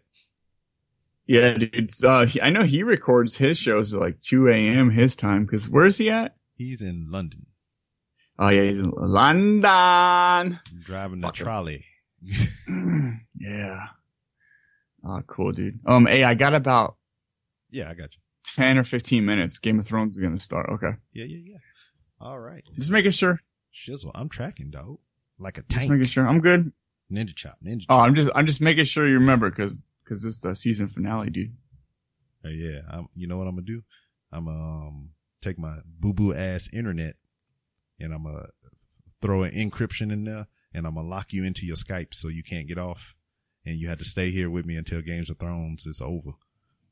[1.27, 1.91] Yeah, dude.
[2.01, 4.91] Uh, he, I know he records his shows at like 2 a.m.
[4.91, 5.45] his time.
[5.45, 6.37] Cause where's he at?
[6.55, 7.47] He's in London
[8.41, 10.59] Oh yeah, he's in London.
[10.85, 11.33] driving the Fucker.
[11.33, 11.85] trolley.
[13.37, 13.87] yeah.
[15.05, 15.79] Oh, cool, dude.
[15.85, 16.95] Um, hey, I got about
[17.69, 18.21] Yeah, I got you.
[18.55, 19.59] 10 or 15 minutes.
[19.59, 20.69] Game of Thrones is going to start.
[20.69, 20.91] Okay.
[21.13, 21.57] Yeah, yeah, yeah.
[22.19, 22.63] All right.
[22.75, 23.39] Just making sure.
[23.73, 24.99] Shizzle, I'm tracking, dog.
[25.37, 25.81] Like a tank.
[25.81, 26.27] Just making sure.
[26.27, 26.71] I'm good.
[27.11, 27.87] Ninja chop, ninja Chop.
[27.89, 27.99] Oh.
[27.99, 31.29] I'm just, I'm just making sure you remember cause, cause this is the season finale,
[31.29, 31.55] dude.
[32.45, 33.83] Uh, yeah, I'm, you know what I'm gonna do?
[34.31, 35.09] I'm um
[35.41, 37.15] take my boo boo ass internet
[37.99, 38.47] and I'm gonna
[39.21, 42.43] throw an encryption in there and I'm gonna lock you into your Skype so you
[42.43, 43.15] can't get off
[43.65, 46.31] and you have to stay here with me until Games of Thrones is over.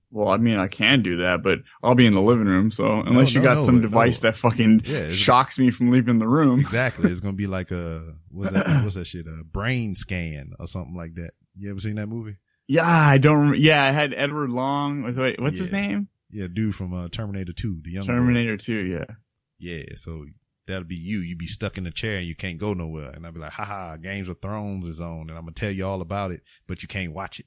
[0.10, 2.72] Well, I mean, I can do that, but I'll be in the living room.
[2.72, 3.82] So unless you no, got no, some no.
[3.82, 6.62] device that fucking Yeah, shocks me from leaving the room.
[6.62, 7.12] Exactly.
[7.12, 9.26] it's gonna be like a what's that what's that shit?
[9.28, 11.32] A brain scan or something like that.
[11.58, 12.38] You ever seen that movie?
[12.70, 13.52] Yeah, I don't.
[13.52, 15.04] Rem- yeah, I had Edward Furlong.
[15.04, 16.08] Was wait, what's his name?
[16.32, 18.14] Yeah, dude from uh, Terminator Two, the young boy.
[18.14, 18.80] Terminator Two.
[18.80, 19.06] Yeah.
[19.60, 20.26] Yeah, so
[20.68, 21.20] that'll be you.
[21.20, 23.10] You be stuck in a chair and you can't go nowhere.
[23.12, 25.86] And I'll be like, haha, Games of Thrones is on and I'm gonna tell you
[25.88, 27.46] all about it, but you can't watch it.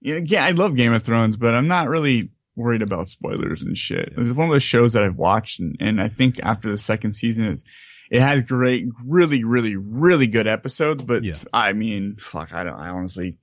[0.00, 3.76] Yeah, yeah, I love Game of Thrones, but I'm not really worried about spoilers and
[3.76, 4.08] shit.
[4.12, 4.22] Yeah.
[4.22, 7.12] It's one of those shows that I've watched, and, and I think after the second
[7.12, 7.64] season, it's
[8.10, 11.02] it has great, really, really, really good episodes.
[11.04, 11.36] But Yeah.
[11.52, 12.74] I mean, fuck, I don't.
[12.74, 13.38] I honestly,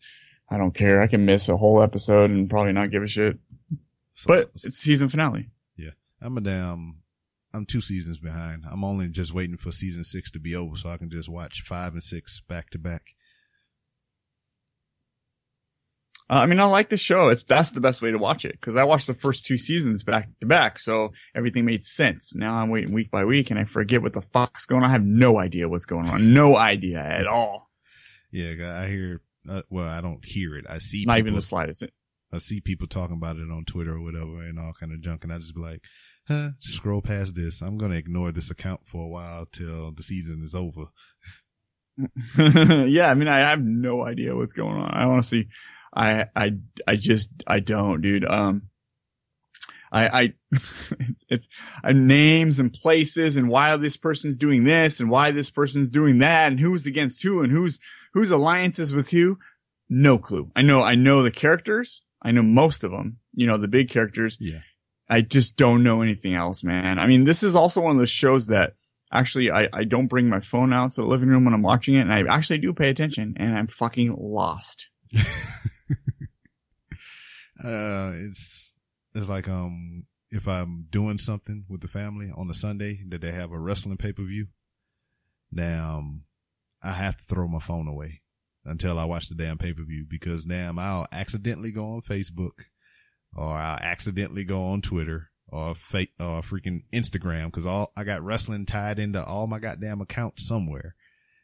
[0.50, 1.02] I don't care.
[1.02, 3.38] I can miss a whole episode and probably not give a shit.
[4.14, 5.50] So, But so- it's season finale.
[5.78, 5.92] Yeah.
[6.22, 6.96] I'm a damn,
[7.58, 8.64] I'm two seasons behind.
[8.72, 11.64] I'm only just waiting for season six to be over so I can just watch
[11.66, 13.16] five and six back to back.
[16.30, 17.30] Uh, I mean, I like the show.
[17.30, 20.04] It's that's the best way to watch it because I watched the first two seasons
[20.04, 22.36] back to back, so everything made sense.
[22.36, 24.90] Now I'm waiting week by week, and I forget what the fuck's going on.
[24.90, 26.34] I have no idea what's going on.
[26.34, 27.70] No idea at all.
[28.30, 30.66] Yeah, I hear, uh, well, I don't hear it.
[30.70, 31.86] I see Not people, even the slightest.
[32.34, 35.24] I see people talking about it on Twitter or whatever and all kind of junk.
[35.24, 35.86] And I just be like,
[36.28, 37.62] huh, scroll past this.
[37.62, 40.88] I'm going to ignore this account for a while till the season is over.
[42.38, 44.94] yeah, I mean, I have no idea what's going on.
[44.94, 45.48] I honestly,
[45.96, 46.52] I, I,
[46.88, 48.26] I just, I don't, dude.
[48.26, 48.64] Um,
[49.92, 50.34] I, I,
[51.30, 51.48] it's
[51.84, 56.20] uh, names and places and why this person's doing this and why this person's doing
[56.20, 57.80] that and who's against who and who's,
[58.14, 59.40] whose alliances with who.
[59.90, 60.52] No clue.
[60.56, 62.04] I know, I know the characters.
[62.22, 64.38] I know most of them, you know, the big characters.
[64.40, 64.60] Yeah.
[65.10, 67.00] I just don't know anything else, man.
[67.00, 68.74] I mean, this is also one of those shows that
[69.12, 71.96] actually I, I don't bring my phone out to the living room when I'm watching
[71.96, 74.88] it and I actually do pay attention and I'm fucking lost.
[77.64, 78.76] Uh, it's
[79.16, 83.32] it's like um if I'm doing something with the family on a Sunday that they
[83.32, 84.48] have a wrestling pay per view,
[85.52, 86.24] now um,
[86.84, 88.22] I have to throw my phone away
[88.66, 92.66] until I watch the damn pay per view because damn, I'll accidentally go on Facebook
[93.38, 98.24] or I'll accidentally go on Twitter or fake or freaking Instagram because all I got
[98.24, 100.96] wrestling tied into all my goddamn accounts somewhere,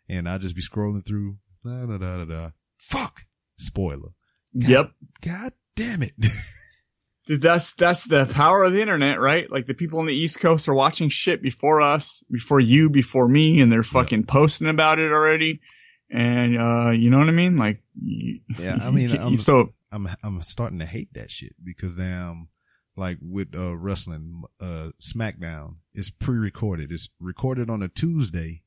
[0.09, 1.37] and I'll just be scrolling through.
[1.65, 2.49] Da da da da da.
[2.77, 3.21] Fuck.
[3.57, 4.09] Spoiler.
[4.53, 4.91] Yep.
[5.21, 6.13] God damn it.
[7.25, 9.49] Dude, that's that's the power of the internet, right?
[9.49, 13.29] Like the people on the East Coast are watching shit before us, before you, before
[13.29, 15.61] me, and they're fucking posting about it already.
[16.09, 17.55] And uh, you know what I mean?
[17.55, 22.49] Like, Yeah, I mean, I'm- so I'm I'm starting to hate that shit because damn,
[22.97, 26.91] like with uh wrestling, uh SmackDown is pre-recorded.
[26.91, 28.63] It's recorded on a Tuesday,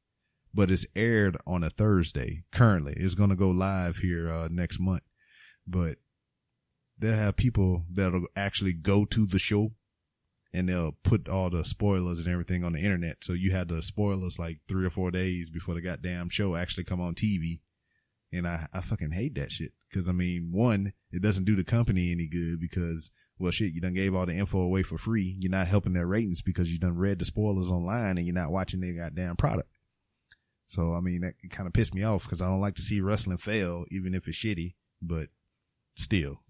[0.55, 2.45] but it's aired on a Thursday.
[2.53, 5.03] Currently, it's gonna go live here uh next month,
[5.67, 5.99] but
[6.97, 9.73] they'll have people that'll actually go to the show
[10.53, 13.19] and they'll put all the spoilers and everything on the internet.
[13.23, 16.85] So you had the spoilers like three or four days before the goddamn show actually
[16.85, 17.61] come on TV.
[18.37, 19.73] And I, I fucking hate that shit.
[19.93, 23.81] Cause I mean, one, it doesn't do the company any good because, well shit, you
[23.81, 25.37] done gave all the info away for free.
[25.39, 28.53] You're not helping their ratings because you done read the spoilers online and you're not
[28.53, 29.69] watching their goddamn product.
[30.69, 33.01] So, I mean, that kind of pissed me off because I don't like to see
[33.01, 35.29] wrestling fail, even if it's shitty, but
[35.95, 36.43] still.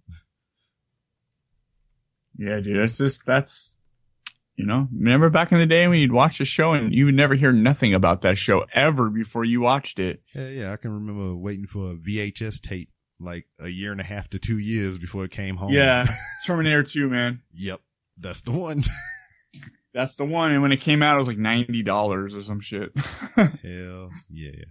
[2.39, 3.76] yeah, dude, that's just that's
[4.57, 7.15] you know, remember back in the day when you'd watch a show and you would
[7.15, 10.23] never hear nothing about that show ever before you watched it.
[10.35, 10.73] Yeah, yeah.
[10.73, 14.39] I can remember waiting for a VHS tape like a year and a half to
[14.39, 15.73] two years before it came home.
[15.73, 16.07] Yeah,
[16.47, 17.43] Terminator 2, man.
[17.53, 17.81] yep.
[18.19, 18.83] That's the one.
[19.95, 20.53] That's the one.
[20.53, 22.91] And when it came out, it was like ninety dollars or some shit.
[23.35, 24.65] Hell yeah.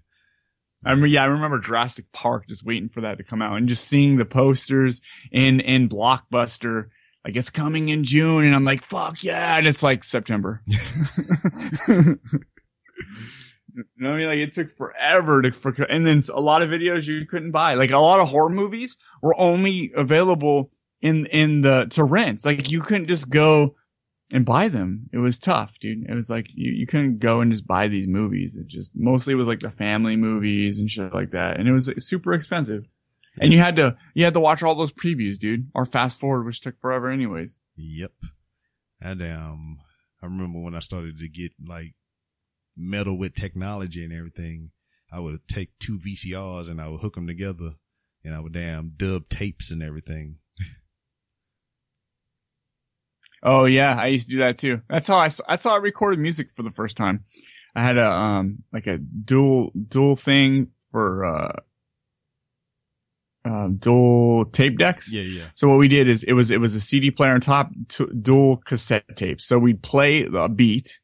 [0.83, 3.67] I mean, yeah, I remember Jurassic Park just waiting for that to come out and
[3.67, 5.01] just seeing the posters
[5.31, 6.89] in in Blockbuster,
[7.25, 10.61] like it's coming in June, and I'm like, fuck yeah, and it's like September.
[10.67, 10.77] you
[13.97, 14.27] know what I mean?
[14.27, 17.73] Like it took forever to, for, and then a lot of videos you couldn't buy.
[17.73, 20.69] Like a lot of horror movies were only available
[21.01, 22.45] in in the to rent.
[22.45, 23.73] Like you couldn't just go
[24.31, 25.09] and buy them.
[25.11, 26.05] It was tough, dude.
[26.07, 28.55] It was like you, you couldn't go and just buy these movies.
[28.55, 31.59] It just mostly was like the family movies and shit like that.
[31.59, 32.85] And it was like, super expensive.
[33.39, 36.45] And you had to you had to watch all those previews, dude, or fast forward,
[36.45, 37.55] which took forever anyways.
[37.75, 38.11] Yep.
[39.01, 39.79] And um,
[40.21, 41.95] I remember when I started to get like
[42.77, 44.71] metal with technology and everything,
[45.11, 47.73] I would take two VCRs and I would hook them together
[48.23, 50.37] and I would damn dub tapes and everything.
[53.43, 54.81] Oh yeah, I used to do that too.
[54.89, 57.25] That's how I that's how I recorded music for the first time.
[57.75, 61.59] I had a um like a dual dual thing for uh
[63.45, 65.11] um dual tape decks.
[65.11, 65.43] Yeah, yeah.
[65.53, 68.05] So what we did is it was it was a CD player on top, t-
[68.21, 69.45] dual cassette tapes.
[69.45, 70.99] So we'd play a beat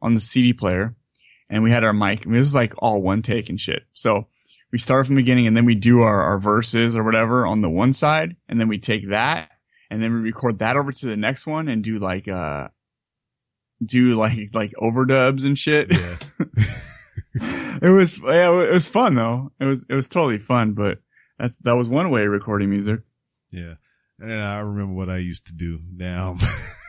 [0.00, 0.94] on the CD player,
[1.48, 2.26] and we had our mic.
[2.26, 3.84] I mean, this is like all one take and shit.
[3.94, 4.28] So
[4.70, 7.62] we start from the beginning, and then we do our, our verses or whatever on
[7.62, 9.50] the one side, and then we take that,
[9.90, 12.68] and then we record that over to the next one and do like uh
[13.84, 15.90] do like like overdubs and shit.
[15.90, 16.16] Yeah.
[17.82, 19.52] it was yeah, it was fun though.
[19.58, 20.98] It was it was totally fun, but
[21.38, 23.00] that's that was one way of recording music.
[23.50, 23.74] Yeah.
[24.20, 25.78] And I remember what I used to do.
[25.94, 26.36] Now,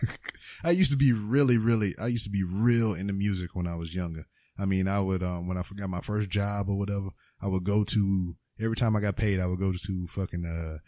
[0.63, 3.75] I used to be really, really, I used to be real into music when I
[3.75, 4.25] was younger.
[4.57, 7.09] I mean, I would, um, when I got my first job or whatever,
[7.41, 10.79] I would go to, every time I got paid, I would go to fucking, uh,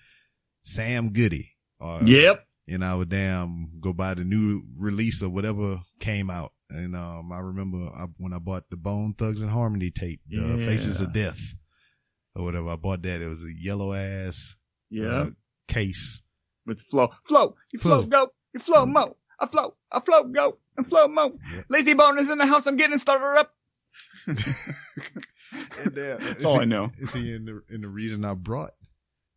[0.64, 1.52] Sam Goody.
[1.80, 2.42] Or, Yep.
[2.68, 6.54] And I would damn go buy the new release or whatever came out.
[6.70, 10.38] And, um, I remember I, when I bought the Bone Thugs and Harmony tape, the
[10.38, 10.66] Yeah.
[10.66, 11.56] Faces of Death
[12.36, 12.70] or whatever.
[12.70, 13.22] I bought that.
[13.22, 14.56] It was a yellow ass
[14.90, 15.06] Yeah.
[15.08, 15.30] uh,
[15.68, 16.22] case.
[16.66, 17.10] With flow.
[17.26, 17.56] Flow.
[17.72, 18.08] You flow, Flow.
[18.08, 18.32] go.
[18.54, 19.16] You flow mo.
[19.40, 19.76] I flow.
[19.92, 20.58] I flow, go.
[20.78, 21.38] And flow mo.
[21.54, 21.62] Yeah.
[21.72, 22.68] Layzie Bone is in the house.
[22.68, 23.54] I'm getting started up.
[25.84, 26.92] And, uh, That's all I know.
[27.08, 28.72] See, in the, in the reason I brought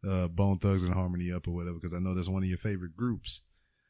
[0.09, 2.59] uh, Bone Thugs and Harmony up or whatever, because I know that's one of your
[2.59, 3.41] favorite groups.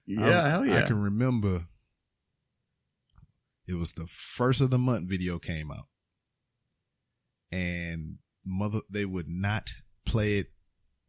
[0.06, 0.78] Yeah, I, hell yeah.
[0.78, 1.66] I can remember
[3.66, 5.86] it was the first of the month video came out.
[7.52, 9.70] And mother, they would not
[10.04, 10.48] play it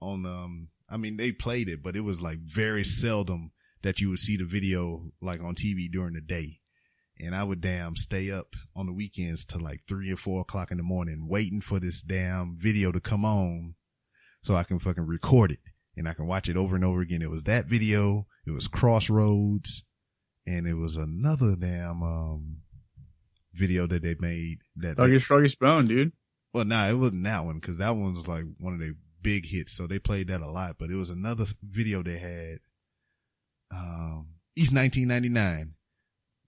[0.01, 3.51] on, um, I mean, they played it, but it was like very seldom
[3.81, 6.59] that you would see the video like on TV during the day.
[7.19, 10.71] And I would damn stay up on the weekends to like three or four o'clock
[10.71, 13.75] in the morning waiting for this damn video to come on
[14.41, 15.59] so I can fucking record it
[15.95, 17.21] and I can watch it over and over again.
[17.21, 18.27] It was that video.
[18.45, 19.85] It was Crossroads
[20.45, 22.57] and it was another damn, um,
[23.53, 26.11] video that they made that, Thuggish Ruggish Bone, dude.
[26.55, 29.45] Well, nah, it wasn't that one because that one was like one of their big
[29.45, 29.73] hits.
[29.73, 32.59] So they played that a lot, but it was another video they had.
[33.71, 35.73] Um, East 1999.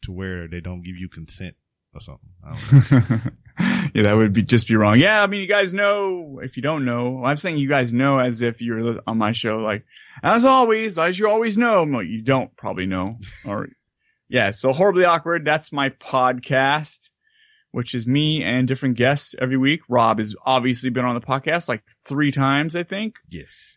[0.03, 1.57] to where they don't give you consent
[1.95, 2.31] or something.
[2.45, 3.21] I don't know.
[3.95, 4.99] yeah, that would be just be wrong.
[4.99, 6.41] Yeah, I mean, you guys know.
[6.43, 9.59] If you don't know, I'm saying you guys know as if you're on my show.
[9.59, 9.85] Like,
[10.23, 11.85] as always, as you always know.
[11.85, 13.19] No, you don't probably know.
[13.47, 13.69] Or,
[14.29, 14.53] yeah.
[14.53, 15.45] So horribly awkward.
[15.45, 17.11] That's my podcast,
[17.73, 19.81] which is me and different guests every week.
[19.89, 23.17] Rob has obviously been on the podcast like three times, I think.
[23.29, 23.77] yes.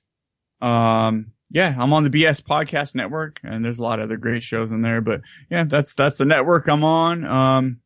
[0.61, 4.43] Um, yeah, I'm on the BS Podcast Network, and there's a lot of other great
[4.43, 5.01] shows in there.
[5.01, 5.21] But
[5.51, 7.25] yeah, that's that's the network I'm on.
[7.25, 7.81] Um,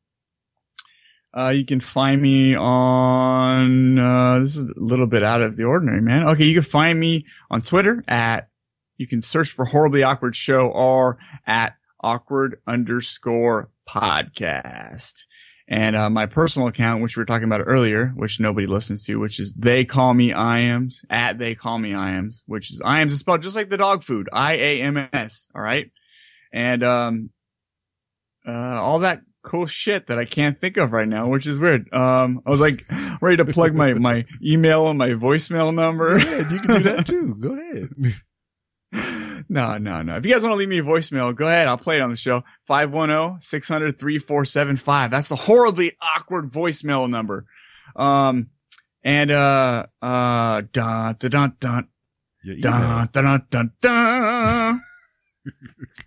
[1.35, 3.99] uh, you can find me on.
[3.99, 6.29] Uh, this is a little bit out of the ordinary, man.
[6.29, 8.47] Okay, you can find me on Twitter at.
[8.95, 15.25] You can search for horribly awkward show or at awkward underscore podcast.
[15.69, 19.17] And uh, my personal account, which we were talking about earlier, which nobody listens to,
[19.17, 23.19] which is they call me Iams at they call me Iams, which is Iams is
[23.19, 25.47] spelled just like the dog food, I A M S.
[25.53, 25.91] All right,
[26.53, 27.31] and um,
[28.47, 31.91] uh, all that cool shit that I can't think of right now, which is weird.
[31.93, 32.85] Um, I was like
[33.21, 36.17] ready to plug my my email and my voicemail number.
[36.17, 37.35] Yeah, you can do that too.
[37.35, 37.89] Go ahead.
[39.49, 40.17] no, no, no.
[40.17, 41.67] If you guys want to leave me a voicemail, go ahead.
[41.67, 42.43] I'll play it on the show.
[42.69, 45.09] 510-600-3475.
[45.09, 47.45] That's the horribly awkward voicemail number.
[47.95, 48.47] Um,
[49.03, 51.87] and, uh, uh, dun, dun, dun, dun,
[52.43, 52.71] Your email.
[52.71, 54.81] dun, dun, dun, dun, dun.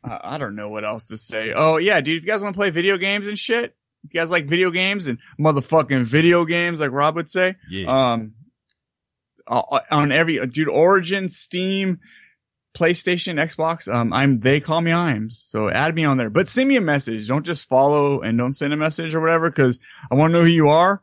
[0.05, 1.53] I don't know what else to say.
[1.57, 4.21] Oh, yeah, dude, if you guys want to play video games and shit, if you
[4.21, 8.13] guys like video games and motherfucking video games, like Rob would say, Yeah.
[8.13, 8.33] um,
[9.47, 12.01] uh, on every dude, Origin, Steam,
[12.75, 13.93] PlayStation, Xbox.
[13.93, 16.31] Um, I'm they call me Iams, so add me on there.
[16.31, 17.27] But send me a message.
[17.29, 19.81] Don't just follow and don't send a message or whatever, because
[20.11, 21.03] I want to know who you are.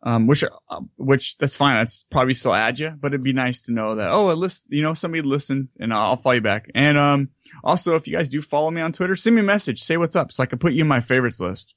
[0.00, 1.76] Um, which, uh, which that's fine.
[1.76, 4.66] That's probably still add you, but it'd be nice to know that oh, at least
[4.68, 6.70] you know somebody listened, and I'll follow you back.
[6.72, 7.30] And um,
[7.64, 10.14] also if you guys do follow me on Twitter, send me a message, say what's
[10.14, 11.74] up, so I can put you in my favorites list.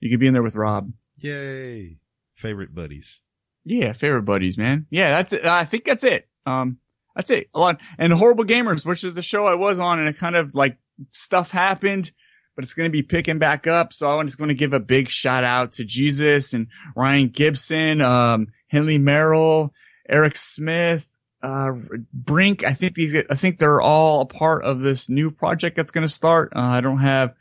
[0.00, 0.92] You could be in there with Rob.
[1.18, 1.98] Yay.
[2.34, 3.20] Favorite buddies.
[3.64, 4.86] Yeah, favorite buddies, man.
[4.90, 5.46] Yeah, that's it.
[5.46, 6.28] I think that's it.
[6.44, 6.78] Um,
[7.14, 7.48] that's it.
[7.54, 10.36] A lot and horrible gamers, which is the show I was on, and it kind
[10.36, 10.78] of like
[11.08, 12.12] stuff happened,
[12.54, 13.92] but it's going to be picking back up.
[13.92, 16.66] So I'm just going to give a big shout out to Jesus and
[16.96, 19.72] Ryan Gibson, um, Henley Merrill,
[20.08, 21.72] Eric Smith, uh,
[22.12, 22.64] Brink.
[22.64, 26.06] I think these, I think they're all a part of this new project that's going
[26.06, 26.52] to start.
[26.54, 27.34] Uh, I don't have,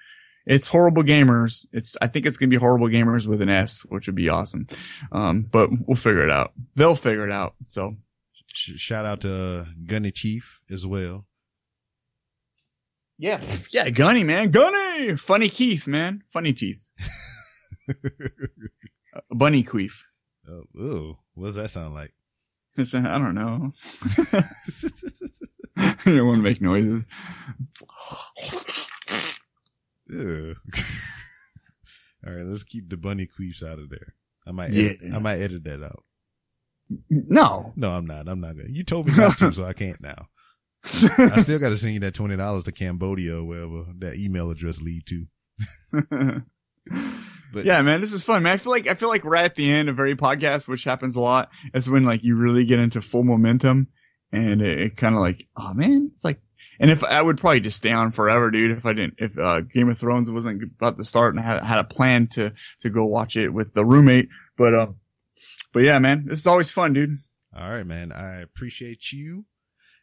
[0.46, 1.66] it's horrible gamers.
[1.72, 4.30] It's, I think it's going to be horrible gamers with an S, which would be
[4.30, 4.68] awesome.
[5.12, 6.54] Um, but we'll figure it out.
[6.76, 7.54] They'll figure it out.
[7.68, 7.96] So
[8.54, 11.26] shout out to Gunny Chief as well.
[13.18, 13.42] yeah,
[13.72, 14.52] yeah, Gunny, man.
[14.52, 15.16] Gunny!
[15.16, 16.24] Funny Keith, man.
[16.30, 16.88] Funny teeth.
[19.14, 20.04] Uh, bunny queef.
[20.48, 22.14] Oh, ooh, what does that sound like?
[22.78, 23.72] It's, uh, I don't know.
[25.76, 27.04] I don't want to make noises.
[30.14, 30.56] All
[32.34, 34.14] right, let's keep the bunny queefs out of there.
[34.48, 34.92] I might, Yeah.
[34.92, 36.04] edit, I might edit that out.
[37.10, 37.74] No.
[37.76, 38.28] No, I'm not.
[38.28, 38.70] I'm not gonna.
[38.70, 40.28] You told me not to, so I can't now.
[40.84, 44.50] I still got to send you that twenty dollars to Cambodia or wherever that email
[44.50, 46.42] address lead to.
[47.54, 48.54] But yeah, man, this is fun, man.
[48.54, 51.16] I feel like I feel like right at the end of every podcast, which happens
[51.16, 53.88] a lot, is when like you really get into full momentum,
[54.32, 56.40] and it, it kind of like, oh man, it's like,
[56.80, 59.62] and if I would probably just stay on forever, dude, if I didn't, if uh,
[59.62, 62.90] Game of Thrones wasn't about to start, and I had, had a plan to to
[62.90, 64.96] go watch it with the roommate, but um,
[65.74, 67.16] but yeah, man, this is always fun, dude.
[67.56, 68.12] All right, man.
[68.12, 69.46] I appreciate you.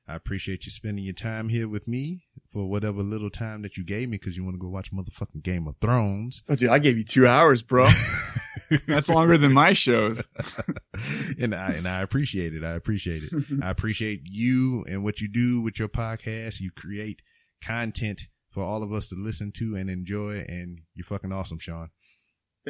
[0.07, 3.85] I appreciate you spending your time here with me for whatever little time that you
[3.85, 6.43] gave me because you want to go watch motherfucking Game of Thrones.
[6.49, 7.87] Oh, dude, I gave you two hours, bro.
[8.87, 10.27] That's longer than my shows.
[11.41, 12.65] and I and I appreciate it.
[12.65, 13.33] I appreciate it.
[13.63, 16.61] I appreciate you and what you do with your podcast.
[16.61, 17.21] You create
[17.63, 21.91] content for all of us to listen to and enjoy, and you're fucking awesome, Sean.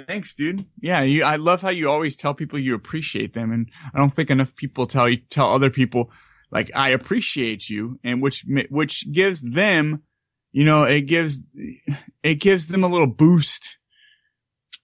[0.06, 0.66] Thanks, dude.
[0.80, 4.14] Yeah, you, I love how you always tell people you appreciate them, and I don't
[4.14, 6.10] think enough people tell you tell other people
[6.50, 10.02] like I appreciate you, and which which gives them,
[10.52, 11.42] you know, it gives
[12.22, 13.78] it gives them a little boost,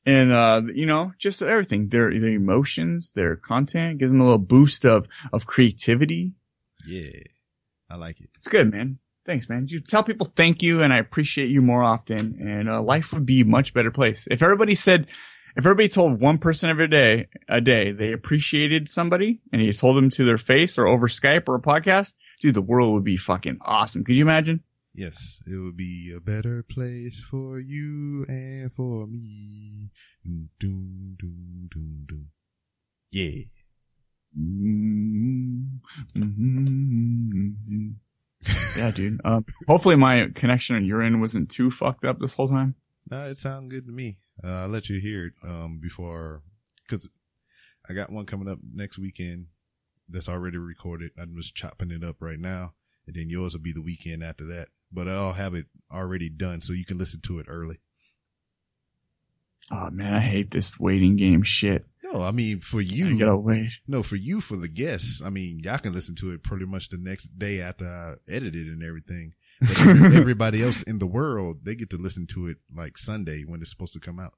[0.05, 4.39] and uh, you know, just everything their their emotions, their content gives them a little
[4.39, 6.33] boost of of creativity.
[6.87, 7.21] Yeah,
[7.89, 8.31] I like it.
[8.35, 8.99] It's good, man.
[9.27, 9.67] Thanks, man.
[9.69, 13.25] You tell people thank you and I appreciate you more often, and uh, life would
[13.25, 15.07] be a much better place if everybody said
[15.57, 19.97] if everybody told one person every day, a day, they appreciated somebody and you told
[19.97, 23.17] them to their face or over Skype or a podcast, dude, the world would be
[23.17, 24.03] fucking awesome.
[24.03, 24.65] Could you imagine?
[24.93, 29.91] Yes, it would be a better place for you and for me.
[30.25, 32.29] Doom, doom, doom, doom.
[33.13, 33.45] Yeah.
[34.37, 35.77] Mm-hmm.
[36.17, 36.69] Mm-hmm.
[37.37, 37.89] Mm-hmm.
[38.77, 39.21] yeah, dude.
[39.25, 42.75] Uh, hopefully my connection on your end wasn't too fucked up this whole time.
[43.11, 44.19] No, it sounded good to me.
[44.43, 46.43] Uh, I'll let you hear it um, before,
[46.83, 47.09] because
[47.89, 49.47] I got one coming up next weekend
[50.09, 51.13] that's already recorded.
[51.19, 52.75] I'm just chopping it up right now,
[53.07, 54.69] and then yours will be the weekend after that.
[54.93, 57.81] But I'll have it already done so you can listen to it early.
[59.71, 61.87] Oh man, I hate this waiting game shit.
[62.15, 63.73] No, I mean for you, you gotta wait.
[63.89, 65.21] No, for you, for the guests.
[65.25, 68.69] I mean, y'all can listen to it pretty much the next day after I edited
[68.69, 69.33] it and everything.
[69.61, 73.61] But everybody else in the world, they get to listen to it like Sunday when
[73.61, 74.35] it's supposed to come out.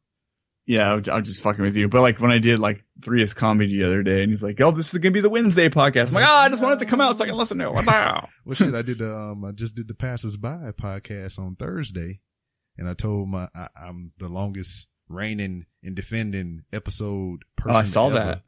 [0.66, 1.88] Yeah, I'm just fucking with you.
[1.88, 4.70] But like when I did like Three comedy the other day, and he's like, "Oh,
[4.70, 7.02] this is gonna be the Wednesday podcast." I'm like, "Oh, I just wanted to come
[7.02, 8.28] out so I can listen to it." Wow.
[8.44, 9.02] well, shit, I did.
[9.02, 12.20] Um, I just did the Passers By podcast on Thursday,
[12.78, 17.76] and I told my I, am the longest reigning and defending episode person.
[17.76, 18.14] Oh, I saw ever.
[18.14, 18.42] that.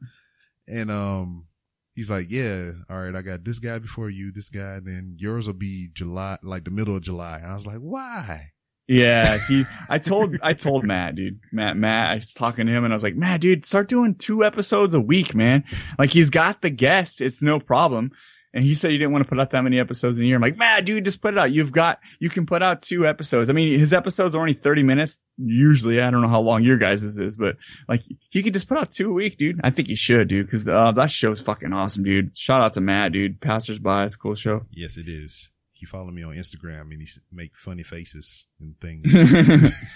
[0.67, 1.47] And um,
[1.95, 5.47] he's like, yeah, all right, I got this guy before you, this guy, then yours
[5.47, 7.39] will be July, like the middle of July.
[7.39, 8.51] And I was like, why?
[8.87, 12.83] Yeah, he, I told, I told Matt, dude, Matt, Matt, I was talking to him
[12.83, 15.63] and I was like, Matt, dude, start doing two episodes a week, man.
[15.99, 17.21] Like he's got the guest.
[17.21, 18.11] It's no problem.
[18.53, 20.35] And he said he didn't want to put out that many episodes in a year.
[20.35, 21.51] I'm like, man, dude, just put it out.
[21.51, 23.49] You've got, you can put out two episodes.
[23.49, 25.19] I mean, his episodes are only 30 minutes.
[25.37, 27.57] Usually, I don't know how long your guys' is, but
[27.87, 29.59] like, he could just put out two a week, dude.
[29.63, 32.35] I think he should, dude, cause, uh, that show's fucking awesome, dude.
[32.37, 33.39] Shout out to Matt, dude.
[33.39, 34.05] Passers by.
[34.05, 34.65] It's a cool show.
[34.71, 39.13] Yes, it is he followed me on Instagram and he make funny faces and things.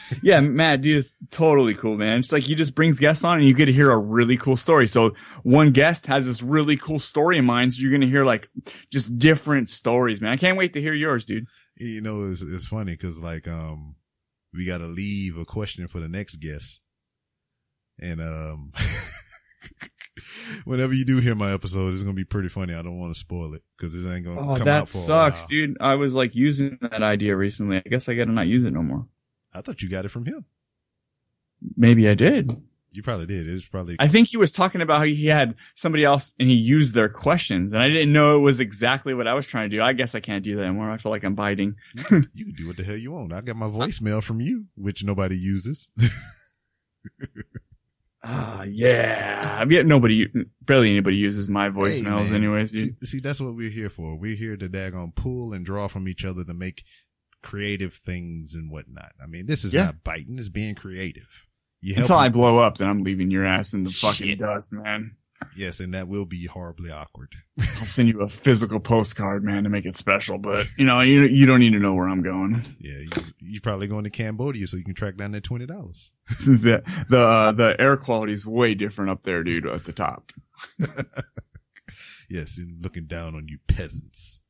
[0.23, 2.19] yeah, Matt, dude, is totally cool, man.
[2.19, 4.55] It's like he just brings guests on and you get to hear a really cool
[4.55, 4.88] story.
[4.88, 7.73] So one guest has this really cool story in mind.
[7.73, 8.49] So you're going to hear like
[8.91, 10.31] just different stories, man.
[10.31, 11.47] I can't wait to hear yours, dude.
[11.76, 13.95] You know, it's, it's funny because like, um,
[14.53, 16.80] we got to leave a question for the next guest.
[17.99, 18.72] And, um,
[20.65, 22.73] whenever you do hear my episode, it's gonna be pretty funny.
[22.73, 24.40] I don't want to spoil it because this ain't gonna.
[24.40, 25.77] Oh, come that out for sucks, dude.
[25.80, 27.77] I was like using that idea recently.
[27.77, 29.07] I guess I gotta not use it no more.
[29.53, 30.45] I thought you got it from him.
[31.76, 32.61] Maybe I did.
[32.91, 33.48] You probably did.
[33.48, 33.95] It was probably.
[33.98, 37.10] I think he was talking about how he had somebody else and he used their
[37.10, 39.81] questions, and I didn't know it was exactly what I was trying to do.
[39.81, 40.91] I guess I can't do that anymore.
[40.91, 41.76] I feel like I'm biting.
[41.95, 43.34] you can do what the hell you want.
[43.34, 45.90] I got my voicemail from you, which nobody uses.
[48.24, 49.58] Ah, yeah.
[49.60, 50.28] I mean, nobody,
[50.62, 52.72] barely anybody uses my voicemails hey, anyways.
[52.72, 54.16] See, see, that's what we're here for.
[54.18, 56.84] We're here to daggone pull and draw from each other to make
[57.41, 59.12] creative things and whatnot.
[59.22, 59.86] I mean, this is yeah.
[59.86, 60.40] not biting.
[60.40, 61.48] It's being creative.
[61.82, 64.40] You Until I blow up, then I'm leaving your ass in the fucking Shit.
[64.40, 65.18] dust, man.
[65.56, 67.30] Yes, and that will be horribly awkward.
[67.60, 70.38] I'll send you a physical postcard, man, to make it special.
[70.38, 72.61] But you know, you you don't need to know where I'm going.
[72.80, 73.10] Yeah, you,
[73.40, 76.11] you're probably going to Cambodia, so you can track down that twenty dollars.
[76.45, 79.68] the the uh, the air quality is way different up there, dude.
[79.68, 80.32] At the top.
[82.30, 84.41] yes, and looking down on you peasants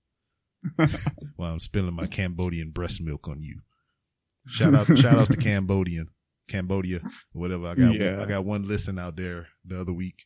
[1.35, 3.61] while I'm spilling my Cambodian breast milk on you.
[4.47, 6.09] Shout out, shout outs to Cambodian,
[6.49, 6.99] Cambodia,
[7.31, 7.67] whatever.
[7.67, 8.21] I got, yeah.
[8.21, 10.25] I got one listen out there the other week.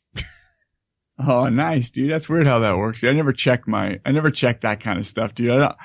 [1.19, 2.11] Oh, nice, dude.
[2.11, 3.03] That's weird how that works.
[3.03, 5.52] I never check my, I never check that kind of stuff, dude.
[5.52, 5.76] I don't,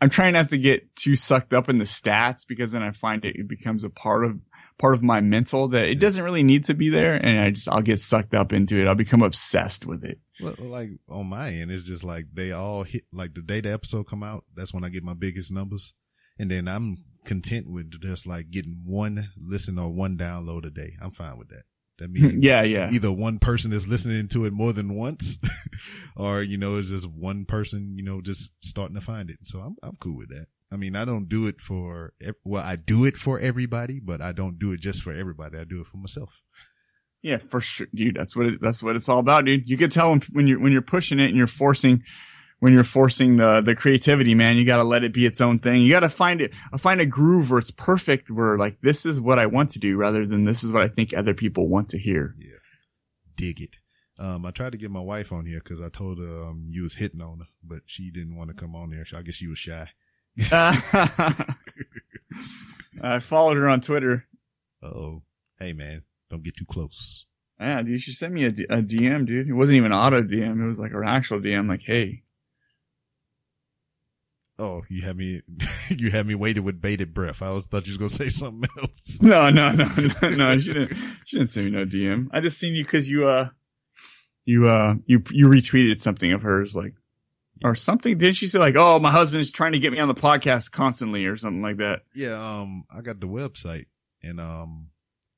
[0.00, 3.24] I'm trying not to get too sucked up in the stats because then I find
[3.24, 4.38] it, it becomes a part of,
[4.78, 7.14] part of my mental that it doesn't really need to be there.
[7.14, 8.86] And I just, I'll get sucked up into it.
[8.86, 10.18] I'll become obsessed with it.
[10.40, 13.72] Well, like on my end, it's just like they all hit, like the day the
[13.72, 15.94] episode come out, that's when I get my biggest numbers.
[16.38, 20.96] And then I'm content with just like getting one listen or one download a day.
[21.00, 21.62] I'm fine with that.
[21.98, 22.90] That means yeah, yeah.
[22.90, 25.38] either one person is listening to it more than once,
[26.16, 29.38] or you know, it's just one person, you know, just starting to find it.
[29.42, 30.46] So I'm I'm cool with that.
[30.72, 32.12] I mean, I don't do it for
[32.44, 35.56] well, I do it for everybody, but I don't do it just for everybody.
[35.56, 36.42] I do it for myself.
[37.22, 38.16] Yeah, for sure, dude.
[38.16, 39.68] That's what it, that's what it's all about, dude.
[39.68, 42.02] You can tell when, when you're when you're pushing it and you're forcing
[42.64, 44.56] when you're forcing the the creativity, man.
[44.56, 45.82] You got to let it be its own thing.
[45.82, 49.20] You got to find it find a groove where it's perfect, where like this is
[49.20, 51.90] what I want to do, rather than this is what I think other people want
[51.90, 52.32] to hear.
[52.38, 52.56] Yeah,
[53.36, 53.76] dig it.
[54.18, 56.80] Um, I tried to get my wife on here because I told her um you
[56.82, 59.04] was hitting on her, but she didn't want to come on there.
[59.04, 59.90] So I guess she was shy.
[63.02, 64.24] I followed her on Twitter.
[64.82, 65.20] Oh,
[65.60, 67.26] hey man, don't get too close.
[67.60, 69.48] Yeah, dude, she sent me a, D- a DM, dude.
[69.48, 70.62] It wasn't even auto DM.
[70.62, 71.68] It was like an actual DM.
[71.68, 72.23] Like, hey,
[74.58, 75.42] Oh, you had me,
[75.88, 77.42] you had me waited with bated breath.
[77.42, 79.18] I was thought you was gonna say something else.
[79.22, 79.88] no, no, no,
[80.22, 80.58] no, no.
[80.58, 80.96] She didn't.
[81.26, 82.28] She didn't send me no DM.
[82.32, 83.48] I just seen you because you uh,
[84.44, 86.94] you uh, you you retweeted something of hers, like
[87.64, 88.18] or something.
[88.18, 90.70] Didn't she say like, oh, my husband is trying to get me on the podcast
[90.70, 92.00] constantly or something like that?
[92.14, 93.86] Yeah, um, I got the website
[94.22, 94.88] and um,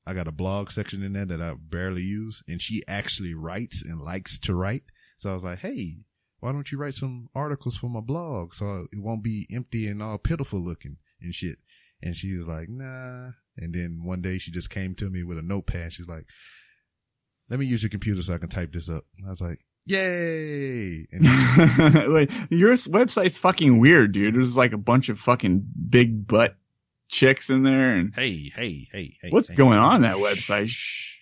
[0.05, 3.83] I got a blog section in there that I barely use, and she actually writes
[3.83, 4.83] and likes to write.
[5.17, 5.97] So I was like, hey,
[6.39, 10.01] why don't you write some articles for my blog so it won't be empty and
[10.01, 11.57] all pitiful looking and shit?
[12.01, 13.31] And she was like, nah.
[13.57, 15.93] And then one day she just came to me with a notepad.
[15.93, 16.25] She's like,
[17.49, 19.05] let me use your computer so I can type this up.
[19.25, 21.07] I was like, yay.
[21.11, 21.23] And
[22.13, 24.35] like your website's fucking weird, dude.
[24.35, 26.55] There's like a bunch of fucking big butt
[27.09, 29.29] chicks in there, and hey, hey, hey, hey.
[29.29, 29.55] what's hey.
[29.55, 30.67] going on in that website?
[30.67, 31.16] Shh, shh.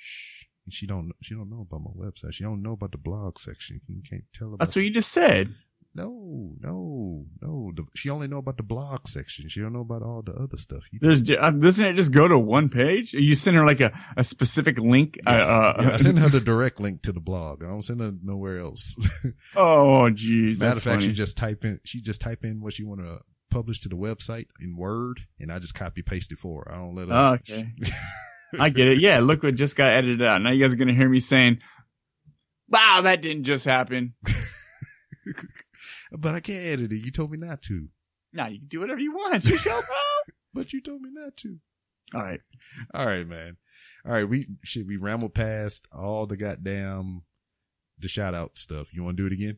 [0.69, 1.11] She don't.
[1.21, 2.33] She don't know about my website.
[2.33, 3.81] She don't know about the blog section.
[3.87, 4.57] You can't tell her.
[4.57, 5.53] That's what you just said.
[5.95, 7.71] No, no, no.
[7.73, 9.47] The, she only know about the blog section.
[9.47, 10.83] She don't know about all the other stuff.
[10.91, 13.13] You There's uh, doesn't it just go to one page?
[13.13, 15.17] You send her like a, a specific link.
[15.25, 15.45] Yes.
[15.45, 17.63] Uh, uh, Yeah, I send her the direct link to the blog.
[17.63, 18.97] I don't send her nowhere else.
[19.55, 20.59] oh, jeez.
[20.59, 21.07] Matter That's of fact, funny.
[21.07, 21.79] she just type in.
[21.85, 23.19] She just type in what she want to
[23.49, 26.73] publish to the website in Word, and I just copy paste it for her.
[26.73, 27.13] I don't let her.
[27.13, 27.71] Oh, okay.
[28.59, 28.99] I get it.
[28.99, 30.41] Yeah, look what just got edited out.
[30.41, 31.59] Now you guys are gonna hear me saying,
[32.69, 34.13] "Wow, that didn't just happen."
[36.11, 37.03] but I can't edit it.
[37.03, 37.87] You told me not to.
[38.33, 39.35] Now you can do whatever you want.
[39.35, 39.95] It's your show, bro.
[40.53, 41.57] But you told me not to.
[42.13, 42.39] All right.
[42.93, 43.57] All right, man.
[44.05, 47.23] All right, we should we ramble past all the goddamn
[47.99, 48.87] the shout out stuff.
[48.93, 49.57] You want to do it again?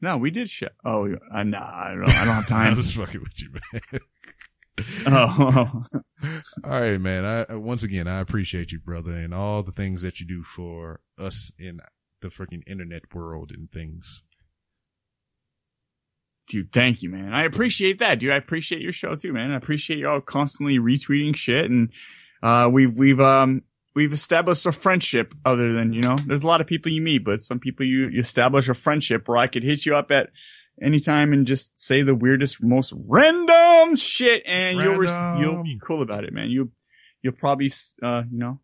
[0.00, 0.68] No, we did show.
[0.84, 2.10] Oh, uh, nah, I don't.
[2.10, 2.72] I don't have time.
[2.72, 4.00] I was fucking with you, man.
[5.06, 5.82] Oh,
[6.64, 7.24] all right, man.
[7.24, 11.00] I once again I appreciate you, brother, and all the things that you do for
[11.18, 11.80] us in
[12.20, 14.22] the freaking internet world and things.
[16.46, 17.34] dude, thank you, man.
[17.34, 18.32] I appreciate that, dude.
[18.32, 19.50] I appreciate your show too, man.
[19.50, 21.92] I appreciate y'all constantly retweeting shit, and
[22.42, 23.62] uh, we've we've um
[23.94, 25.34] we've established a friendship.
[25.44, 28.08] Other than you know, there's a lot of people you meet, but some people you,
[28.08, 30.30] you establish a friendship where I could hit you up at
[30.82, 35.78] any time and just say the weirdest, most random shit, and you'll res- you'll be
[35.80, 36.50] cool about it, man.
[36.50, 36.70] You
[37.22, 37.70] you'll probably
[38.02, 38.60] uh you know,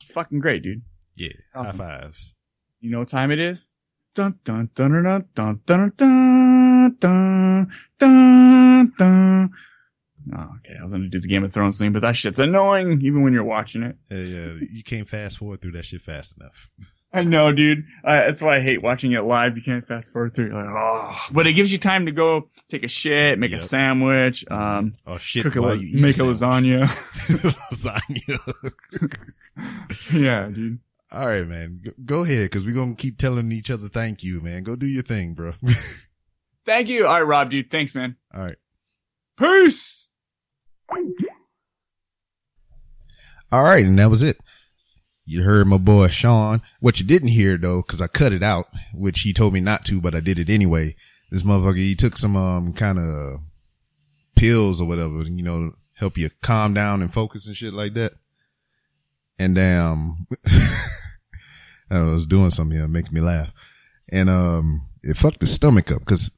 [0.00, 0.82] it's fucking great, dude.
[1.14, 1.78] Yeah, Awesome.
[1.78, 2.34] high fives.
[2.80, 3.68] You know what time it is?
[4.14, 7.68] Dun dun dun dun dun dun dun dun
[7.98, 9.50] dun dun.
[10.36, 10.74] Oh, okay.
[10.78, 13.32] I was gonna do the Game of Thrones thing, but that shit's annoying even when
[13.32, 13.96] you're watching it.
[14.10, 14.52] Yeah, yeah.
[14.72, 16.68] you can't fast forward through that shit fast enough.
[17.12, 17.84] I know, dude.
[18.04, 19.56] Uh, that's why I hate watching it live.
[19.56, 20.52] You can't fast forward through.
[20.52, 23.60] Like, oh, but it gives you time to go take a shit, make Yep.
[23.60, 25.44] a sandwich, um, Oh shit!
[25.44, 26.84] cook a, la- make a your lasagna.
[27.70, 28.38] lasagna.
[30.12, 30.78] yeah, dude.
[31.10, 31.80] All right, man.
[32.04, 34.62] Go, ahead, cause we're gonna keep telling each other thank you, man.
[34.64, 35.52] Go do your thing, bro.
[36.66, 37.06] Thank you.
[37.06, 37.70] All right, Rob, dude.
[37.70, 38.16] Thanks, man.
[38.34, 38.56] All right.
[39.38, 40.08] Peace.
[43.52, 44.38] All right, and that was it.
[45.28, 46.62] You heard my boy Sean.
[46.78, 49.84] What you didn't hear though, cause I cut it out, which he told me not
[49.86, 50.94] to, but I did it anyway.
[51.32, 53.40] This motherfucker, he took some, um, kind of
[54.36, 58.12] pills or whatever, you know, help you calm down and focus and shit like that.
[59.36, 60.28] And, um,
[61.90, 63.52] I was doing something here, making me laugh.
[64.08, 66.30] And, um, it fucked his stomach up cause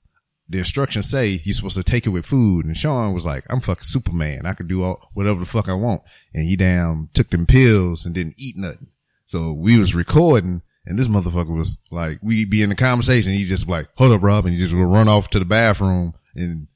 [0.48, 2.64] the instructions say you're supposed to take it with food.
[2.64, 4.46] And Sean was like, I'm fucking Superman.
[4.46, 6.02] I can do all, whatever the fuck I want.
[6.32, 8.88] And he damn took them pills and didn't eat nothing.
[9.26, 13.34] So we was recording and this motherfucker was like, we be in the conversation.
[13.34, 14.46] He just like, hold up, Rob.
[14.46, 16.66] And he just would run off to the bathroom and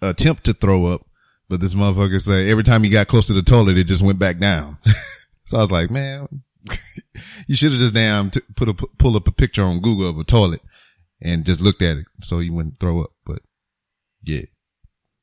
[0.00, 1.06] attempt to throw up.
[1.50, 4.18] But this motherfucker say every time he got close to the toilet, it just went
[4.18, 4.78] back down.
[5.44, 6.42] so I was like, man,
[7.46, 10.18] you should have just damn t- put a, pull up a picture on Google of
[10.18, 10.62] a toilet
[11.20, 13.10] and just looked at it so you wouldn't throw up.
[13.24, 13.40] But
[14.22, 14.42] yeah.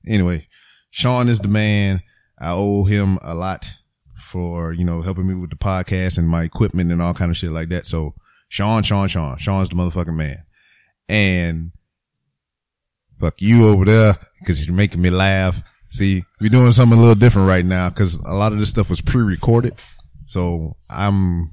[0.08, 0.48] Anyway,
[0.90, 2.02] Sean is the man.
[2.40, 3.68] I owe him a lot
[4.20, 7.38] for, you know, helping me with the podcast and my equipment and all kind of
[7.38, 7.86] shit like that.
[7.86, 8.16] So
[8.50, 10.44] Sean, Sean, Sean, Sean's the motherfucking man.
[11.08, 11.72] And
[13.20, 15.62] fuck you over there because you're making me laugh.
[15.90, 18.90] See, we're doing something a little different right now because a lot of this stuff
[18.90, 19.76] was pre-recorded.
[20.26, 21.52] So I'm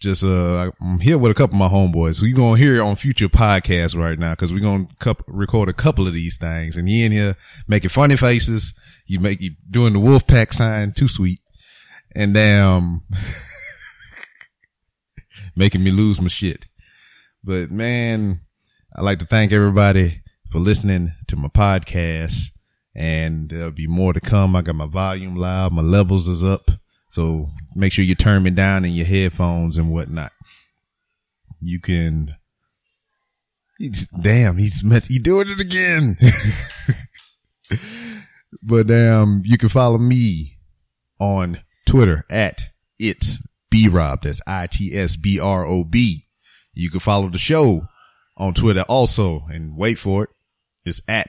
[0.00, 2.22] just, uh, I'm here with a couple of my homeboys.
[2.22, 5.74] You're going to hear on future podcasts right now because we're to cup, record a
[5.74, 7.36] couple of these things and you in here
[7.68, 8.72] making funny faces.
[9.06, 11.40] You make, you doing the wolf pack sign, too sweet.
[12.14, 13.02] And damn,
[15.54, 16.64] making me lose my shit.
[17.44, 18.40] But man,
[18.96, 22.52] I'd like to thank everybody for listening to my podcast.
[22.94, 24.56] And there'll be more to come.
[24.56, 25.72] I got my volume loud.
[25.72, 26.70] My levels is up.
[27.10, 30.32] So make sure you turn me down in your headphones and whatnot.
[31.60, 32.30] You can.
[33.78, 36.18] He's, damn, he's he doing it again.
[38.62, 40.58] but um, you can follow me
[41.18, 42.62] on Twitter at
[42.98, 44.22] it's B Rob.
[44.22, 46.26] That's I T S B R O B.
[46.74, 47.88] You can follow the show
[48.36, 50.30] on Twitter also, and wait for it.
[50.84, 51.28] It's at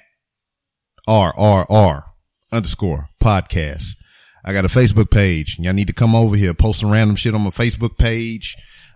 [1.07, 2.03] RRR
[2.51, 3.95] underscore podcast.
[4.43, 5.57] I got a Facebook page.
[5.59, 8.55] Y'all need to come over here, post some random shit on my Facebook page,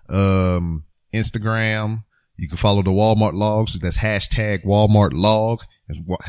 [0.10, 2.04] um, Instagram.
[2.38, 3.80] You can follow the Walmart logs.
[3.80, 5.62] That's hashtag Walmart log.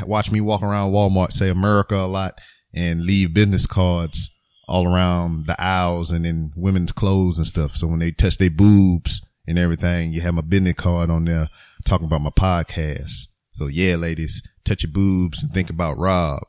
[0.05, 2.39] Watch me walk around Walmart, say America a lot
[2.77, 4.31] and leave business cards
[4.69, 7.75] all around the aisles and in women's clothes and stuff.
[7.77, 11.49] So when they touch their boobs and everything, you have my business card on there
[11.85, 13.29] talking about my podcast.
[13.53, 16.43] So yeah, ladies, touch your boobs and think about Rob.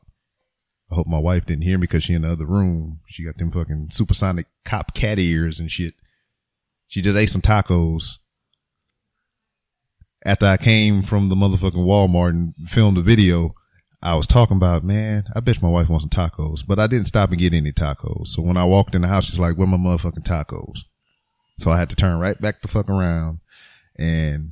[0.91, 3.01] I hope my wife didn't hear me because she in the other room.
[3.07, 5.95] She got them fucking supersonic cop cat ears and shit.
[6.87, 8.19] She just ate some tacos.
[10.25, 13.53] After I came from the motherfucking Walmart and filmed the video,
[14.01, 17.07] I was talking about, man, I bet my wife wants some tacos, but I didn't
[17.07, 18.27] stop and get any tacos.
[18.27, 20.85] So when I walked in the house, she's like, where my motherfucking tacos?
[21.57, 23.39] So I had to turn right back the fuck around
[23.97, 24.51] and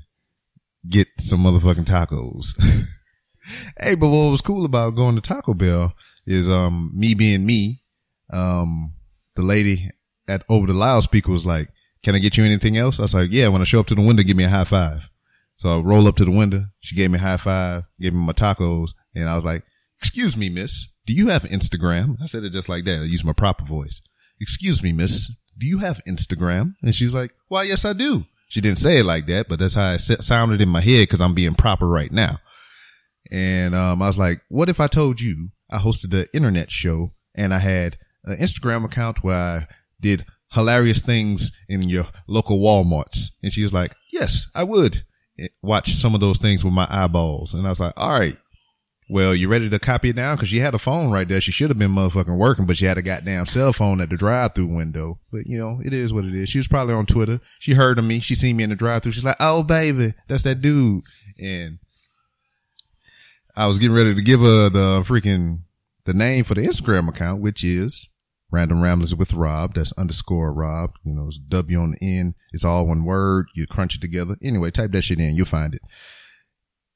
[0.89, 2.59] get some motherfucking tacos.
[3.79, 5.93] hey, but what was cool about going to Taco Bell
[6.25, 7.83] is, um, me being me,
[8.31, 8.93] um,
[9.35, 9.91] the lady
[10.27, 11.69] at over the loudspeaker was like,
[12.03, 12.99] can I get you anything else?
[12.99, 14.63] I was like, yeah, when I show up to the window, give me a high
[14.63, 15.09] five.
[15.55, 16.65] So I roll up to the window.
[16.79, 18.91] She gave me a high five, gave me my tacos.
[19.15, 19.63] And I was like,
[19.99, 22.17] excuse me, miss, do you have Instagram?
[22.21, 22.99] I said it just like that.
[22.99, 24.01] I used my proper voice.
[24.39, 26.75] Excuse me, miss, do you have Instagram?
[26.83, 28.25] And she was like, why, yes, I do.
[28.49, 31.21] She didn't say it like that, but that's how it sounded in my head because
[31.21, 32.39] I'm being proper right now.
[33.31, 37.13] And um, I was like, what if I told you I hosted an internet show
[37.35, 39.67] and I had an Instagram account where I
[39.99, 43.31] did hilarious things in your local Walmarts?
[43.43, 45.03] And she was like, yes, I would
[45.39, 47.53] eh, watch some of those things with my eyeballs.
[47.53, 48.37] And I was like, all right,
[49.07, 50.35] well, you ready to copy it down?
[50.37, 51.39] Cause she had a phone right there.
[51.39, 54.17] She should have been motherfucking working, but she had a goddamn cell phone at the
[54.17, 55.19] drive through window.
[55.31, 56.49] But you know, it is what it is.
[56.49, 57.39] She was probably on Twitter.
[57.59, 58.19] She heard of me.
[58.19, 59.11] She seen me in the drive through.
[59.11, 61.03] She's like, Oh baby, that's that dude.
[61.39, 61.77] And
[63.55, 65.61] I was getting ready to give her the freaking,
[66.03, 68.09] the name for the Instagram account, which is
[68.51, 69.75] Random Ramblers with Rob.
[69.75, 70.91] That's underscore Rob.
[71.03, 72.35] You know, it's W on the end.
[72.51, 73.47] It's all one word.
[73.55, 74.35] You crunch it together.
[74.43, 75.35] Anyway, type that shit in.
[75.35, 75.81] You'll find it.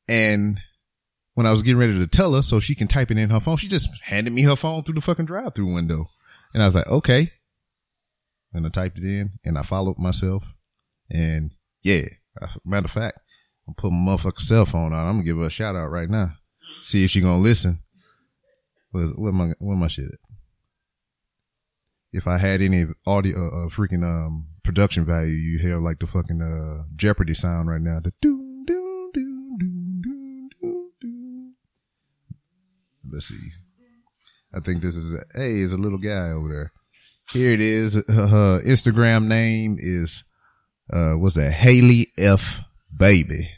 [0.08, 0.60] And
[1.36, 3.40] when I was getting ready to tell her so she can type it in her
[3.40, 6.10] phone, she just handed me her phone through the fucking drive through window.
[6.54, 7.32] And I was like, okay.
[8.52, 10.44] And I typed it in and I followed myself.
[11.10, 11.52] And
[11.84, 12.06] yeah,
[12.66, 13.20] matter of fact,
[13.68, 15.08] I'm putting my motherfucking cell phone on.
[15.08, 16.32] I'm gonna give her a shout out right now.
[16.82, 17.80] See if she gonna listen.
[18.92, 20.20] Where's, where my where my shit at?
[22.12, 26.08] If I had any audio, uh, uh, freaking um production value, you hear like the
[26.08, 28.00] fucking uh Jeopardy sound right now.
[28.00, 28.12] The
[33.12, 33.52] Let's see.
[34.54, 36.72] I think this is a, hey, is a little guy over there.
[37.32, 37.96] Here it is.
[37.96, 40.24] Her Instagram name is
[40.92, 41.52] uh what's that?
[41.52, 42.62] Haley F
[42.96, 43.52] Baby.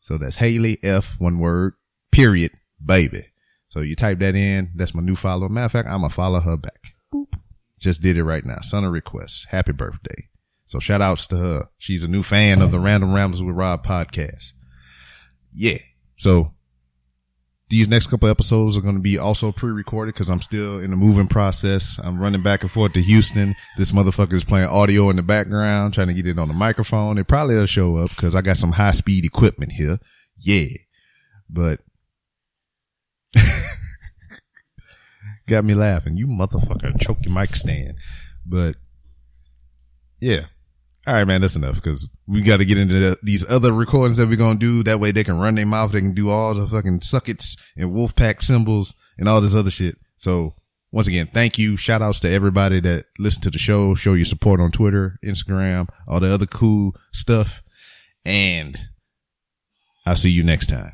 [0.00, 1.74] So that's Haley F one word
[2.12, 2.52] period
[2.84, 3.24] baby.
[3.68, 4.70] So you type that in.
[4.74, 5.48] That's my new follower.
[5.48, 6.94] Matter of fact, I'm gonna follow her back.
[7.12, 7.32] Boop.
[7.80, 8.60] Just did it right now.
[8.60, 9.46] Son of request.
[9.50, 10.28] Happy birthday.
[10.66, 11.68] So shout outs to her.
[11.78, 14.52] She's a new fan of the Random Ramblers with Rob podcast.
[15.52, 15.78] Yeah.
[16.16, 16.54] So
[17.68, 20.96] these next couple episodes are going to be also pre-recorded because I'm still in the
[20.96, 21.98] moving process.
[22.02, 23.54] I'm running back and forth to Houston.
[23.78, 27.18] This motherfucker is playing audio in the background, trying to get it on the microphone.
[27.18, 29.98] It probably will show up because I got some high speed equipment here.
[30.38, 30.68] Yeah,
[31.48, 31.80] but
[35.46, 36.16] got me laughing.
[36.16, 37.94] You motherfucker, choke your mic stand.
[38.46, 38.76] But
[40.20, 40.46] yeah,
[41.06, 44.18] all right, man, that's enough because we got to get into the, these other recordings
[44.18, 44.82] that we're going to do.
[44.84, 45.92] That way they can run their mouth.
[45.92, 49.70] They can do all the fucking suckets and wolf pack symbols and all this other
[49.70, 49.96] shit.
[50.16, 50.54] So
[50.92, 51.76] once again, thank you.
[51.76, 55.88] Shout outs to everybody that listen to the show, show your support on Twitter, Instagram,
[56.06, 57.62] all the other cool stuff.
[58.24, 58.78] And
[60.06, 60.92] I'll see you next time.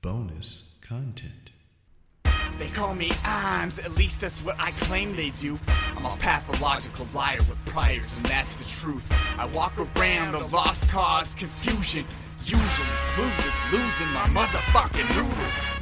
[0.00, 1.39] Bonus content.
[2.60, 5.58] They call me Iams, at least that's what I claim they do.
[5.96, 9.10] I'm a pathological liar with priors, and that's the truth.
[9.38, 12.04] I walk around a lost cause confusion,
[12.44, 15.79] usually clueless, losing my motherfucking noodles.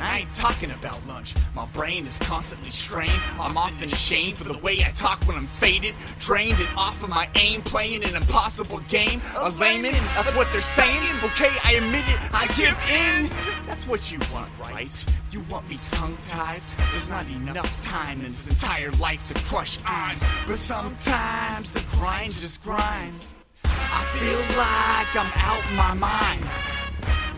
[0.00, 1.34] I ain't talking about lunch.
[1.54, 3.20] My brain is constantly strained.
[3.40, 7.08] I'm often ashamed for the way I talk when I'm faded, drained, and off of
[7.08, 9.20] my aim, playing an impossible game.
[9.34, 11.02] A oh, layman, that's what they're saying.
[11.24, 13.30] Okay, I admit it, I give in.
[13.66, 15.04] That's what you want, right?
[15.30, 16.62] You want me tongue tied?
[16.90, 20.14] There's not enough time in this entire life to crush on.
[20.46, 23.34] But sometimes the grind just grinds.
[23.64, 26.87] I feel like I'm out of my mind.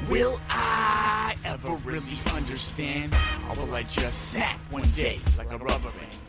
[0.08, 3.14] Will I ever really understand?
[3.48, 6.19] Or will I just snap one day like a rubber band?